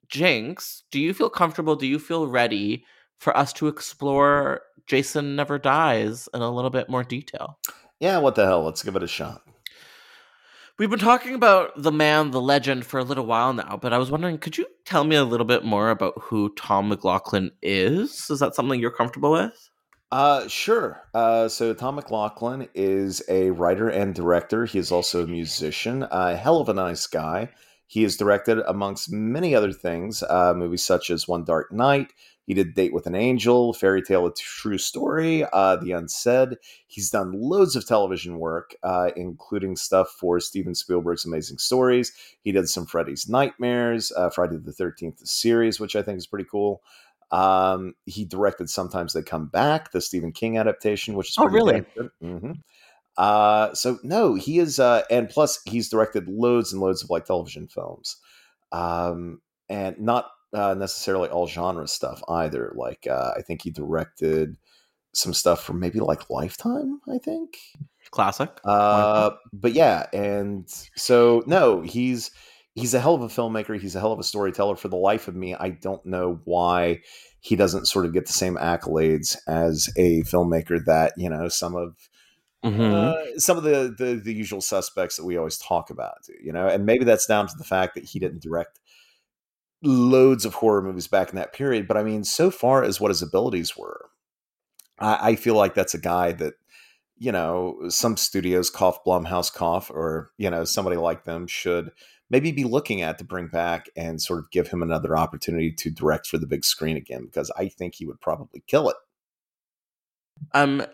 Jinx, 0.10 0.84
do 0.92 1.00
you 1.00 1.14
feel 1.14 1.30
comfortable? 1.30 1.76
Do 1.76 1.88
you 1.88 1.98
feel 1.98 2.28
ready 2.28 2.86
for 3.20 3.36
us 3.36 3.52
to 3.54 3.68
explore 3.68 4.62
Jason 4.86 5.36
Never 5.36 5.58
Dies 5.58 6.30
in 6.36 6.42
a 6.42 6.52
little 6.52 6.70
bit 6.70 6.88
more 6.88 7.04
detail? 7.04 7.58
Yeah, 8.00 8.20
what 8.20 8.36
the 8.36 8.46
hell? 8.46 8.64
Let's 8.64 8.84
give 8.84 8.96
it 8.96 9.02
a 9.02 9.08
shot. 9.08 9.42
We've 10.78 10.92
been 10.92 11.00
talking 11.00 11.34
about 11.34 11.82
the 11.82 11.92
man, 11.92 12.30
the 12.30 12.40
legend 12.40 12.86
for 12.86 13.00
a 13.00 13.04
little 13.04 13.26
while 13.26 13.52
now, 13.54 13.80
but 13.82 13.94
I 13.94 13.98
was 13.98 14.12
wondering, 14.12 14.38
could 14.38 14.60
you 14.60 14.68
tell 14.86 15.04
me 15.04 15.16
a 15.16 15.24
little 15.24 15.48
bit 15.48 15.66
more 15.66 15.90
about 15.90 16.14
who 16.22 16.54
Tom 16.54 16.90
McLoughlin 16.90 17.50
is? 17.64 18.30
Is 18.30 18.40
that 18.40 18.54
something 18.54 18.80
you're 18.80 18.92
comfortable 18.92 19.32
with? 19.32 19.72
Uh, 20.12 20.48
sure. 20.48 21.04
Uh, 21.14 21.50
so 21.50 21.74
Tom 21.74 21.96
McLoughlin 21.96 22.70
is 22.74 23.22
a 23.28 23.50
writer 23.52 23.90
and 23.90 24.16
director. 24.16 24.66
He 24.66 24.80
is 24.80 24.92
also 24.92 25.24
a 25.24 25.28
musician. 25.28 26.08
A 26.10 26.36
hell 26.36 26.62
of 26.62 26.70
a 26.70 26.74
nice 26.74 27.08
guy. 27.08 27.50
He 27.88 28.04
has 28.04 28.18
directed, 28.18 28.60
amongst 28.68 29.12
many 29.12 29.56
other 29.56 29.72
things, 29.72 30.24
uh, 30.24 30.54
movies 30.54 30.86
such 30.86 31.10
as 31.10 31.28
One 31.28 31.44
Dark 31.44 31.72
Night. 31.72 32.14
He 32.46 32.54
did 32.54 32.76
Date 32.76 32.94
with 32.94 33.08
an 33.08 33.16
Angel, 33.16 33.74
Fairy 33.74 34.02
Tale: 34.02 34.28
A 34.28 34.34
True 34.34 34.78
Story, 34.78 35.46
uh, 35.52 35.76
The 35.76 35.92
Unsaid. 35.92 36.58
He's 36.88 37.10
done 37.10 37.34
loads 37.34 37.76
of 37.76 37.86
television 37.86 38.40
work, 38.40 38.76
uh, 38.84 39.12
including 39.18 39.76
stuff 39.76 40.10
for 40.18 40.40
Steven 40.40 40.74
Spielberg's 40.74 41.26
Amazing 41.26 41.58
Stories. 41.58 42.14
He 42.42 42.54
did 42.54 42.70
some 42.70 42.86
Freddy's 42.86 43.28
Nightmares, 43.28 44.14
uh, 44.16 44.30
Friday 44.30 44.58
the 44.58 44.72
Thirteenth 44.72 45.20
series, 45.28 45.80
which 45.80 45.98
I 45.98 46.02
think 46.02 46.18
is 46.18 46.28
pretty 46.28 46.48
cool. 46.50 46.82
Um, 47.32 47.94
he 48.06 48.26
directed 48.26 48.70
Sometimes 48.70 49.14
They 49.14 49.22
Come 49.22 49.48
Back, 49.48 49.92
the 49.92 50.02
Stephen 50.02 50.32
King 50.32 50.58
adaptation, 50.58 51.16
which 51.16 51.30
is 51.30 51.36
Oh, 51.38 51.46
really? 51.46 51.84
Mhm. 52.24 52.56
Uh, 53.18 53.74
so 53.74 53.98
no, 54.04 54.36
he 54.36 54.60
is, 54.60 54.80
uh, 54.80 55.02
and 55.10 55.28
plus 55.28 55.60
he's 55.66 55.90
directed 55.90 56.28
loads 56.28 56.72
and 56.72 56.82
loads 56.82 57.04
of 57.04 57.10
like 57.10 57.26
television 57.26 57.68
films, 57.68 58.18
um, 58.72 59.42
and 59.70 60.00
not 60.00 60.28
uh, 60.54 60.76
necessarily 60.76 61.28
all 61.28 61.48
genre 61.48 61.88
stuff 61.88 62.22
either. 62.30 62.72
Like 62.76 63.08
uh, 63.08 63.34
I 63.36 63.42
think 63.42 63.64
he 63.64 63.72
directed 63.72 64.56
some 65.14 65.34
stuff 65.34 65.64
from 65.64 65.80
maybe 65.80 66.00
like 66.00 66.30
Lifetime. 66.30 67.02
I 67.12 67.18
think. 67.18 67.58
Classic. 68.12 68.50
Uh, 68.64 69.32
but 69.52 69.74
yeah, 69.74 70.06
and 70.14 70.70
so 70.96 71.44
no, 71.48 71.82
he's 71.82 72.32
he's 72.78 72.94
a 72.94 73.00
hell 73.00 73.16
of 73.16 73.22
a 73.22 73.28
filmmaker. 73.28 73.80
He's 73.80 73.96
a 73.96 74.00
hell 74.00 74.12
of 74.12 74.20
a 74.20 74.24
storyteller. 74.24 74.76
For 74.76 74.88
the 74.88 74.96
life 74.96 75.28
of 75.28 75.36
me, 75.36 75.56
I 75.56 75.70
don't 75.70 76.06
know 76.06 76.40
why 76.46 77.02
he 77.42 77.56
doesn't 77.56 77.88
sort 77.88 78.06
of 78.06 78.14
get 78.14 78.28
the 78.28 78.34
same 78.34 78.56
accolades 78.56 79.36
as 79.48 79.90
a 79.98 80.22
filmmaker 80.24 80.84
that 80.86 81.14
you 81.18 81.30
know 81.30 81.48
some 81.50 81.76
of 81.76 82.10
Mhm. 82.64 82.92
uh, 82.92 83.40
some 83.40 83.58
of 83.58 83.64
the, 83.64 83.94
the 83.98 84.16
the 84.16 84.34
usual 84.34 84.62
suspects 84.62 85.18
that 85.18 85.26
we 85.26 85.38
always 85.38 85.58
talk 85.58 85.90
about. 85.90 86.28
You 86.42 86.52
know, 86.54 86.68
and 86.68 86.86
maybe 86.86 87.06
that's 87.06 87.26
down 87.26 87.48
to 87.48 87.54
the 87.58 87.64
fact 87.64 87.96
that 87.96 88.06
he 88.06 88.20
didn't 88.20 88.42
direct 88.42 88.80
loads 89.84 90.46
of 90.46 90.56
horror 90.56 90.82
movies 90.82 91.08
back 91.08 91.30
in 91.30 91.36
that 91.36 91.54
period. 91.54 91.88
But 91.88 91.98
I 91.98 92.04
mean, 92.04 92.24
so 92.24 92.50
far 92.50 92.84
as 92.84 93.00
what 93.00 93.12
his 93.12 93.22
abilities 93.22 93.78
were, 93.78 94.10
I, 95.00 95.32
I 95.32 95.36
feel 95.36 95.56
like 95.56 95.74
that's 95.76 95.94
a 95.94 96.00
guy 96.00 96.32
that 96.34 96.56
you 97.18 97.32
know 97.32 97.80
some 97.90 98.18
studios 98.18 98.70
cough 98.70 99.04
blumhouse 99.06 99.54
cough 99.54 99.90
or 99.92 100.32
you 100.38 100.50
know 100.50 100.64
somebody 100.66 100.98
like 100.98 101.24
them 101.26 101.48
should 101.48 101.92
maybe 102.30 102.52
be 102.52 102.64
looking 102.64 103.02
at 103.02 103.18
to 103.18 103.24
bring 103.24 103.48
back 103.48 103.90
and 103.96 104.22
sort 104.22 104.40
of 104.40 104.52
give 104.52 104.68
him 104.68 104.82
another 104.82 105.18
opportunity 105.18 105.72
to 105.72 105.90
direct 105.90 106.28
for 106.28 106.38
the 106.38 106.48
big 106.48 106.64
screen 106.66 106.98
again 106.98 107.26
because 107.26 107.52
i 107.58 107.68
think 107.68 107.96
he 107.96 108.06
would 108.06 108.20
probably 108.22 108.64
kill 108.68 108.90
it 108.90 108.96
Um, 110.54 110.86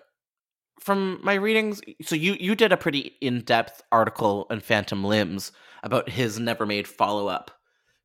from 0.79 1.19
my 1.23 1.35
readings, 1.35 1.81
so 2.01 2.15
you 2.15 2.35
you 2.39 2.55
did 2.55 2.71
a 2.71 2.77
pretty 2.77 3.15
in 3.21 3.41
depth 3.41 3.81
article 3.91 4.47
on 4.49 4.59
Phantom 4.59 5.03
Limbs 5.03 5.51
about 5.81 6.09
his 6.09 6.39
never 6.39 6.65
made 6.65 6.87
follow 6.87 7.27
up 7.27 7.51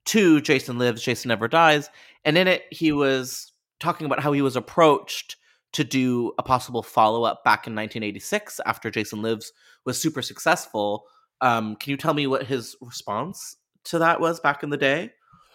to 0.06 0.40
Jason 0.40 0.78
Lives, 0.78 1.02
Jason 1.02 1.28
Never 1.28 1.48
Dies, 1.48 1.90
and 2.24 2.38
in 2.38 2.46
it 2.46 2.62
he 2.70 2.92
was 2.92 3.52
talking 3.80 4.06
about 4.06 4.20
how 4.20 4.32
he 4.32 4.42
was 4.42 4.56
approached 4.56 5.36
to 5.72 5.84
do 5.84 6.32
a 6.38 6.42
possible 6.42 6.82
follow 6.82 7.24
up 7.24 7.44
back 7.44 7.66
in 7.66 7.74
1986 7.74 8.60
after 8.64 8.90
Jason 8.90 9.22
Lives 9.22 9.52
was 9.84 10.00
super 10.00 10.22
successful. 10.22 11.04
Um, 11.40 11.76
can 11.76 11.90
you 11.90 11.96
tell 11.96 12.14
me 12.14 12.26
what 12.26 12.44
his 12.44 12.76
response 12.80 13.56
to 13.84 13.98
that 13.98 14.20
was 14.20 14.40
back 14.40 14.62
in 14.62 14.70
the 14.70 14.76
day? 14.76 15.12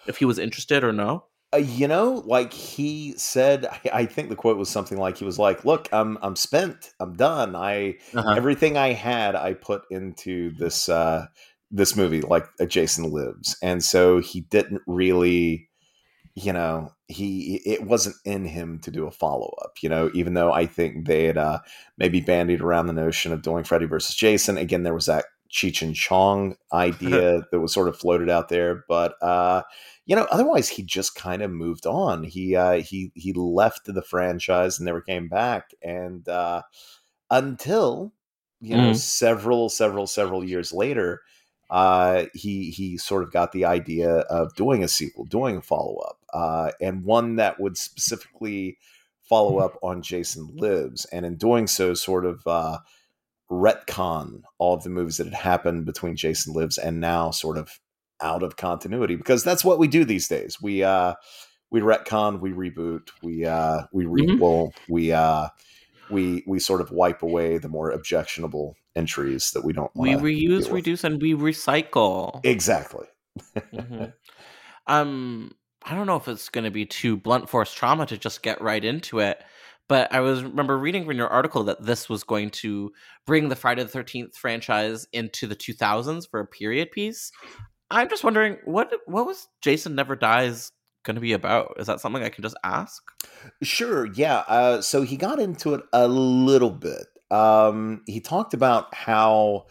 If 0.08 0.17
he 0.17 0.26
was 0.26 0.39
interested 0.39 0.84
or 0.84 0.91
no? 0.93 1.26
Uh, 1.54 1.58
you 1.58 1.88
know, 1.88 2.24
like 2.26 2.52
he 2.52 3.13
said, 3.15 3.65
I, 3.67 3.80
I 3.93 4.06
think 4.06 4.30
the 4.30 4.36
quote 4.36 4.58
was 4.58 4.69
something 4.69 4.98
like 4.98 5.17
he 5.17 5.26
was 5.26 5.38
like, 5.38 5.65
"Look, 5.65 5.88
I'm 5.91 6.17
I'm 6.22 6.36
spent. 6.36 6.91
I'm 7.00 7.15
done. 7.15 7.56
I 7.56 7.98
Uh-huh. 8.15 8.36
everything 8.36 8.76
I 8.78 8.93
had, 8.93 9.36
I 9.36 9.54
put 9.54 9.84
into 9.91 10.52
this 10.58 10.89
uh 10.89 11.28
this 11.69 11.96
movie, 11.96 12.22
like 12.22 12.48
uh, 12.60 12.65
Jason 12.65 13.12
Lives." 13.12 13.56
And 13.62 13.84
so 13.84 14.19
he 14.19 14.41
didn't 14.41 14.82
really, 14.88 15.69
you 16.36 16.54
know, 16.54 16.91
he 17.08 17.62
it 17.65 17.84
wasn't 17.84 18.15
in 18.26 18.46
him 18.46 18.80
to 18.80 18.89
do 18.91 19.06
a 19.06 19.12
follow 19.12 19.54
up. 19.63 19.74
You 19.84 19.89
know, 19.89 20.10
even 20.15 20.34
though 20.34 20.52
I 20.52 20.65
think 20.65 21.06
they 21.08 21.26
had 21.26 21.38
uh, 21.38 21.60
maybe 22.00 22.19
bandied 22.19 22.62
around 22.62 22.88
the 22.88 22.93
notion 22.93 23.32
of 23.32 23.43
doing 23.43 23.63
Freddy 23.63 23.86
versus 23.86 24.15
Jason. 24.15 24.58
Again, 24.58 24.82
there 24.84 24.93
was 24.96 25.06
that 25.06 25.26
Cheech 25.53 25.81
and 25.81 25.95
Chong 25.95 26.55
idea 26.73 27.43
that 27.51 27.59
was 27.59 27.73
sort 27.73 27.87
of 27.89 27.97
floated 27.97 28.29
out 28.29 28.49
there, 28.49 28.83
but. 28.87 29.15
uh 29.21 29.63
you 30.05 30.17
know 30.17 30.27
otherwise 30.31 30.67
he 30.67 30.83
just 30.83 31.15
kind 31.15 31.41
of 31.41 31.49
moved 31.49 31.85
on 31.85 32.25
he 32.25 32.57
uh 32.57 32.81
he 32.81 33.09
he 33.15 33.31
left 33.31 33.85
the 33.85 34.01
franchise 34.01 34.77
and 34.77 34.85
never 34.85 34.99
came 34.99 35.29
back 35.29 35.71
and 35.81 36.27
uh 36.27 36.61
until 37.31 38.13
you 38.61 38.77
know 38.77 38.91
Mhm. 38.91 38.95
several 38.95 39.69
several 39.69 40.07
several 40.07 40.43
years 40.43 40.71
later 40.73 41.21
uh 41.69 42.25
he 42.33 42.69
he 42.71 42.97
sort 42.97 43.23
of 43.23 43.31
got 43.31 43.51
the 43.51 43.65
idea 43.65 44.09
of 44.29 44.53
doing 44.55 44.83
a 44.83 44.87
sequel 44.87 45.25
doing 45.25 45.57
a 45.57 45.61
follow-up 45.61 46.19
uh 46.33 46.71
and 46.81 47.03
one 47.05 47.35
that 47.37 47.59
would 47.59 47.77
specifically 47.77 48.77
follow 49.21 49.57
up 49.57 49.77
on 49.81 50.01
jason 50.01 50.49
lives 50.57 51.05
and 51.05 51.25
in 51.25 51.35
doing 51.37 51.67
so 51.67 51.93
sort 51.93 52.25
of 52.25 52.45
uh 52.45 52.77
retcon 53.53 54.41
all 54.57 54.73
of 54.75 54.83
the 54.83 54.89
movies 54.89 55.17
that 55.17 55.25
had 55.25 55.33
happened 55.33 55.85
between 55.85 56.15
jason 56.15 56.53
lives 56.53 56.77
and 56.77 56.99
now 56.99 57.29
sort 57.31 57.57
of 57.57 57.79
out 58.21 58.41
of 58.41 58.55
continuity 58.55 59.15
because 59.15 59.43
that's 59.43 59.65
what 59.65 59.77
we 59.77 59.87
do 59.87 60.05
these 60.05 60.27
days. 60.27 60.61
We 60.61 60.83
uh 60.83 61.13
we 61.69 61.81
retcon, 61.81 62.39
we 62.39 62.51
reboot, 62.51 63.10
we 63.21 63.45
uh 63.45 63.83
we 63.91 64.06
Mhm. 64.06 64.71
we 64.89 65.12
uh 65.12 65.49
we 66.10 66.43
we 66.47 66.60
sort 66.60 66.81
of 66.81 66.91
wipe 66.91 67.21
away 67.21 67.58
the 67.58 67.69
more 67.69 67.91
objectionable 67.91 68.75
entries 68.95 69.51
that 69.51 69.65
we 69.65 69.73
don't 69.73 69.91
We 69.95 70.13
reuse, 70.15 70.71
reduce, 70.71 71.04
and 71.04 71.21
we 71.21 71.33
recycle. 71.33 72.39
Exactly. 72.43 73.08
Mhm. 73.73 74.13
Um, 74.85 75.54
I 75.83 75.95
don't 75.95 76.08
know 76.08 76.17
if 76.17 76.27
it's 76.27 76.49
going 76.49 76.65
to 76.65 76.71
be 76.71 76.85
too 76.85 77.15
blunt 77.15 77.49
force 77.49 77.73
trauma 77.73 78.06
to 78.08 78.17
just 78.17 78.43
get 78.43 78.62
right 78.62 78.83
into 78.83 79.19
it, 79.19 79.41
but 79.90 80.13
I 80.13 80.21
was 80.21 80.44
remember 80.44 80.77
reading 80.77 81.10
in 81.10 81.17
your 81.17 81.27
article 81.27 81.63
that 81.65 81.84
this 81.86 82.10
was 82.10 82.23
going 82.23 82.50
to 82.52 82.92
bring 83.25 83.50
the 83.50 83.56
Friday 83.56 83.84
the 83.84 83.90
Thirteenth 83.90 84.36
franchise 84.38 85.06
into 85.13 85.48
the 85.48 85.56
2000s 85.56 86.29
for 86.29 86.40
a 86.40 86.48
period 86.48 86.92
piece. 86.92 87.31
I'm 87.92 88.10
just 88.10 88.23
wondering 88.23 88.58
what 88.65 88.92
what 89.06 89.25
was 89.25 89.48
Jason 89.62 89.96
Never 89.96 90.15
Dies 90.15 90.71
going 91.06 91.15
to 91.15 91.21
be 91.21 91.34
about? 91.34 91.75
Is 91.79 91.88
that 91.88 92.00
something 92.00 92.23
I 92.23 92.29
can 92.29 92.44
just 92.44 92.58
ask? 92.63 93.04
Sure, 93.62 94.08
yeah. 94.13 94.44
Uh 94.48 94.81
so 94.81 95.02
he 95.04 95.17
got 95.17 95.40
into 95.40 95.73
it 95.73 95.81
a 95.94 96.08
little 96.08 96.71
bit. 96.71 97.08
um, 97.31 98.02
he 98.08 98.19
talked 98.21 98.54
about 98.54 98.94
how 98.96 99.65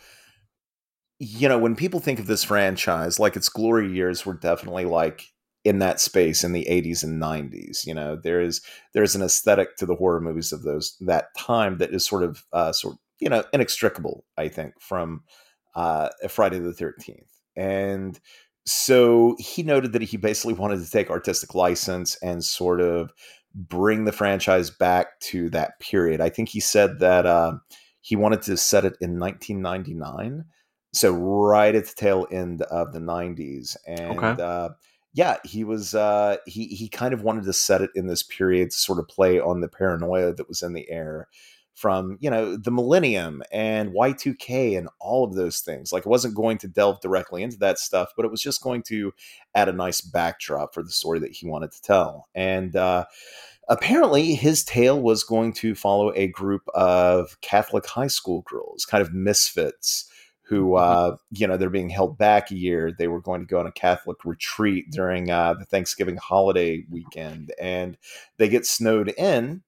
you 1.18 1.48
know 1.48 1.58
when 1.58 1.76
people 1.76 2.00
think 2.00 2.18
of 2.18 2.26
this 2.26 2.44
franchise, 2.44 3.18
like 3.20 3.36
its 3.36 3.48
glory 3.48 3.92
years 3.92 4.26
were 4.26 4.34
definitely 4.34 4.84
like 4.84 5.31
in 5.64 5.78
that 5.78 6.00
space 6.00 6.42
in 6.42 6.52
the 6.52 6.66
80s 6.68 7.04
and 7.04 7.22
90s 7.22 7.86
you 7.86 7.94
know 7.94 8.16
there 8.16 8.40
is 8.40 8.60
there's 8.94 9.14
an 9.14 9.22
aesthetic 9.22 9.76
to 9.76 9.86
the 9.86 9.94
horror 9.94 10.20
movies 10.20 10.52
of 10.52 10.62
those 10.62 10.96
that 11.00 11.34
time 11.36 11.78
that 11.78 11.94
is 11.94 12.06
sort 12.06 12.22
of 12.22 12.44
uh 12.52 12.72
sort 12.72 12.96
you 13.20 13.28
know 13.28 13.44
inextricable 13.52 14.24
i 14.36 14.48
think 14.48 14.74
from 14.80 15.22
uh 15.74 16.08
friday 16.28 16.58
the 16.58 16.72
13th 16.72 17.28
and 17.56 18.20
so 18.64 19.36
he 19.38 19.62
noted 19.62 19.92
that 19.92 20.02
he 20.02 20.16
basically 20.16 20.54
wanted 20.54 20.82
to 20.84 20.90
take 20.90 21.10
artistic 21.10 21.54
license 21.54 22.16
and 22.22 22.44
sort 22.44 22.80
of 22.80 23.12
bring 23.54 24.04
the 24.04 24.12
franchise 24.12 24.70
back 24.70 25.18
to 25.20 25.50
that 25.50 25.78
period. 25.80 26.20
I 26.20 26.28
think 26.28 26.48
he 26.48 26.60
said 26.60 27.00
that 27.00 27.26
uh, 27.26 27.54
he 28.00 28.16
wanted 28.16 28.42
to 28.42 28.56
set 28.56 28.84
it 28.84 28.96
in 29.00 29.18
1999, 29.18 30.44
so 30.94 31.12
right 31.12 31.74
at 31.74 31.86
the 31.86 31.94
tail 31.94 32.26
end 32.30 32.62
of 32.62 32.92
the 32.92 33.00
90s, 33.00 33.76
and 33.86 34.18
Okay. 34.18 34.42
Yeah, 35.14 35.36
he 35.44 35.64
was 35.64 35.94
uh, 35.94 36.36
he 36.46 36.66
he 36.68 36.88
kind 36.88 37.12
of 37.12 37.22
wanted 37.22 37.44
to 37.44 37.52
set 37.52 37.82
it 37.82 37.90
in 37.94 38.06
this 38.06 38.22
period 38.22 38.70
to 38.70 38.76
sort 38.76 38.98
of 38.98 39.08
play 39.08 39.38
on 39.38 39.60
the 39.60 39.68
paranoia 39.68 40.32
that 40.32 40.48
was 40.48 40.62
in 40.62 40.72
the 40.72 40.88
air 40.90 41.28
from 41.74 42.16
you 42.20 42.30
know 42.30 42.56
the 42.56 42.70
millennium 42.70 43.42
and 43.50 43.92
Y2K 43.92 44.76
and 44.78 44.88
all 45.00 45.24
of 45.24 45.34
those 45.34 45.60
things. 45.60 45.92
Like 45.92 46.06
it 46.06 46.08
wasn't 46.08 46.34
going 46.34 46.58
to 46.58 46.68
delve 46.68 47.00
directly 47.00 47.42
into 47.42 47.58
that 47.58 47.78
stuff, 47.78 48.12
but 48.16 48.24
it 48.24 48.30
was 48.30 48.42
just 48.42 48.62
going 48.62 48.82
to 48.84 49.12
add 49.54 49.68
a 49.68 49.72
nice 49.72 50.00
backdrop 50.00 50.72
for 50.72 50.82
the 50.82 50.90
story 50.90 51.18
that 51.20 51.32
he 51.32 51.46
wanted 51.46 51.72
to 51.72 51.82
tell. 51.82 52.28
And 52.34 52.74
uh, 52.74 53.04
apparently, 53.68 54.34
his 54.34 54.64
tale 54.64 55.00
was 55.00 55.24
going 55.24 55.52
to 55.54 55.74
follow 55.74 56.12
a 56.14 56.28
group 56.28 56.62
of 56.74 57.38
Catholic 57.42 57.86
high 57.86 58.06
school 58.06 58.42
girls, 58.42 58.86
kind 58.86 59.02
of 59.02 59.12
misfits. 59.12 60.08
Who, 60.52 60.74
uh, 60.74 61.16
you 61.30 61.46
know, 61.46 61.56
they're 61.56 61.70
being 61.70 61.88
held 61.88 62.18
back 62.18 62.50
a 62.50 62.54
year. 62.54 62.92
They 62.92 63.08
were 63.08 63.22
going 63.22 63.40
to 63.40 63.46
go 63.46 63.58
on 63.58 63.66
a 63.66 63.72
Catholic 63.72 64.22
retreat 64.22 64.90
during 64.90 65.30
uh, 65.30 65.54
the 65.54 65.64
Thanksgiving 65.64 66.18
holiday 66.18 66.84
weekend, 66.90 67.54
and 67.58 67.96
they 68.36 68.50
get 68.50 68.66
snowed 68.66 69.14
in 69.16 69.62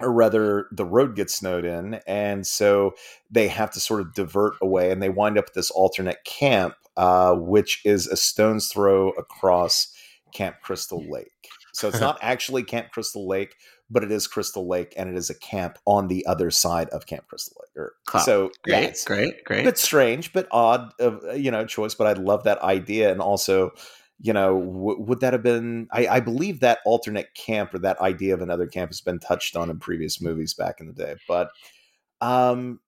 or 0.00 0.12
rather 0.12 0.66
the 0.72 0.84
road 0.84 1.16
gets 1.16 1.34
snowed 1.34 1.64
in 1.64 1.94
and 2.06 2.46
so 2.46 2.92
they 3.30 3.48
have 3.48 3.70
to 3.70 3.80
sort 3.80 4.00
of 4.00 4.12
divert 4.12 4.54
away 4.60 4.90
and 4.90 5.02
they 5.02 5.08
wind 5.08 5.38
up 5.38 5.46
at 5.46 5.54
this 5.54 5.70
alternate 5.70 6.22
camp 6.24 6.74
uh, 6.96 7.32
which 7.32 7.80
is 7.84 8.06
a 8.06 8.16
stone's 8.16 8.68
throw 8.68 9.10
across 9.12 9.94
camp 10.32 10.56
crystal 10.62 11.02
lake 11.08 11.48
so 11.72 11.88
it's 11.88 12.00
not 12.00 12.18
actually 12.20 12.62
camp 12.62 12.90
crystal 12.90 13.26
lake 13.26 13.54
but 13.94 14.04
it 14.04 14.12
is 14.12 14.26
crystal 14.26 14.68
lake 14.68 14.92
and 14.96 15.08
it 15.08 15.16
is 15.16 15.30
a 15.30 15.38
camp 15.38 15.78
on 15.86 16.08
the 16.08 16.26
other 16.26 16.50
side 16.50 16.90
of 16.90 17.06
camp 17.06 17.26
crystal 17.28 17.56
lake 17.62 17.70
or, 17.76 17.94
so 18.22 18.50
Great, 18.64 18.72
yeah, 18.72 18.80
it's 18.80 19.04
great, 19.04 19.44
great. 19.44 19.64
But 19.64 19.78
strange 19.78 20.32
but 20.34 20.46
odd 20.50 20.92
of 21.00 21.24
you 21.34 21.50
know 21.50 21.64
choice 21.64 21.94
but 21.94 22.06
i 22.06 22.12
love 22.20 22.44
that 22.44 22.60
idea 22.62 23.10
and 23.10 23.22
also 23.22 23.72
you 24.20 24.32
know, 24.32 24.60
w- 24.60 25.00
would 25.00 25.20
that 25.20 25.32
have 25.32 25.42
been? 25.42 25.88
I, 25.92 26.06
I 26.06 26.20
believe 26.20 26.60
that 26.60 26.78
alternate 26.84 27.34
camp 27.34 27.74
or 27.74 27.78
that 27.80 28.00
idea 28.00 28.34
of 28.34 28.40
another 28.40 28.66
camp 28.66 28.90
has 28.90 29.00
been 29.00 29.18
touched 29.18 29.56
on 29.56 29.70
in 29.70 29.78
previous 29.78 30.20
movies 30.20 30.54
back 30.54 30.80
in 30.80 30.86
the 30.86 30.92
day. 30.92 31.16
But, 31.26 31.50
um, 32.20 32.80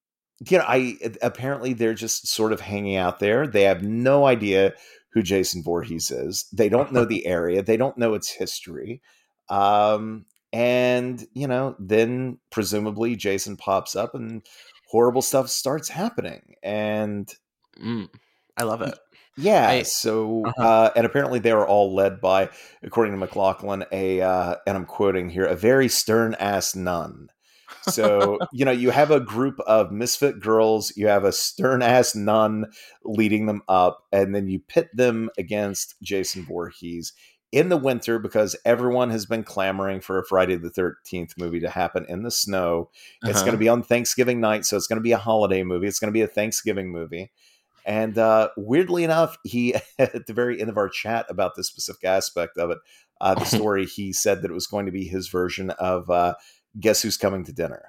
you 0.48 0.58
know, 0.58 0.64
I 0.66 0.96
apparently 1.22 1.72
they're 1.72 1.94
just 1.94 2.28
sort 2.28 2.52
of 2.52 2.60
hanging 2.60 2.96
out 2.96 3.18
there. 3.18 3.46
They 3.46 3.62
have 3.62 3.82
no 3.82 4.26
idea 4.26 4.74
who 5.12 5.22
Jason 5.22 5.62
Voorhees 5.62 6.10
is. 6.10 6.46
They 6.52 6.68
don't 6.68 6.92
know 6.92 7.04
the 7.06 7.26
area. 7.26 7.62
They 7.62 7.76
don't 7.76 7.98
know 7.98 8.14
its 8.14 8.30
history. 8.30 9.02
Um, 9.48 10.26
and 10.56 11.26
you 11.34 11.46
know, 11.46 11.76
then 11.78 12.38
presumably 12.50 13.14
Jason 13.14 13.56
pops 13.58 13.94
up 13.94 14.14
and 14.14 14.42
horrible 14.88 15.20
stuff 15.22 15.50
starts 15.50 15.88
happening. 15.88 16.54
And 16.62 17.32
Mm, 17.78 18.08
I 18.56 18.62
love 18.62 18.80
it. 18.82 18.96
yeah, 19.36 19.68
I- 19.68 19.82
so 19.82 20.48
Uh-huh. 20.48 20.66
uh, 20.66 20.90
and 20.96 21.04
apparently 21.04 21.38
they 21.40 21.52
were 21.52 21.66
all 21.66 21.94
led 21.94 22.20
by, 22.20 22.48
according 22.82 23.12
to 23.12 23.18
McLoughlin, 23.18 23.84
a 23.92 24.22
uh, 24.22 24.56
and 24.66 24.76
I'm 24.76 24.86
quoting 24.86 25.28
here, 25.28 25.44
a 25.46 25.56
very 25.56 25.88
stern 25.88 26.34
ass 26.40 26.74
nun. 26.74 27.28
So 27.80 28.40
you 28.52 28.64
know 28.64 28.70
you 28.72 28.90
have 28.90 29.10
a 29.10 29.20
group 29.20 29.60
of 29.66 29.92
misfit 29.92 30.40
girls, 30.40 30.96
you 30.96 31.06
have 31.08 31.24
a 31.24 31.32
stern 31.32 31.82
ass 31.82 32.14
nun 32.14 32.66
leading 33.04 33.46
them 33.46 33.62
up, 33.68 34.04
and 34.12 34.34
then 34.34 34.48
you 34.48 34.60
pit 34.60 34.88
them 34.94 35.28
against 35.38 35.96
Jason 36.02 36.44
Voorhees 36.46 37.12
in 37.52 37.68
the 37.68 37.76
winter 37.76 38.18
because 38.18 38.56
everyone 38.64 39.10
has 39.10 39.24
been 39.26 39.44
clamoring 39.44 40.00
for 40.00 40.18
a 40.18 40.24
Friday 40.24 40.56
the 40.56 40.70
Thirteenth 40.70 41.34
movie 41.38 41.60
to 41.60 41.70
happen 41.70 42.04
in 42.08 42.22
the 42.22 42.30
snow. 42.30 42.90
It's 43.22 43.36
Uh-huh. 43.36 43.40
going 43.46 43.52
to 43.52 43.58
be 43.58 43.68
on 43.68 43.82
Thanksgiving 43.82 44.40
night, 44.40 44.64
so 44.66 44.76
it's 44.76 44.86
going 44.86 44.98
to 44.98 45.02
be 45.02 45.12
a 45.12 45.16
holiday 45.18 45.62
movie. 45.62 45.86
It's 45.86 45.98
going 46.00 46.12
to 46.12 46.16
be 46.16 46.22
a 46.22 46.26
Thanksgiving 46.26 46.90
movie. 46.90 47.30
And 47.84 48.18
uh, 48.18 48.48
weirdly 48.56 49.04
enough, 49.04 49.38
he 49.44 49.74
at 49.98 50.26
the 50.26 50.32
very 50.32 50.60
end 50.60 50.70
of 50.70 50.76
our 50.76 50.88
chat 50.88 51.24
about 51.28 51.54
this 51.54 51.68
specific 51.68 52.04
aspect 52.04 52.58
of 52.58 52.70
it, 52.70 52.78
uh, 53.20 53.34
the 53.34 53.44
story, 53.56 53.86
he 53.86 54.12
said 54.12 54.42
that 54.42 54.50
it 54.50 54.54
was 54.54 54.66
going 54.66 54.86
to 54.86 54.92
be 54.92 55.04
his 55.06 55.28
version 55.28 55.70
of 55.70 56.10
uh, 56.10 56.34
"Guess 56.80 57.02
Who's 57.02 57.16
Coming 57.16 57.44
to 57.44 57.52
Dinner," 57.52 57.84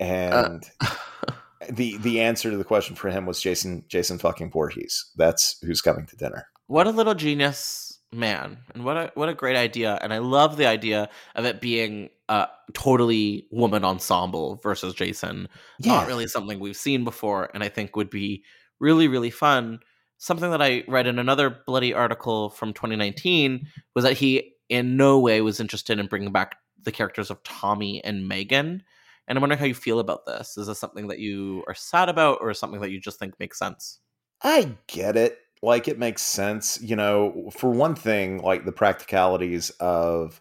and 0.00 0.64
the 1.70 1.96
the 1.98 2.20
answer 2.20 2.50
to 2.50 2.56
the 2.56 2.64
question 2.64 2.96
for 2.96 3.10
him 3.10 3.26
was 3.26 3.40
Jason 3.40 3.84
Jason 3.88 4.18
fucking 4.18 4.50
Voorhees. 4.50 5.10
That's 5.16 5.60
who's 5.62 5.82
coming 5.82 6.06
to 6.06 6.16
dinner. 6.16 6.48
what 6.66 6.86
a 6.86 6.90
little 6.90 7.14
genius 7.14 7.85
man 8.16 8.58
and 8.74 8.84
what 8.84 8.96
a 8.96 9.10
what 9.14 9.28
a 9.28 9.34
great 9.34 9.56
idea 9.56 9.98
and 10.02 10.12
i 10.12 10.18
love 10.18 10.56
the 10.56 10.66
idea 10.66 11.08
of 11.34 11.44
it 11.44 11.60
being 11.60 12.08
a 12.28 12.48
totally 12.72 13.46
woman 13.50 13.84
ensemble 13.84 14.56
versus 14.62 14.94
jason. 14.94 15.48
Not 15.84 16.06
really 16.06 16.26
something 16.26 16.58
we've 16.58 16.76
seen 16.76 17.04
before 17.04 17.50
and 17.54 17.62
i 17.62 17.68
think 17.68 17.94
would 17.94 18.10
be 18.10 18.44
really 18.80 19.08
really 19.08 19.30
fun. 19.30 19.80
Something 20.18 20.50
that 20.50 20.62
i 20.62 20.82
read 20.88 21.06
in 21.06 21.18
another 21.18 21.50
bloody 21.66 21.92
article 21.92 22.50
from 22.50 22.72
2019 22.72 23.68
was 23.94 24.04
that 24.04 24.14
he 24.14 24.54
in 24.68 24.96
no 24.96 25.18
way 25.20 25.40
was 25.42 25.60
interested 25.60 25.98
in 25.98 26.06
bringing 26.06 26.32
back 26.32 26.56
the 26.82 26.92
characters 26.92 27.30
of 27.30 27.42
tommy 27.42 28.02
and 28.02 28.26
megan 28.26 28.82
and 29.28 29.36
i'm 29.36 29.40
wondering 29.40 29.58
how 29.58 29.66
you 29.66 29.74
feel 29.74 29.98
about 29.98 30.26
this. 30.26 30.56
Is 30.56 30.66
this 30.66 30.78
something 30.78 31.08
that 31.08 31.18
you 31.18 31.64
are 31.66 31.74
sad 31.74 32.08
about 32.08 32.38
or 32.40 32.54
something 32.54 32.80
that 32.80 32.90
you 32.90 33.00
just 33.00 33.18
think 33.18 33.38
makes 33.38 33.58
sense? 33.58 34.00
I 34.42 34.76
get 34.86 35.16
it. 35.16 35.38
Like 35.62 35.88
it 35.88 35.98
makes 35.98 36.22
sense. 36.22 36.78
You 36.80 36.96
know, 36.96 37.50
for 37.52 37.70
one 37.70 37.94
thing, 37.94 38.38
like 38.38 38.64
the 38.64 38.72
practicalities 38.72 39.70
of 39.80 40.40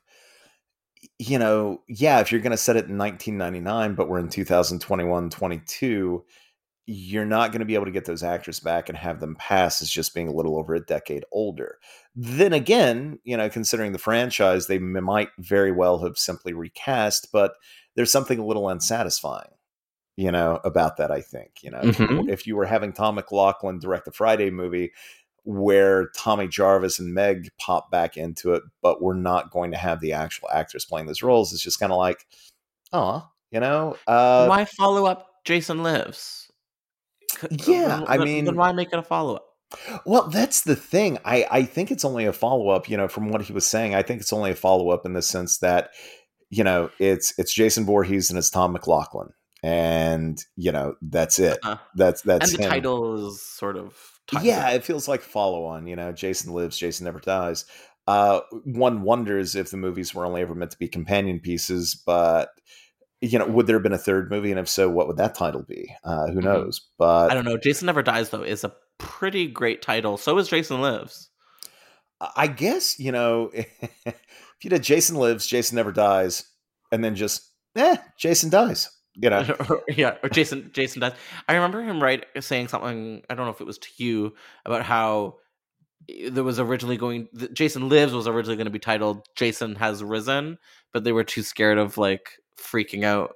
you 1.19 1.39
know, 1.39 1.81
yeah, 1.87 2.19
if 2.19 2.31
you're 2.31 2.41
going 2.41 2.51
to 2.51 2.57
set 2.57 2.75
it 2.75 2.89
in 2.89 2.97
1999 2.97 3.95
but 3.95 4.09
we're 4.09 4.19
in 4.19 4.29
2021 4.29 5.29
22, 5.29 6.25
you're 6.87 7.25
not 7.25 7.51
going 7.51 7.59
to 7.59 7.65
be 7.65 7.75
able 7.75 7.85
to 7.85 7.91
get 7.91 8.05
those 8.05 8.23
actors 8.23 8.59
back 8.59 8.89
and 8.89 8.97
have 8.97 9.19
them 9.19 9.35
pass 9.35 9.81
as 9.81 9.89
just 9.89 10.13
being 10.13 10.27
a 10.27 10.33
little 10.33 10.57
over 10.57 10.75
a 10.75 10.85
decade 10.85 11.25
older. 11.31 11.77
Then 12.15 12.53
again, 12.53 13.19
you 13.23 13.35
know, 13.37 13.49
considering 13.49 13.91
the 13.91 13.97
franchise, 13.97 14.67
they 14.67 14.77
might 14.77 15.29
very 15.39 15.71
well 15.71 15.99
have 15.99 16.17
simply 16.17 16.53
recast, 16.53 17.29
but 17.31 17.53
there's 17.95 18.11
something 18.11 18.37
a 18.37 18.45
little 18.45 18.69
unsatisfying 18.69 19.49
you 20.17 20.31
know, 20.31 20.59
about 20.63 20.97
that. 20.97 21.11
I 21.11 21.21
think, 21.21 21.61
you 21.61 21.71
know, 21.71 21.79
if, 21.83 21.99
you, 21.99 22.07
Mhm. 22.07 22.29
if 22.29 22.47
you 22.47 22.55
were 22.55 22.65
having 22.65 22.93
Tom 22.93 23.15
McLoughlin 23.15 23.79
direct 23.79 24.05
the 24.05 24.11
Friday 24.11 24.49
movie 24.49 24.91
where 25.43 26.07
Tommy 26.15 26.47
Jarvis 26.47 26.97
and 26.99 27.13
Meg 27.13 27.49
pop 27.59 27.91
back 27.91 28.17
into 28.17 28.53
it, 28.53 28.63
but 28.81 29.01
we're 29.01 29.13
not 29.13 29.51
going 29.51 29.71
to 29.71 29.77
have 29.77 29.99
the 30.01 30.13
actual 30.13 30.49
actors 30.51 30.85
playing 30.85 31.05
those 31.07 31.21
roles, 31.21 31.53
it's 31.53 31.61
just 31.61 31.79
kind 31.79 31.91
of 31.91 31.97
like, 31.99 32.25
oh, 32.93 33.27
you 33.51 33.59
know, 33.59 33.95
uh, 34.07 34.47
why 34.47 34.65
follow 34.65 35.05
up 35.05 35.27
Jason 35.43 35.83
Lives? 35.83 36.49
Yeah, 37.51 37.87
then- 37.99 38.05
I 38.07 38.17
mean- 38.17 38.45
then 38.45 38.55
why 38.55 38.71
make 38.71 38.91
it 38.93 38.97
a 38.99 39.03
follow 39.03 39.35
up? 39.35 39.45
Well, 40.05 40.27
that's 40.29 40.61
the 40.61 40.75
thing. 40.75 41.17
I, 41.25 41.45
I 41.51 41.63
think 41.63 41.91
it's 41.91 42.05
only 42.05 42.25
a 42.25 42.31
follow 42.33 42.69
up, 42.69 42.87
you 42.89 42.95
know, 42.97 43.07
from 43.07 43.29
what 43.29 43.41
he 43.41 43.51
was 43.51 43.67
saying. 43.67 43.93
I 43.93 44.03
think 44.03 44.21
it's 44.21 44.31
only 44.31 44.51
a 44.51 44.55
follow 44.55 44.89
up 44.89 45.05
in 45.05 45.13
the 45.13 45.21
sense 45.21 45.57
that, 45.57 45.89
you 46.49 46.63
know, 46.63 46.89
it's 46.99 47.33
it's 47.37 47.53
Jason 47.53 47.83
Voorhees 47.85 48.29
and 48.29 48.37
it's 48.39 48.49
Tom 48.49 48.73
McLoughlin. 48.73 49.29
And, 49.65 50.43
you 50.55 50.71
know, 50.71 50.95
that's 51.01 51.39
it. 51.39 51.59
Uh, 51.63 51.77
That's 51.95 52.21
that's 52.21 52.51
and 52.51 52.59
the 52.59 52.63
him. 52.63 52.69
title 52.69 53.27
is 53.29 53.41
sort 53.41 53.77
of 53.77 54.19
Yeah, 54.43 54.69
it. 54.69 54.83
feels 54.83 55.07
like 55.07 55.21
follow 55.21 55.65
on, 55.65 55.87
you 55.87 55.95
know, 55.95 56.11
Jason 56.11 56.53
lives, 56.53 56.77
Jason 56.77 57.05
never 57.05 57.19
dies. 57.19 57.65
Uh 58.07 58.41
one 58.63 59.01
wonders 59.01 59.55
if 59.55 59.71
the 59.71 59.77
movies 59.77 60.13
were 60.13 60.25
only 60.25 60.41
ever 60.41 60.53
meant 60.53 60.69
to 60.71 60.77
be 60.77 60.87
companion 60.87 61.39
pieces, 61.39 61.95
but 62.05 62.49
you 63.21 63.39
know, 63.39 63.47
would 63.47 63.65
there 63.65 63.75
have 63.77 63.83
been 63.83 63.93
a 63.93 63.97
third 63.97 64.29
movie? 64.29 64.51
And 64.51 64.59
if 64.59 64.69
so, 64.69 64.87
what 64.89 65.07
would 65.07 65.17
that 65.17 65.33
title 65.35 65.63
be? 65.63 65.95
Uh 66.03 66.27
who 66.27 66.41
Mhm. 66.41 66.43
knows? 66.43 66.81
But 66.99 67.31
I 67.31 67.33
don't 67.33 67.45
know. 67.45 67.57
Jason 67.57 67.87
Never 67.87 68.03
Dies 68.03 68.29
though 68.29 68.43
is 68.43 68.63
a 68.63 68.75
pretty 68.99 69.47
great 69.47 69.81
title. 69.81 70.17
So 70.17 70.37
is 70.37 70.47
Jason 70.47 70.81
Lives. 70.81 71.29
I 72.35 72.47
guess, 72.47 72.99
you 72.99 73.11
know, 73.11 73.49
if 73.53 74.15
you 74.63 74.69
did 74.69 74.83
Jason 74.83 75.15
lives, 75.17 75.47
Jason 75.47 75.75
never 75.75 75.91
dies, 75.91 76.45
and 76.91 77.03
then 77.03 77.15
just 77.15 77.51
eh, 77.75 77.97
Jason 78.17 78.49
dies. 78.49 78.89
You 79.15 79.29
know. 79.29 79.45
yeah, 79.89 80.15
or 80.23 80.29
Jason 80.29 80.69
Jason 80.73 81.01
does 81.01 81.13
I 81.47 81.55
remember 81.55 81.81
him 81.81 82.01
right 82.01 82.25
saying 82.39 82.67
something. 82.67 83.23
I 83.29 83.35
don't 83.35 83.45
know 83.45 83.51
if 83.51 83.61
it 83.61 83.67
was 83.67 83.77
to 83.79 83.89
you 83.97 84.33
about 84.65 84.83
how 84.83 85.35
there 86.31 86.43
was 86.43 86.59
originally 86.59 86.97
going. 86.97 87.27
Jason 87.53 87.89
Lives 87.89 88.13
was 88.13 88.27
originally 88.27 88.57
going 88.57 88.65
to 88.65 88.71
be 88.71 88.79
titled 88.79 89.27
Jason 89.35 89.75
Has 89.75 90.03
Risen, 90.03 90.57
but 90.93 91.03
they 91.03 91.11
were 91.11 91.23
too 91.23 91.43
scared 91.43 91.77
of 91.77 91.97
like 91.97 92.39
freaking 92.59 93.03
out 93.03 93.35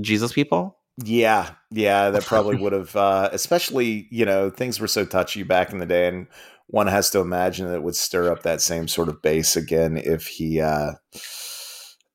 Jesus 0.00 0.32
people. 0.32 0.76
Yeah, 1.04 1.50
yeah, 1.70 2.10
that 2.10 2.24
probably 2.24 2.56
would 2.60 2.72
have, 2.72 2.94
uh, 2.94 3.30
especially 3.32 4.06
you 4.10 4.24
know, 4.24 4.50
things 4.50 4.80
were 4.80 4.88
so 4.88 5.04
touchy 5.04 5.42
back 5.42 5.72
in 5.72 5.78
the 5.78 5.86
day, 5.86 6.08
and 6.08 6.26
one 6.66 6.86
has 6.86 7.10
to 7.10 7.20
imagine 7.20 7.66
that 7.66 7.76
it 7.76 7.82
would 7.82 7.96
stir 7.96 8.30
up 8.30 8.42
that 8.42 8.60
same 8.60 8.86
sort 8.86 9.08
of 9.08 9.22
base 9.22 9.56
again 9.56 9.96
if 9.96 10.26
he, 10.26 10.60
uh, 10.60 10.92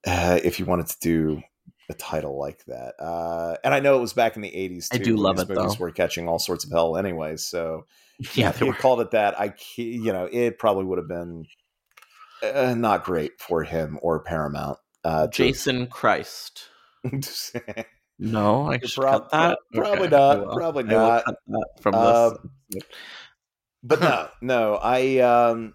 uh, 0.08 0.40
if 0.44 0.58
he 0.58 0.64
wanted 0.64 0.88
to 0.88 0.98
do 1.02 1.42
a 1.90 1.94
title 1.94 2.40
like 2.40 2.64
that. 2.66 2.96
Uh, 3.00 3.56
and 3.64 3.74
I 3.74 3.80
know 3.80 3.98
it 3.98 4.02
was 4.02 4.14
back 4.14 4.36
in 4.36 4.42
the 4.42 4.50
'80s. 4.52 4.90
I 4.92 4.98
do 4.98 5.16
love 5.16 5.40
it 5.40 5.50
movies 5.50 5.76
though. 5.78 5.82
Were 5.84 5.92
catching 5.92 6.28
all 6.28 6.40
sorts 6.40 6.66
of 6.66 6.72
hell 6.72 6.98
anyway, 6.98 7.38
so 7.38 7.86
Yeah, 8.34 8.50
if 8.50 8.60
they 8.60 8.66
were. 8.66 8.74
called 8.74 9.02
it 9.02 9.12
that, 9.12 9.40
I, 9.40 9.54
you 9.76 10.12
know, 10.14 10.28
it 10.32 10.58
probably 10.60 10.86
would 10.86 10.98
have 10.98 11.08
been 11.08 11.46
uh, 12.44 12.74
not 12.76 13.04
great 13.04 13.40
for 13.40 13.64
him 13.64 14.00
or 14.02 14.20
Paramount. 14.22 14.78
Uh, 15.04 15.28
to- 15.28 15.32
Jason 15.32 15.88
Christ. 15.88 16.70
No, 18.18 18.68
I 18.72 18.80
should 18.80 19.02
prob- 19.02 19.30
cut 19.30 19.32
that. 19.32 19.60
probably 19.74 20.08
Okay, 20.08 20.16
not, 20.16 20.54
probably 20.56 20.84
not. 20.84 21.24
from 21.82 21.94
this. 22.70 22.84
but 23.84 24.00
no, 24.00 24.30
no, 24.42 24.76
I, 24.82 25.18
um, 25.18 25.74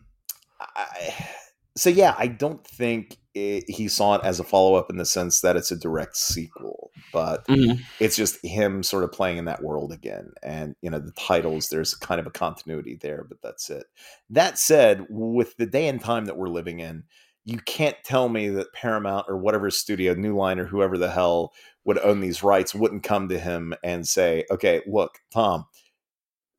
I, 0.59 1.29
so 1.77 1.91
yeah, 1.91 2.15
I 2.17 2.29
don't 2.29 2.67
think 2.67 3.19
it, 3.35 3.65
he 3.69 3.89
saw 3.89 4.15
it 4.17 4.23
as 4.25 4.41
a 4.41 4.45
follow 4.45 4.75
up 4.75 4.91
in 4.91 4.97
the 4.97 5.07
sense 5.07 5.41
that 5.41 5.57
it's 5.57 5.71
a 5.71 5.77
direct 5.77 6.17
sequel, 6.17 6.93
but 7.13 7.47
Mhm. 7.49 7.91
it's 8.01 8.17
just 8.17 8.45
him 8.45 8.83
sort 8.83 9.05
of 9.05 9.13
playing 9.13 9.39
in 9.39 9.45
that 9.47 9.63
world 9.63 9.93
again. 9.93 10.33
And, 10.43 10.75
you 10.83 10.91
know, 10.91 10.99
the 10.99 11.13
titles, 11.13 11.69
there's 11.69 11.95
kind 11.95 12.21
of 12.21 12.27
a 12.27 12.31
continuity 12.31 12.97
there, 12.97 13.25
but 13.29 13.43
that's 13.43 13.71
it. 13.71 13.87
That 14.31 14.59
said, 14.59 15.07
with 15.11 15.57
the 15.57 15.67
day 15.67 15.87
and 15.89 16.01
time 16.01 16.25
that 16.27 16.39
we're 16.39 16.49
living 16.49 16.81
in, 16.81 17.05
you 17.45 17.59
can't 17.59 17.97
tell 18.05 18.29
me 18.29 18.49
that 18.51 18.73
Paramount 18.73 19.27
or 19.29 19.37
whatever 19.37 19.71
studio, 19.71 20.15
New 20.15 20.37
Line 20.37 20.59
or 20.59 20.67
whoever 20.67 20.97
the 20.99 21.11
hell 21.11 21.53
would 21.85 21.99
own 21.99 22.21
these 22.21 22.43
rights, 22.43 22.75
wouldn't 22.75 23.03
come 23.03 23.29
to 23.29 23.39
him 23.39 23.75
and 23.85 24.07
say, 24.09 24.45
okay, 24.51 24.83
look, 24.87 25.19
Tom, 25.31 25.67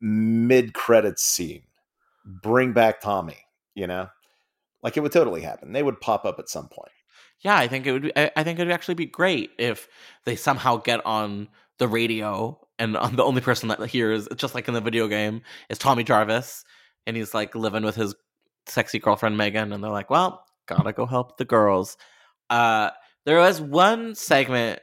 mid 0.02 0.74
credits 0.74 1.24
scene, 1.24 1.64
bring 2.26 2.74
back 2.74 3.02
Tommy, 3.02 3.38
you 3.76 3.88
know? 3.88 4.10
Like 4.84 4.98
it 4.98 5.02
would 5.02 5.12
totally 5.12 5.42
happen. 5.42 5.74
They 5.74 5.84
would 5.84 6.02
pop 6.02 6.26
up 6.26 6.40
at 6.40 6.50
some 6.50 6.68
point. 6.68 6.92
Yeah, 7.40 7.58
I 7.58 7.68
think 7.68 7.88
it 7.88 7.92
would. 7.92 8.02
Be, 8.04 8.12
I, 8.16 8.44
think 8.44 8.60
it 8.60 8.64
would 8.66 8.74
actually 8.74 8.96
be 8.96 9.08
great 9.08 9.52
if 9.58 9.88
they 10.26 10.36
somehow 10.36 10.78
get 10.78 11.06
on 11.06 11.50
the 11.80 11.88
radio 11.88 12.60
and 12.78 12.96
on 12.96 13.16
the 13.16 13.24
only 13.24 13.42
person 13.42 13.70
that 13.70 13.84
hears, 13.88 14.28
just 14.36 14.56
like 14.56 14.68
in 14.68 14.74
the 14.74 14.82
video 14.82 15.08
game, 15.08 15.42
is 15.70 15.78
Tommy 15.78 16.04
Jarvis, 16.04 16.64
and 17.08 17.18
he's 17.18 17.34
like 17.34 17.56
living 17.56 17.84
with 17.84 17.96
his 17.96 18.16
sexy 18.68 19.00
girlfriend 19.00 19.38
Megan, 19.38 19.74
and 19.74 19.84
they're 19.84 19.92
like, 19.92 20.10
"Well, 20.10 20.44
gotta 20.68 20.94
go 20.94 21.06
help 21.06 21.38
the 21.38 21.46
girls." 21.46 21.98
Uh, 22.50 22.92
there 23.26 23.40
was 23.40 23.62
one 23.62 24.14
segment 24.14 24.80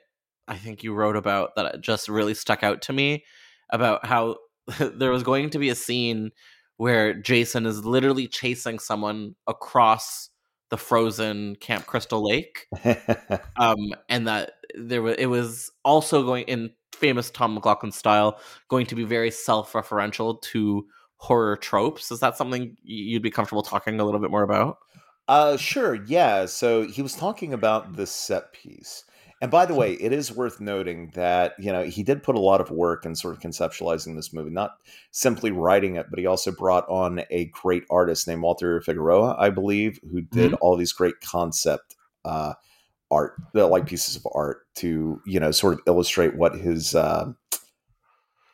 I 0.49 0.57
think 0.57 0.83
you 0.83 0.95
wrote 0.95 1.17
about 1.17 1.55
that 1.57 1.81
just 1.83 2.09
really 2.09 2.35
stuck 2.35 2.63
out 2.63 2.83
to 2.83 2.93
me 2.93 3.25
about 3.71 4.07
how 4.07 4.37
there 4.81 5.11
was 5.11 5.23
going 5.23 5.51
to 5.51 5.59
be 5.59 5.69
a 5.69 5.75
scene 5.75 6.31
where 6.79 7.13
Jason 7.13 7.67
is 7.67 7.85
literally 7.85 8.27
chasing 8.27 8.79
someone 8.79 9.35
across 9.47 10.31
the 10.71 10.79
frozen 10.79 11.57
Camp 11.57 11.87
Crystal 11.87 12.25
Lake, 12.25 12.67
um, 13.57 13.93
and 14.09 14.27
that 14.27 14.53
there 14.75 15.03
was 15.03 15.17
it 15.19 15.27
was 15.27 15.71
also 15.85 16.23
going 16.25 16.45
in 16.45 16.71
famous 16.95 17.31
Tom 17.31 17.55
McLoughlin 17.55 17.93
style, 17.93 18.41
going 18.69 18.87
to 18.87 18.95
be 18.95 19.05
very 19.05 19.31
self-referential 19.31 20.41
to 20.43 20.87
horror 21.17 21.57
tropes. 21.57 22.11
Is 22.11 22.21
that 22.21 22.37
something 22.37 22.77
you'd 22.83 23.23
be 23.23 23.31
comfortable 23.31 23.63
talking 23.63 24.01
a 24.01 24.05
little 24.05 24.21
bit 24.21 24.31
more 24.31 24.43
about? 24.43 24.79
Uh, 25.27 25.57
sure. 25.57 25.95
Yeah. 26.07 26.47
So 26.47 26.87
he 26.87 27.03
was 27.03 27.15
talking 27.15 27.53
about 27.53 27.97
the 27.97 28.07
set 28.07 28.53
piece. 28.53 29.05
And 29.41 29.53
by 29.53 29.67
the 29.67 29.75
way, 29.75 29.93
it 29.95 30.13
is 30.13 30.33
worth 30.33 30.61
noting 30.61 31.13
that, 31.15 31.55
you 31.61 31.71
know, 31.71 31.85
he 31.85 32.03
did 32.03 32.25
put 32.25 32.35
a 32.35 32.41
lot 32.41 32.61
of 32.61 32.73
work 32.73 33.07
in 33.07 33.15
sort 33.15 33.37
of 33.37 33.41
conceptualizing 33.41 34.17
this 34.17 34.33
movie, 34.33 34.51
not 34.51 34.73
simply 35.13 35.53
writing 35.53 35.95
it, 35.95 36.07
but 36.11 36.19
he 36.19 36.27
also 36.27 36.51
brought 36.51 36.89
on 36.89 37.23
a 37.31 37.45
great 37.47 37.85
artist 37.89 38.27
named 38.27 38.43
Walter 38.43 38.81
Figueroa, 38.81 39.37
I 39.39 39.51
believe, 39.51 40.01
who 40.11 40.23
did 40.23 40.55
all 40.55 40.77
these 40.77 40.93
great 40.93 41.21
concept 41.21 41.95
uh, 42.25 42.55
art, 43.13 43.35
the 43.53 43.67
like 43.69 43.87
pieces 43.87 44.17
of 44.17 44.27
art 44.35 44.67
to, 44.77 45.23
you 45.25 45.39
know, 45.39 45.53
sort 45.53 45.75
of 45.75 45.81
illustrate 45.87 46.35
what 46.35 46.57
his, 46.57 46.97
uh, 46.97 47.33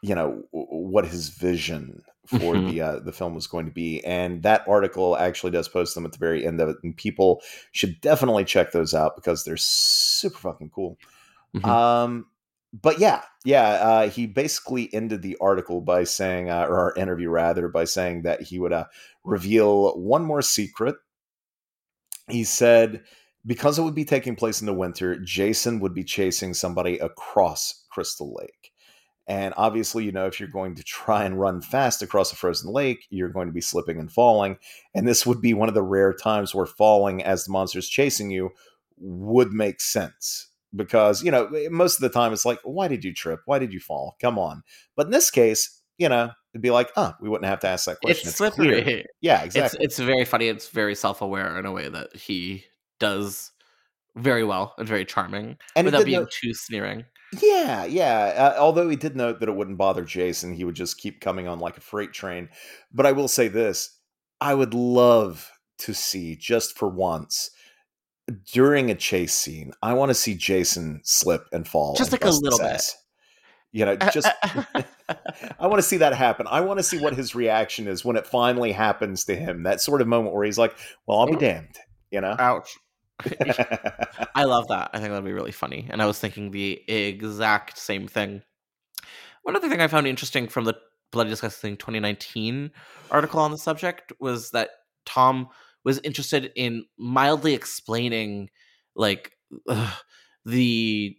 you 0.03 0.15
know, 0.15 0.43
what 0.51 1.07
his 1.07 1.31
vision 1.31 2.03
for 2.27 2.55
Mhm. 2.55 2.71
the 2.71 2.81
uh, 2.81 2.99
the 3.01 3.13
film 3.13 3.35
was 3.35 3.47
going 3.47 3.67
to 3.67 3.73
be. 3.73 4.03
And 4.05 4.43
that 4.43 4.67
article 4.69 5.17
actually 5.17 5.53
does 5.53 5.69
post 5.69 5.95
them 5.95 6.05
at 6.07 6.13
the 6.13 6.19
very 6.19 6.47
end 6.47 6.61
of 6.61 6.69
it, 6.69 6.77
and 6.83 6.97
people 6.97 7.43
should 7.73 8.01
definitely 8.01 8.45
check 8.45 8.73
those 8.73 8.95
out 8.95 9.17
because 9.17 9.45
they're 9.45 9.57
super 9.57 10.39
fucking 10.39 10.71
cool. 10.71 10.99
Mhm. 11.55 11.67
Um, 11.67 12.27
but 12.73 12.99
yeah, 12.99 13.23
yeah, 13.45 13.69
uh, 13.75 14.09
he 14.09 14.27
basically 14.27 14.93
ended 14.93 15.23
the 15.23 15.37
article 15.41 15.81
by 15.81 16.05
saying, 16.05 16.51
uh, 16.51 16.67
or 16.69 16.79
our 16.79 16.95
interview 16.97 17.29
rather, 17.31 17.69
by 17.69 17.85
saying 17.85 18.23
that 18.23 18.43
he 18.43 18.59
would 18.59 18.73
uh, 18.73 18.87
reveal 19.23 19.97
one 20.01 20.25
more 20.25 20.43
secret. 20.43 20.97
He 22.29 22.43
said 22.45 23.05
because 23.47 23.79
it 23.79 23.83
would 23.83 23.95
be 23.95 24.05
taking 24.07 24.37
place 24.37 24.61
in 24.61 24.67
the 24.67 24.73
winter, 24.73 25.19
Jason 25.21 25.79
would 25.81 25.93
be 25.95 26.03
chasing 26.05 26.55
somebody 26.55 26.99
across 26.99 27.85
Crystal 27.91 28.35
Lake. 28.35 28.73
And 29.27 29.55
obviously, 29.57 30.05
you 30.05 30.13
know, 30.13 30.27
if 30.27 30.39
you're 30.39 30.49
going 30.49 30.75
to 30.75 30.83
try 30.83 31.25
and 31.25 31.41
run 31.41 31.63
fast 31.63 32.03
across 32.03 32.33
a 32.33 32.37
frozen 32.37 32.71
lake, 32.71 33.07
you're 33.09 33.31
going 33.31 33.47
to 33.47 33.53
be 33.53 33.61
slipping 33.61 33.99
and 33.99 34.13
falling. 34.13 34.59
And 34.95 35.09
this 35.09 35.25
would 35.25 35.41
be 35.41 35.55
one 35.55 35.69
of 35.69 35.75
the 35.75 35.83
rare 35.83 36.13
times 36.13 36.55
where 36.55 36.67
falling 36.67 37.23
as 37.23 37.45
the 37.45 37.53
monster's 37.53 37.89
chasing 37.89 38.31
you 38.31 38.51
would 38.99 39.53
make 39.53 39.81
sense. 39.81 40.49
Because, 40.77 41.23
you 41.23 41.31
know, 41.31 41.47
eh, 41.47 41.69
most 41.71 41.97
of 41.97 42.01
the 42.03 42.11
time 42.11 42.33
it's 42.33 42.45
like, 42.45 42.59
why 42.65 42.89
did 42.89 43.05
you 43.05 43.15
trip? 43.15 43.41
Why 43.47 43.59
did 43.59 43.73
you 43.73 43.81
fall? 43.81 44.17
Come 44.21 44.39
on. 44.39 44.63
But 44.97 45.07
in 45.07 45.13
this 45.13 45.31
case, 45.31 45.81
you 45.99 46.09
know, 46.09 46.31
it'd 46.53 46.63
be 46.63 46.71
like, 46.71 46.91
oh, 46.97 47.15
we 47.21 47.29
wouldn't 47.29 47.49
have 47.49 47.61
to 47.61 47.69
ask 47.69 47.87
that 47.87 48.01
question. 48.01 48.29
It's 48.29 48.37
clear. 48.39 48.51
slippery. 48.53 49.07
Yeah, 49.21 49.43
It's 49.45 49.55
exactly. 49.55 49.85
it's 49.85 49.99
very 49.99 50.25
funny. 50.25 50.49
It's 50.49 50.69
very 50.69 50.95
self-aware 50.95 51.59
in 51.59 51.65
a 51.65 51.73
way 51.73 51.89
that 51.89 52.15
he 52.15 52.65
does 52.99 53.53
very 54.17 54.45
well 54.45 54.75
and 54.79 54.87
very 54.87 55.05
charming 55.05 55.57
And 55.77 55.85
without 55.87 56.05
being 56.05 56.27
too 56.31 56.55
sneering. 56.55 57.05
Yeah, 57.43 57.85
yeah. 57.85 58.55
Uh, 58.57 58.61
although 58.61 58.89
he 58.89 58.97
did 58.97 59.17
note 59.17 59.41
that 59.41 59.49
it 59.49 59.55
wouldn't 59.55 59.79
bother 59.79 60.05
Jason, 60.05 60.55
he 60.55 60.65
would 60.65 60.75
just 60.75 60.99
keep 60.99 61.21
coming 61.21 61.49
on 61.49 61.59
like 61.59 61.77
a 61.77 61.81
freight 61.81 62.13
train. 62.13 62.49
But 62.93 63.07
I 63.07 63.13
will 63.13 63.29
say 63.29 63.49
this 63.49 63.99
I 64.41 64.55
would 64.55 64.75
love 64.75 65.51
to 65.79 65.95
see, 65.95 66.37
just 66.37 66.77
for 66.77 66.89
once, 66.89 67.51
during 68.53 68.91
a 68.91 68.95
chase 68.95 69.35
scene, 69.35 69.73
I 69.83 69.95
want 69.95 70.11
to 70.11 70.15
see 70.15 70.35
Jason 70.35 71.01
slip 71.05 71.47
and 71.53 71.67
fall. 71.67 71.95
Just 71.97 72.13
and 72.13 72.23
like 72.23 72.31
a 72.31 72.35
little 72.35 72.59
bit. 72.59 72.69
ass. 72.69 72.97
You 73.73 73.87
know, 73.87 73.97
uh, 74.01 74.11
just 74.11 74.29
uh, 74.43 74.63
uh. 74.75 74.83
I 75.59 75.67
want 75.67 75.79
to 75.79 75.83
see 75.83 75.97
that 75.97 76.15
happen. 76.15 76.47
I 76.49 76.61
want 76.61 76.79
to 76.79 76.85
see 76.85 76.99
what 76.99 77.15
his 77.15 77.35
reaction 77.35 77.89
is 77.89 78.05
when 78.05 78.17
it 78.17 78.27
finally 78.27 78.71
happens 78.71 79.25
to 79.25 79.35
him. 79.35 79.65
That 79.65 79.81
sort 79.81 80.01
of 80.01 80.07
moment 80.07 80.33
where 80.35 80.45
he's 80.45 80.59
like, 80.59 80.77
"Well, 81.07 81.19
I'll 81.19 81.27
be 81.27 81.37
damned," 81.37 81.77
you 82.11 82.21
know. 82.21 82.37
Ouch. 82.39 82.79
I 84.35 84.45
love 84.45 84.69
that. 84.69 84.91
I 84.93 84.99
think 84.99 85.11
that'd 85.11 85.25
be 85.25 85.33
really 85.33 85.53
funny. 85.53 85.87
And 85.91 86.03
I 86.03 86.07
was 86.07 86.19
thinking 86.19 86.51
the 86.51 86.83
exact 86.89 87.79
same 87.79 88.09
thing. 88.09 88.43
One 89.43 89.57
other 89.57 89.69
thing 89.69 89.81
I 89.81 89.89
found 89.89 90.07
interesting 90.07 90.49
from 90.49 90.65
the 90.65 90.75
Bloody 91.13 91.31
Disgusting 91.31 91.77
2019 91.77 92.71
article 93.11 93.41
on 93.41 93.53
the 93.53 93.59
subject 93.59 94.13
was 94.19 94.51
that 94.51 94.71
Tom 95.07 95.49
was 95.85 96.01
interested 96.03 96.51
in 96.57 96.87
mildly 96.99 97.55
explaining 97.55 98.51
like 98.97 99.33
ugh, 99.69 99.95
the 100.45 101.17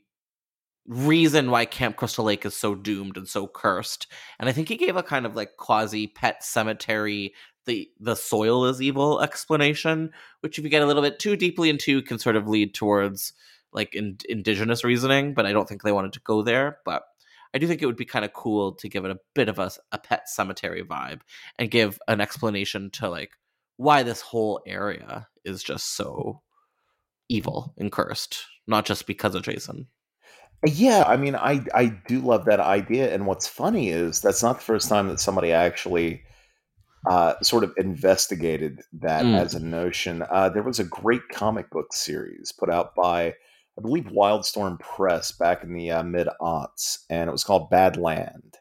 reason 0.87 1.49
why 1.49 1.65
Camp 1.65 1.95
Crystal 1.95 2.25
Lake 2.25 2.45
is 2.45 2.55
so 2.55 2.75
doomed 2.75 3.17
and 3.17 3.27
so 3.27 3.47
cursed. 3.47 4.07
And 4.39 4.49
I 4.49 4.51
think 4.51 4.69
he 4.69 4.75
gave 4.75 4.95
a 4.95 5.03
kind 5.03 5.25
of 5.25 5.35
like 5.35 5.57
quasi 5.57 6.07
pet 6.07 6.43
cemetery 6.43 7.33
the 7.66 7.89
the 7.99 8.16
soil 8.16 8.66
is 8.66 8.82
evil 8.82 9.22
explanation, 9.22 10.11
which 10.41 10.57
if 10.57 10.63
you 10.63 10.70
get 10.70 10.84
a 10.84 10.86
little 10.86 11.01
bit 11.01 11.20
too 11.20 11.36
deeply 11.36 11.70
into 11.70 12.01
can 12.01 12.20
sort 12.20 12.36
of 12.36 12.47
lead 12.47 12.74
towards 12.74 13.34
like 13.74 13.93
in, 13.93 14.18
indigenous 14.30 14.84
reasoning, 14.84 15.34
but 15.34 15.45
I 15.45 15.51
don't 15.51 15.68
think 15.68 15.84
they 15.84 15.91
wanted 15.91 16.13
to 16.13 16.22
go 16.22 16.41
there, 16.41 16.78
but 16.86 17.03
I 17.53 17.57
do 17.57 17.68
think 17.68 17.82
it 17.82 17.86
would 17.86 17.95
be 17.95 18.05
kind 18.05 18.26
of 18.26 18.34
cool 18.34 18.74
to 18.74 18.89
give 18.89 19.05
it 19.05 19.11
a 19.11 19.20
bit 19.34 19.49
of 19.49 19.59
a, 19.59 19.72
a 19.91 19.97
pet 19.97 20.30
cemetery 20.30 20.84
vibe 20.84 21.22
and 21.57 21.72
give 21.72 21.99
an 22.07 22.22
explanation 22.22 22.89
to 22.91 23.09
like 23.09 23.32
why 23.78 24.03
this 24.03 24.22
whole 24.22 24.61
area 24.66 25.28
is 25.43 25.63
just 25.63 25.95
so 25.95 26.41
evil 27.30 27.74
and 27.78 27.91
cursed, 27.91 28.45
not 28.68 28.86
just 28.86 29.07
because 29.07 29.36
of 29.36 29.43
Jason. 29.43 29.88
Yeah, 30.66 31.03
I 31.05 31.18
mean, 31.18 31.36
I 31.36 31.66
I 31.74 31.97
do 32.07 32.22
love 32.22 32.45
that 32.45 32.59
idea, 32.59 33.13
and 33.13 33.28
what's 33.28 33.47
funny 33.47 33.89
is 33.89 34.22
that's 34.22 34.41
not 34.41 34.57
the 34.57 34.63
first 34.63 34.89
time 34.89 35.09
that 35.09 35.20
somebody 35.20 35.51
actually 35.51 36.24
uh, 37.08 37.36
sort 37.41 37.64
of 37.64 37.74
investigated 37.78 38.82
that 38.93 39.24
Mm. 39.26 39.39
as 39.39 39.53
a 39.56 39.60
notion. 39.60 40.24
Uh, 40.30 40.49
there 40.49 40.64
was 40.64 40.80
a 40.80 40.84
great 40.84 41.28
comic 41.32 41.70
book 41.70 41.93
series 41.93 42.51
put 42.51 42.70
out 42.70 42.95
by, 42.95 43.28
I 43.78 43.82
believe, 43.82 44.06
Wildstorm 44.06 44.80
Press 44.80 45.32
back 45.32 45.64
in 45.64 45.74
the 45.74 45.91
uh, 45.91 46.03
mid 46.03 46.28
aughts, 46.41 46.99
and 47.10 47.30
it 47.30 47.32
was 47.32 47.43
called 47.43 47.70
Badland. 47.72 48.56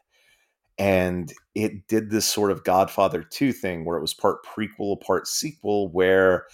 And 0.77 1.31
it 1.55 1.87
did 1.87 2.09
this 2.09 2.25
sort 2.25 2.51
of 2.51 2.63
Godfather 2.65 3.23
2 3.23 3.53
thing 3.53 3.85
where 3.85 3.97
it 3.97 4.01
was 4.01 4.13
part 4.13 4.45
prequel, 4.45 4.99
part 4.99 5.25
sequel, 5.27 5.87
where 5.89 6.45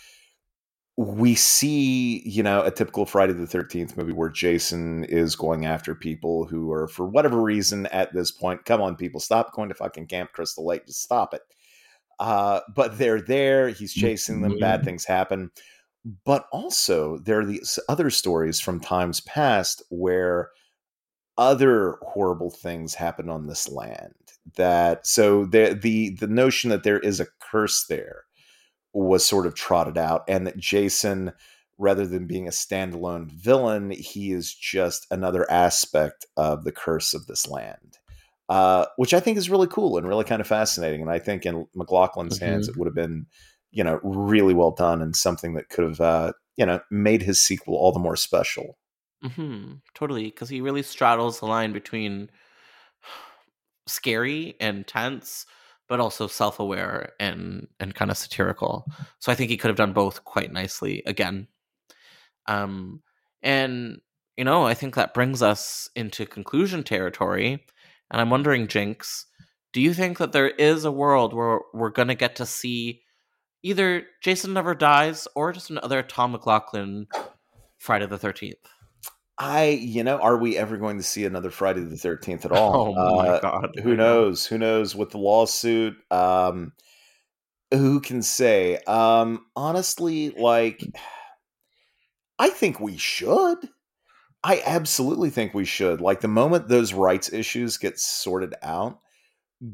we 0.98 1.34
see, 1.34 2.22
you 2.28 2.44
know, 2.44 2.62
a 2.64 2.70
typical 2.70 3.06
Friday 3.06 3.34
the 3.34 3.48
13th 3.48 3.98
movie 3.98 4.12
where 4.12 4.30
Jason 4.30 5.06
is 5.06 5.36
going 5.36 5.66
after 5.66 5.96
people 5.96 6.46
who 6.46 6.72
are, 6.72 6.88
for 6.88 7.08
whatever 7.08 7.42
reason, 7.42 7.88
at 7.88 8.14
this 8.14 8.30
point, 8.30 8.66
come 8.66 8.82
on, 8.82 8.96
people, 8.96 9.20
stop 9.20 9.54
going 9.54 9.70
to 9.70 9.76
fucking 9.76 10.06
Camp 10.08 10.32
Crystal 10.34 10.66
Lake. 10.66 10.86
Just 10.86 11.02
stop 11.02 11.34
it. 11.34 11.42
Uh, 12.22 12.61
but 12.76 12.99
they're 12.99 13.19
there. 13.19 13.69
He's 13.69 13.93
chasing 13.93 14.41
them. 14.41 14.59
Bad 14.59 14.84
things 14.86 15.03
happen. 15.05 15.49
But 16.24 16.45
also, 16.51 17.17
there 17.17 17.39
are 17.39 17.45
these 17.45 17.80
other 17.89 18.11
stories 18.11 18.59
from 18.59 18.80
times 18.80 19.22
past 19.22 19.82
where 19.89 20.51
other 21.38 21.97
horrible 22.03 22.51
things 22.51 22.93
happen 22.93 23.28
on 23.28 23.47
this 23.47 23.67
land. 23.67 24.13
That 24.55 25.07
so 25.07 25.45
the 25.45 25.78
the 25.82 26.11
the 26.11 26.28
notion 26.28 26.69
that 26.69 26.84
there 26.84 26.99
is 26.99 27.19
a 27.19 27.28
curse 27.39 27.86
there 27.88 28.26
was 28.93 29.26
sort 29.26 29.47
of 29.47 29.55
trotted 29.55 29.97
out, 29.97 30.24
and 30.28 30.45
that 30.45 30.57
Jason, 30.57 31.34
rather 31.80 32.05
than 32.05 32.28
being 32.28 32.47
a 32.47 32.51
standalone 32.51 33.32
villain, 33.32 33.89
he 33.89 34.32
is 34.32 34.53
just 34.53 35.07
another 35.09 35.49
aspect 35.51 36.28
of 36.38 36.65
the 36.65 36.72
curse 36.72 37.15
of 37.15 37.26
this 37.26 37.47
land. 37.47 37.97
Uh, 38.52 38.86
which 38.97 39.14
I 39.14 39.22
think 39.22 39.38
is 39.38 39.49
really 39.49 39.68
cool 39.68 39.97
and 39.97 40.06
really 40.06 40.26
kind 40.26 40.41
of 40.41 40.47
fascinating. 40.47 40.99
And 40.99 41.10
I 41.10 41.20
think 41.20 41.45
in 41.45 41.66
McLoughlin's 41.74 42.38
mm-hmm. 42.38 42.45
hands, 42.45 42.68
it 42.68 42.76
would 42.76 42.86
have 42.86 42.93
been, 42.93 43.26
you 43.72 43.82
know, 43.82 44.02
really 44.04 44.54
well 44.54 44.72
done 44.72 45.02
and 45.02 45.16
something 45.16 45.54
that 45.54 45.70
could 45.70 45.86
have, 45.86 46.02
uh, 46.02 46.34
you 46.58 46.66
know, 46.66 46.82
made 46.91 47.22
his 47.22 47.41
sequel 47.41 47.76
all 47.76 47.93
the 47.93 47.99
more 47.99 48.18
special. 48.18 48.78
Mm-hmm. 49.24 49.76
Totally, 49.95 50.26
because 50.26 50.49
he 50.49 50.60
really 50.60 50.84
straddles 50.84 51.39
the 51.39 51.45
line 51.45 51.72
between 51.72 52.30
scary 53.88 54.58
and 54.60 54.86
tense, 54.86 55.45
but 55.88 56.02
also 56.02 56.28
self-aware 56.28 57.14
and 57.22 57.70
and 57.80 57.95
kind 57.95 58.12
of 58.12 58.18
satirical. 58.18 58.86
So 59.20 59.32
I 59.32 59.36
think 59.36 59.49
he 59.49 59.56
could 59.56 59.70
have 59.70 59.78
done 59.78 59.93
both 59.93 60.26
quite 60.26 60.52
nicely 60.52 61.04
again. 61.06 61.47
Um 62.47 63.02
and 63.41 64.02
you 64.36 64.43
know, 64.43 64.66
I 64.66 64.74
think 64.74 64.95
that 64.95 65.14
brings 65.14 65.41
us 65.41 65.89
into 65.95 66.26
conclusion 66.26 66.84
territory. 66.84 67.64
And 68.12 68.20
I'm 68.20 68.30
wondering, 68.30 68.68
Jinx, 68.68 69.26
do 69.74 69.82
you 69.82 69.93
think 69.93 70.18
that 70.18 70.34
there 70.34 70.49
is 70.49 70.84
a 70.86 70.91
world 70.91 71.34
where 71.34 71.62
we're 71.74 71.89
gonna 71.89 72.16
get 72.16 72.36
to 72.36 72.45
see 72.45 73.01
either 73.64 74.03
Jason 74.22 74.53
Never 74.53 74.76
Dies 74.76 75.28
or 75.36 75.53
just 75.53 75.70
another 75.70 76.03
Tom 76.03 76.34
McLoughlin 76.34 77.07
Friday 77.78 78.05
the 78.05 78.18
Thirteenth? 78.18 78.57
I, 79.38 79.70
you 79.70 80.03
know, 80.03 80.20
are 80.20 80.38
we 80.38 80.55
ever 80.55 80.78
going 80.78 80.97
to 80.97 81.03
see 81.03 81.26
another 81.26 81.49
Friday 81.49 81.82
the 81.82 81.97
Thirteenth 81.97 82.45
at 82.45 82.51
all? 82.51 82.93
Oh 82.97 83.16
my 83.16 83.28
uh, 83.28 83.39
god! 83.39 83.80
Who 83.82 83.95
knows? 83.95 84.45
Who 84.45 84.57
knows 84.57 84.95
with 84.95 85.12
the 85.12 85.18
lawsuit? 85.18 85.95
Um, 86.12 86.74
who 87.72 88.01
can 88.01 88.22
say? 88.22 88.78
Um, 88.86 89.45
honestly, 89.55 90.30
like, 90.32 90.84
I 92.39 92.49
think 92.49 92.80
we 92.80 92.97
should. 92.97 93.57
I 94.44 94.62
absolutely 94.66 95.30
think 95.30 95.54
we 95.54 95.66
should. 95.66 96.02
Like, 96.02 96.22
the 96.22 96.28
moment 96.28 96.68
those 96.68 96.94
rights 96.94 97.32
issues 97.32 97.78
get 97.78 98.00
sorted 98.00 98.56
out, 98.64 99.00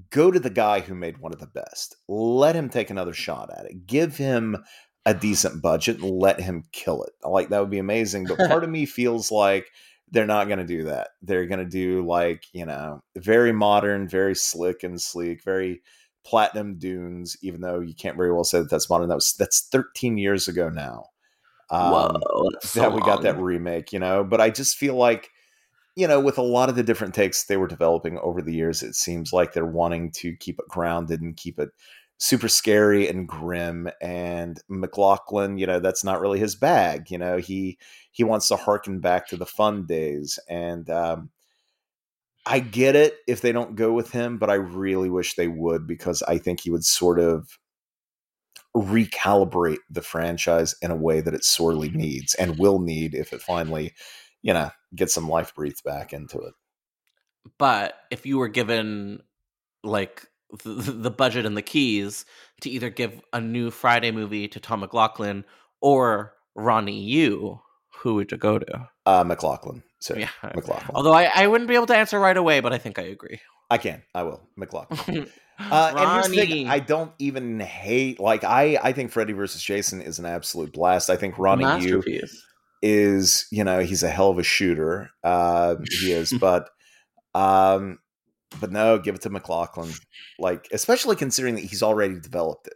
go 0.09 0.31
to 0.31 0.39
the 0.39 0.49
guy 0.49 0.81
who 0.81 0.95
made 0.95 1.19
one 1.19 1.33
of 1.33 1.39
the 1.39 1.47
best. 1.47 1.95
Let 2.07 2.55
him 2.55 2.69
take 2.69 2.89
another 2.89 3.11
mm. 3.11 3.15
shot 3.15 3.49
at 3.57 3.65
it. 3.65 3.87
Give 3.87 4.15
him 4.15 4.57
a 5.05 5.13
decent 5.13 5.61
budget 5.61 5.99
and 5.99 6.11
let 6.11 6.39
him 6.39 6.65
kill 6.73 7.03
it. 7.03 7.13
Like 7.23 7.49
that 7.49 7.61
would 7.61 7.69
be 7.69 7.79
amazing. 7.79 8.25
But 8.25 8.49
part 8.49 8.63
of 8.65 8.69
me 8.71 8.85
feels 8.85 9.31
like 9.31 9.71
they're 10.11 10.25
not 10.25 10.47
going 10.47 10.59
to 10.59 10.65
do 10.65 10.83
that. 10.83 11.09
They're 11.21 11.45
going 11.45 11.63
to 11.63 11.65
do 11.65 12.05
like, 12.05 12.43
you 12.51 12.65
know, 12.65 13.01
very 13.17 13.53
modern, 13.53 14.07
very 14.07 14.35
slick 14.35 14.83
and 14.83 15.01
sleek, 15.01 15.43
very 15.43 15.81
platinum 16.25 16.77
dunes, 16.77 17.37
even 17.41 17.61
though 17.61 17.79
you 17.79 17.95
can't 17.95 18.17
very 18.17 18.33
well 18.33 18.43
say 18.43 18.59
that 18.59 18.69
that's 18.69 18.89
modern. 18.89 19.07
That 19.07 19.15
was, 19.15 19.33
that's 19.33 19.69
13 19.69 20.17
years 20.17 20.49
ago 20.49 20.69
now. 20.69 21.05
Um, 21.69 21.91
Whoa, 21.91 22.49
so 22.61 22.81
that 22.81 22.93
we 22.93 23.01
got 23.01 23.21
that 23.23 23.39
remake, 23.39 23.91
you 23.93 23.99
know, 23.99 24.23
but 24.23 24.41
I 24.41 24.49
just 24.49 24.77
feel 24.77 24.95
like, 24.95 25.29
you 25.95 26.07
know, 26.07 26.19
with 26.19 26.37
a 26.37 26.43
lot 26.43 26.69
of 26.69 26.75
the 26.75 26.83
different 26.83 27.13
takes 27.13 27.45
they 27.45 27.57
were 27.57 27.67
developing 27.67 28.17
over 28.19 28.41
the 28.41 28.53
years, 28.53 28.83
it 28.83 28.95
seems 28.95 29.33
like 29.33 29.53
they're 29.53 29.65
wanting 29.65 30.11
to 30.11 30.35
keep 30.37 30.59
it 30.59 30.67
grounded 30.69 31.21
and 31.21 31.35
keep 31.35 31.59
it 31.59 31.69
super 32.19 32.47
scary 32.47 33.07
and 33.07 33.27
grim 33.27 33.89
and 34.01 34.59
McLoughlin, 34.69 35.57
you 35.57 35.67
know, 35.67 35.79
that's 35.79 36.03
not 36.03 36.19
really 36.19 36.39
his 36.39 36.55
bag. 36.55 37.11
You 37.11 37.17
know, 37.17 37.37
he 37.37 37.77
he 38.11 38.23
wants 38.23 38.47
to 38.47 38.55
harken 38.55 38.99
back 38.99 39.27
to 39.27 39.37
the 39.37 39.45
fun 39.45 39.85
days. 39.85 40.39
And 40.49 40.89
um 40.89 41.29
I 42.45 42.59
get 42.59 42.95
it 42.95 43.17
if 43.27 43.41
they 43.41 43.51
don't 43.51 43.75
go 43.75 43.91
with 43.91 44.11
him, 44.11 44.37
but 44.37 44.49
I 44.49 44.55
really 44.55 45.09
wish 45.09 45.35
they 45.35 45.49
would 45.49 45.85
because 45.85 46.23
I 46.23 46.37
think 46.37 46.61
he 46.61 46.71
would 46.71 46.85
sort 46.85 47.19
of 47.19 47.59
recalibrate 48.75 49.79
the 49.89 50.01
franchise 50.01 50.75
in 50.81 50.91
a 50.91 50.95
way 50.95 51.21
that 51.21 51.33
it 51.33 51.43
sorely 51.43 51.89
needs 51.89 52.35
and 52.35 52.59
will 52.59 52.79
need 52.79 53.13
if 53.13 53.33
it 53.33 53.41
finally, 53.41 53.93
you 54.41 54.53
know, 54.53 54.69
gets 54.95 55.13
some 55.13 55.27
life 55.27 55.53
breathed 55.55 55.83
back 55.83 56.13
into 56.13 56.39
it. 56.39 56.53
But 57.57 57.95
if 58.11 58.25
you 58.25 58.37
were 58.37 58.49
given 58.49 59.21
like 59.83 60.25
the, 60.63 60.73
the 60.73 61.11
budget 61.11 61.45
and 61.45 61.57
the 61.57 61.61
keys 61.61 62.25
to 62.61 62.69
either 62.69 62.89
give 62.89 63.21
a 63.33 63.41
new 63.41 63.71
Friday 63.71 64.11
movie 64.11 64.47
to 64.49 64.59
Tom 64.59 64.81
McLoughlin 64.81 65.43
or 65.81 66.33
Ronnie 66.55 67.01
Yu, 67.01 67.59
who 67.99 68.15
would 68.15 68.31
you 68.31 68.37
go 68.37 68.59
to? 68.59 68.89
Uh, 69.05 69.23
MacLachlan. 69.23 69.83
So 69.99 70.15
yeah, 70.15 70.29
McLoughlin. 70.55 70.91
Although 70.93 71.13
I, 71.13 71.31
I 71.33 71.47
wouldn't 71.47 71.67
be 71.67 71.75
able 71.75 71.87
to 71.87 71.97
answer 71.97 72.19
right 72.19 72.37
away, 72.37 72.59
but 72.59 72.73
I 72.73 72.77
think 72.77 72.99
I 72.99 73.03
agree. 73.03 73.39
I 73.69 73.77
can. 73.77 74.03
I 74.13 74.23
will. 74.23 74.47
MacLachlan. 74.55 75.29
uh, 75.59 75.93
and 75.97 76.11
here's 76.11 76.29
the 76.29 76.45
thing: 76.45 76.67
I 76.67 76.79
don't 76.79 77.11
even 77.19 77.59
hate. 77.59 78.19
Like 78.19 78.43
I, 78.43 78.77
I 78.81 78.91
think 78.93 79.11
Freddy 79.11 79.33
versus 79.33 79.61
Jason 79.61 80.01
is 80.01 80.19
an 80.19 80.25
absolute 80.25 80.71
blast. 80.71 81.09
I 81.09 81.15
think 81.15 81.37
Ronnie 81.37 81.85
Yu 81.85 82.03
is, 82.81 83.47
you 83.51 83.63
know, 83.63 83.79
he's 83.79 84.03
a 84.03 84.09
hell 84.09 84.29
of 84.29 84.37
a 84.37 84.43
shooter. 84.43 85.09
Uh, 85.23 85.75
he 85.89 86.11
is, 86.11 86.31
but 86.39 86.69
um, 87.33 87.99
but 88.59 88.71
no, 88.71 88.99
give 88.99 89.15
it 89.15 89.21
to 89.21 89.29
McLoughlin. 89.29 89.91
Like, 90.39 90.67
especially 90.71 91.15
considering 91.15 91.55
that 91.55 91.63
he's 91.63 91.83
already 91.83 92.19
developed 92.19 92.67
it. 92.67 92.75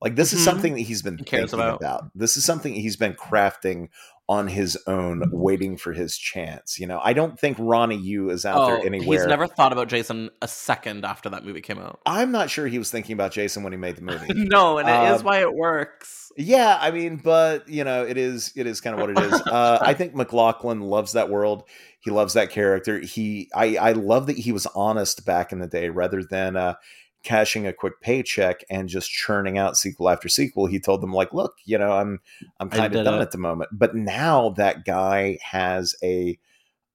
Like, 0.00 0.16
this 0.16 0.30
mm-hmm. 0.30 0.38
is 0.38 0.44
something 0.44 0.74
that 0.74 0.80
he's 0.80 1.02
been 1.02 1.18
he 1.18 1.24
thinking 1.24 1.54
about. 1.54 1.76
about. 1.76 2.10
This 2.14 2.36
is 2.36 2.44
something 2.44 2.72
he's 2.72 2.96
been 2.96 3.14
crafting 3.14 3.88
on 4.30 4.46
his 4.46 4.78
own, 4.86 5.28
waiting 5.32 5.76
for 5.76 5.92
his 5.92 6.16
chance. 6.16 6.78
You 6.78 6.86
know, 6.86 7.00
I 7.02 7.14
don't 7.14 7.36
think 7.36 7.56
Ronnie 7.58 7.96
Yu 7.96 8.30
is 8.30 8.46
out 8.46 8.58
oh, 8.58 8.66
there 8.68 8.86
anywhere. 8.86 9.18
He's 9.18 9.26
never 9.26 9.48
thought 9.48 9.72
about 9.72 9.88
Jason 9.88 10.30
a 10.40 10.46
second 10.46 11.04
after 11.04 11.28
that 11.30 11.44
movie 11.44 11.60
came 11.60 11.80
out. 11.80 12.00
I'm 12.06 12.30
not 12.30 12.48
sure 12.48 12.68
he 12.68 12.78
was 12.78 12.92
thinking 12.92 13.14
about 13.14 13.32
Jason 13.32 13.64
when 13.64 13.72
he 13.72 13.76
made 13.76 13.96
the 13.96 14.02
movie. 14.02 14.28
no, 14.32 14.78
and 14.78 14.88
it 14.88 14.92
um, 14.92 15.16
is 15.16 15.24
why 15.24 15.40
it 15.40 15.52
works. 15.52 16.30
Yeah, 16.36 16.78
I 16.80 16.92
mean, 16.92 17.16
but 17.16 17.68
you 17.68 17.82
know, 17.82 18.06
it 18.06 18.16
is 18.16 18.52
it 18.54 18.68
is 18.68 18.80
kind 18.80 18.94
of 18.94 19.00
what 19.00 19.10
it 19.10 19.18
is. 19.18 19.42
Uh, 19.50 19.78
I 19.80 19.94
think 19.94 20.14
McLoughlin 20.14 20.80
loves 20.80 21.12
that 21.14 21.28
world. 21.28 21.64
He 21.98 22.12
loves 22.12 22.34
that 22.34 22.50
character. 22.50 23.00
He 23.00 23.50
I 23.52 23.76
I 23.78 23.92
love 23.92 24.28
that 24.28 24.38
he 24.38 24.52
was 24.52 24.66
honest 24.76 25.26
back 25.26 25.50
in 25.50 25.58
the 25.58 25.66
day 25.66 25.88
rather 25.88 26.22
than 26.22 26.56
uh 26.56 26.74
cashing 27.22 27.66
a 27.66 27.72
quick 27.72 28.00
paycheck 28.00 28.64
and 28.70 28.88
just 28.88 29.10
churning 29.10 29.58
out 29.58 29.76
sequel 29.76 30.08
after 30.08 30.28
sequel. 30.28 30.66
He 30.66 30.80
told 30.80 31.02
them 31.02 31.12
like, 31.12 31.32
"Look, 31.32 31.54
you 31.64 31.78
know, 31.78 31.92
I'm 31.92 32.20
I'm 32.58 32.70
kind 32.70 32.94
of 32.94 33.04
done 33.04 33.18
it. 33.18 33.22
at 33.22 33.32
the 33.32 33.38
moment." 33.38 33.70
But 33.72 33.94
now 33.94 34.50
that 34.50 34.84
guy 34.84 35.38
has 35.42 35.94
a 36.02 36.38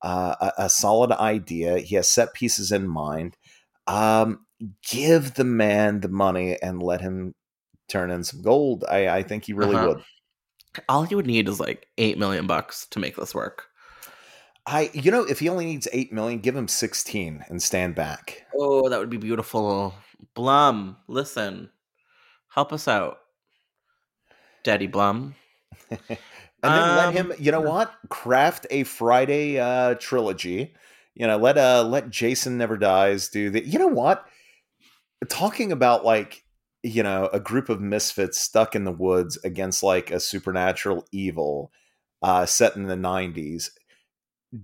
uh, 0.01 0.35
a, 0.39 0.63
a, 0.65 0.69
solid 0.69 1.11
idea. 1.11 1.79
He 1.79 1.95
has 1.95 2.07
set 2.07 2.35
pieces 2.35 2.71
in 2.71 2.87
mind. 2.87 3.37
Um, 3.87 4.45
give 4.87 5.33
the 5.33 5.43
man 5.43 6.01
the 6.01 6.09
money 6.09 6.61
and 6.61 6.81
let 6.81 7.01
him 7.01 7.33
turn 7.87 8.11
in 8.11 8.23
some 8.23 8.43
gold. 8.43 8.85
I, 8.89 9.07
I 9.07 9.23
think 9.23 9.45
he 9.45 9.53
really 9.53 9.75
uh-huh. 9.75 9.87
would. 9.87 10.03
All 10.89 11.03
he 11.03 11.15
would 11.15 11.25
need 11.25 11.47
is 11.47 11.59
like 11.59 11.87
eight 11.97 12.17
million 12.17 12.45
bucks 12.45 12.85
to 12.91 12.99
make 12.99 13.15
this 13.15 13.33
work. 13.33 13.65
I, 14.67 14.89
you 14.93 15.11
know, 15.11 15.23
if 15.23 15.39
he 15.39 15.49
only 15.49 15.65
needs 15.65 15.87
eight 15.93 16.11
million, 16.11 16.39
give 16.39 16.55
him 16.55 16.67
sixteen 16.67 17.43
and 17.47 17.61
stand 17.61 17.95
back. 17.95 18.45
Oh, 18.53 18.89
that 18.89 18.99
would 18.99 19.09
be 19.09 19.17
beautiful. 19.17 19.93
Blum, 20.33 20.97
listen, 21.07 21.69
help 22.49 22.73
us 22.73 22.87
out, 22.87 23.19
Daddy 24.63 24.87
Blum. 24.87 25.35
and 25.89 25.99
then 26.61 26.89
um, 26.89 26.97
let 26.97 27.13
him. 27.13 27.33
You 27.39 27.51
know 27.51 27.61
what? 27.61 27.93
Craft 28.09 28.67
a 28.69 28.83
Friday 28.83 29.59
uh, 29.59 29.95
trilogy. 29.95 30.73
You 31.13 31.27
know, 31.27 31.37
let 31.37 31.57
uh 31.57 31.83
let 31.83 32.09
Jason 32.09 32.57
Never 32.57 32.77
Dies 32.77 33.29
do 33.29 33.49
the. 33.49 33.65
You 33.65 33.79
know 33.79 33.87
what? 33.87 34.25
Talking 35.29 35.71
about 35.71 36.03
like 36.03 36.43
you 36.83 37.01
know 37.01 37.29
a 37.33 37.39
group 37.39 37.69
of 37.69 37.81
misfits 37.81 38.37
stuck 38.37 38.75
in 38.75 38.83
the 38.83 38.91
woods 38.91 39.37
against 39.43 39.81
like 39.81 40.11
a 40.11 40.19
supernatural 40.19 41.05
evil 41.11 41.71
uh, 42.21 42.45
set 42.45 42.75
in 42.75 42.83
the 42.83 42.95
90s 42.95 43.69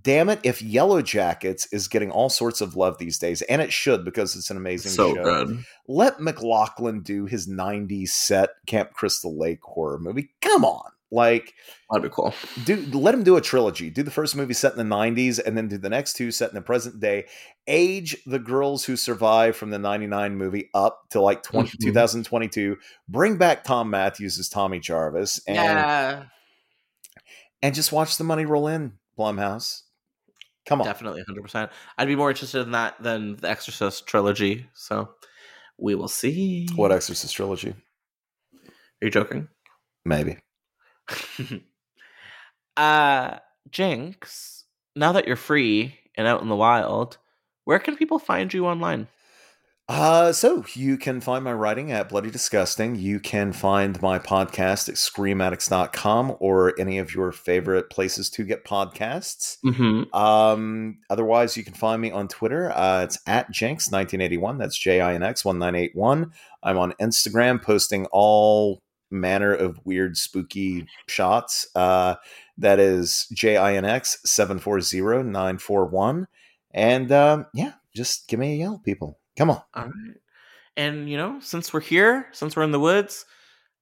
damn 0.01 0.29
it, 0.29 0.39
if 0.43 0.61
Yellow 0.61 1.01
Jackets 1.01 1.67
is 1.73 1.87
getting 1.87 2.11
all 2.11 2.29
sorts 2.29 2.61
of 2.61 2.75
love 2.75 2.97
these 2.97 3.17
days, 3.19 3.41
and 3.43 3.61
it 3.61 3.73
should 3.73 4.05
because 4.05 4.35
it's 4.35 4.49
an 4.49 4.57
amazing 4.57 4.91
so 4.91 5.15
show, 5.15 5.23
good. 5.23 5.65
let 5.87 6.19
McLoughlin 6.19 7.01
do 7.01 7.25
his 7.25 7.47
90s 7.49 8.09
set 8.09 8.51
Camp 8.67 8.93
Crystal 8.93 9.37
Lake 9.37 9.61
horror 9.63 9.99
movie. 9.99 10.29
Come 10.41 10.63
on. 10.65 10.89
Like, 11.13 11.55
That'd 11.89 12.03
be 12.09 12.15
cool. 12.15 12.33
do 12.63 12.77
let 12.93 13.13
him 13.13 13.23
do 13.23 13.35
a 13.35 13.41
trilogy. 13.41 13.89
Do 13.89 14.01
the 14.01 14.09
first 14.11 14.33
movie 14.33 14.53
set 14.53 14.71
in 14.71 14.77
the 14.77 14.95
90s 14.95 15.41
and 15.45 15.57
then 15.57 15.67
do 15.67 15.77
the 15.77 15.89
next 15.89 16.13
two 16.13 16.31
set 16.31 16.47
in 16.47 16.55
the 16.55 16.61
present 16.61 17.01
day. 17.01 17.25
Age 17.67 18.15
the 18.25 18.39
girls 18.39 18.85
who 18.85 18.95
survived 18.95 19.57
from 19.57 19.71
the 19.71 19.77
99 19.77 20.37
movie 20.37 20.69
up 20.73 21.01
to 21.09 21.19
like 21.19 21.43
20, 21.43 21.67
Mhm. 21.67 21.81
2022. 21.81 22.77
Bring 23.09 23.35
back 23.35 23.65
Thom 23.65 23.89
Mathews 23.89 24.39
as 24.39 24.47
Tommy 24.47 24.79
Jarvis 24.79 25.41
and 25.45 25.57
yeah, 25.57 26.23
and 27.61 27.75
just 27.75 27.91
watch 27.91 28.15
the 28.17 28.23
money 28.23 28.45
roll 28.45 28.67
in, 28.67 28.93
Blumhouse. 29.17 29.83
Come 30.65 30.81
on. 30.81 30.87
definitely, 30.87 31.23
hundred 31.25 31.41
percent. 31.41 31.71
I'd 31.97 32.07
be 32.07 32.15
more 32.15 32.29
interested 32.29 32.61
in 32.61 32.71
that 32.71 33.01
than 33.01 33.35
the 33.37 33.49
Exorcist 33.49 34.05
trilogy. 34.05 34.67
So 34.73 35.09
we 35.77 35.95
will 35.95 36.07
see. 36.07 36.67
What 36.75 36.91
Exorcist 36.91 37.35
trilogy? 37.35 37.71
Are 37.71 39.05
you 39.05 39.09
joking? 39.09 39.47
Maybe. 40.05 40.37
uh, 42.77 43.37
Jinx. 43.71 44.65
Now 44.95 45.13
that 45.13 45.25
you're 45.25 45.35
free 45.35 45.95
and 46.15 46.27
out 46.27 46.41
in 46.41 46.49
the 46.49 46.55
wild, 46.55 47.17
where 47.63 47.79
can 47.79 47.95
people 47.95 48.19
find 48.19 48.53
you 48.53 48.67
online? 48.67 49.07
Uh, 49.93 50.31
so 50.31 50.63
you 50.73 50.97
can 50.97 51.19
find 51.19 51.43
my 51.43 51.51
writing 51.51 51.91
at 51.91 52.07
Bloody 52.07 52.31
Disgusting. 52.31 52.95
You 52.95 53.19
can 53.19 53.51
find 53.51 54.01
my 54.01 54.19
podcast 54.19 54.87
at 54.87 54.95
screamaddicts.com 54.95 56.37
or 56.39 56.73
any 56.79 56.97
of 56.97 57.13
your 57.13 57.33
favorite 57.33 57.89
places 57.89 58.29
to 58.29 58.45
get 58.45 58.63
podcasts. 58.63 59.57
Mm-hmm. 59.65 60.15
Um, 60.15 60.99
otherwise, 61.09 61.57
you 61.57 61.65
can 61.65 61.73
find 61.73 62.01
me 62.01 62.09
on 62.09 62.29
Twitter. 62.29 62.71
Uh, 62.71 63.03
it's 63.03 63.19
at 63.27 63.51
Jinx1981. 63.51 64.57
That's 64.57 64.79
J 64.79 65.01
I 65.01 65.13
N 65.13 65.23
X 65.23 65.43
1981. 65.43 66.31
I'm 66.63 66.77
on 66.77 66.93
Instagram 66.93 67.61
posting 67.61 68.05
all 68.13 68.79
manner 69.09 69.53
of 69.53 69.81
weird, 69.83 70.15
spooky 70.15 70.87
shots. 71.09 71.67
Uh, 71.75 72.15
that 72.57 72.79
is 72.79 73.27
J 73.33 73.57
I 73.57 73.75
N 73.75 73.83
X 73.83 74.19
740941. 74.25 76.27
And 76.73 77.11
um, 77.11 77.47
yeah, 77.53 77.73
just 77.93 78.29
give 78.29 78.39
me 78.39 78.53
a 78.53 78.55
yell, 78.55 78.81
people. 78.85 79.17
Come 79.37 79.49
on. 79.49 79.61
All 79.73 79.85
right. 79.85 80.15
And 80.77 81.09
you 81.09 81.17
know, 81.17 81.39
since 81.41 81.73
we're 81.73 81.81
here, 81.81 82.27
since 82.31 82.55
we're 82.55 82.63
in 82.63 82.71
the 82.71 82.79
woods, 82.79 83.25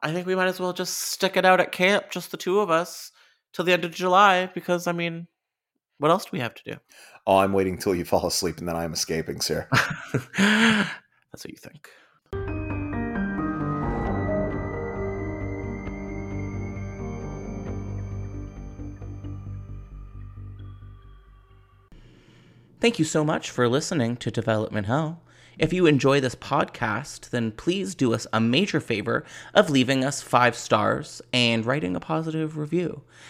I 0.01 0.11
think 0.11 0.25
we 0.27 0.35
might 0.35 0.47
as 0.47 0.59
well 0.59 0.73
just 0.73 0.97
stick 0.97 1.37
it 1.37 1.45
out 1.45 1.59
at 1.59 1.71
camp, 1.71 2.11
just 2.11 2.31
the 2.31 2.37
two 2.37 2.59
of 2.59 2.69
us, 2.69 3.11
till 3.53 3.65
the 3.65 3.73
end 3.73 3.85
of 3.85 3.91
July. 3.91 4.47
Because 4.47 4.87
I 4.87 4.91
mean, 4.91 5.27
what 5.97 6.11
else 6.11 6.25
do 6.25 6.29
we 6.33 6.39
have 6.39 6.55
to 6.55 6.63
do? 6.63 6.77
Oh, 7.27 7.37
I'm 7.37 7.53
waiting 7.53 7.77
till 7.77 7.95
you 7.95 8.05
fall 8.05 8.25
asleep 8.25 8.57
and 8.57 8.67
then 8.67 8.75
I'm 8.75 8.93
escaping, 8.93 9.41
sir. 9.41 9.67
That's 10.37 11.45
what 11.45 11.51
you 11.51 11.57
think. 11.57 11.89
Thank 22.81 22.97
you 22.97 23.03
so 23.03 23.25
much 23.25 23.51
for 23.51 23.67
listening 23.67 24.15
to 24.17 24.31
Development 24.31 24.87
Hell. 24.87 25.21
If 25.59 25.73
you 25.73 25.87
enjoy 25.87 26.21
this 26.21 26.35
podcast, 26.35 27.31
then 27.31 27.51
please 27.51 27.93
do 27.93 28.13
us 28.13 28.25
a 28.31 28.39
major 28.39 28.79
favor 28.79 29.25
of 29.53 29.69
leaving 29.69 30.05
us 30.05 30.21
five 30.21 30.55
stars 30.55 31.21
and 31.33 31.65
writing 31.65 31.97
a 31.97 31.99
positive 31.99 32.57
review. 32.57 33.01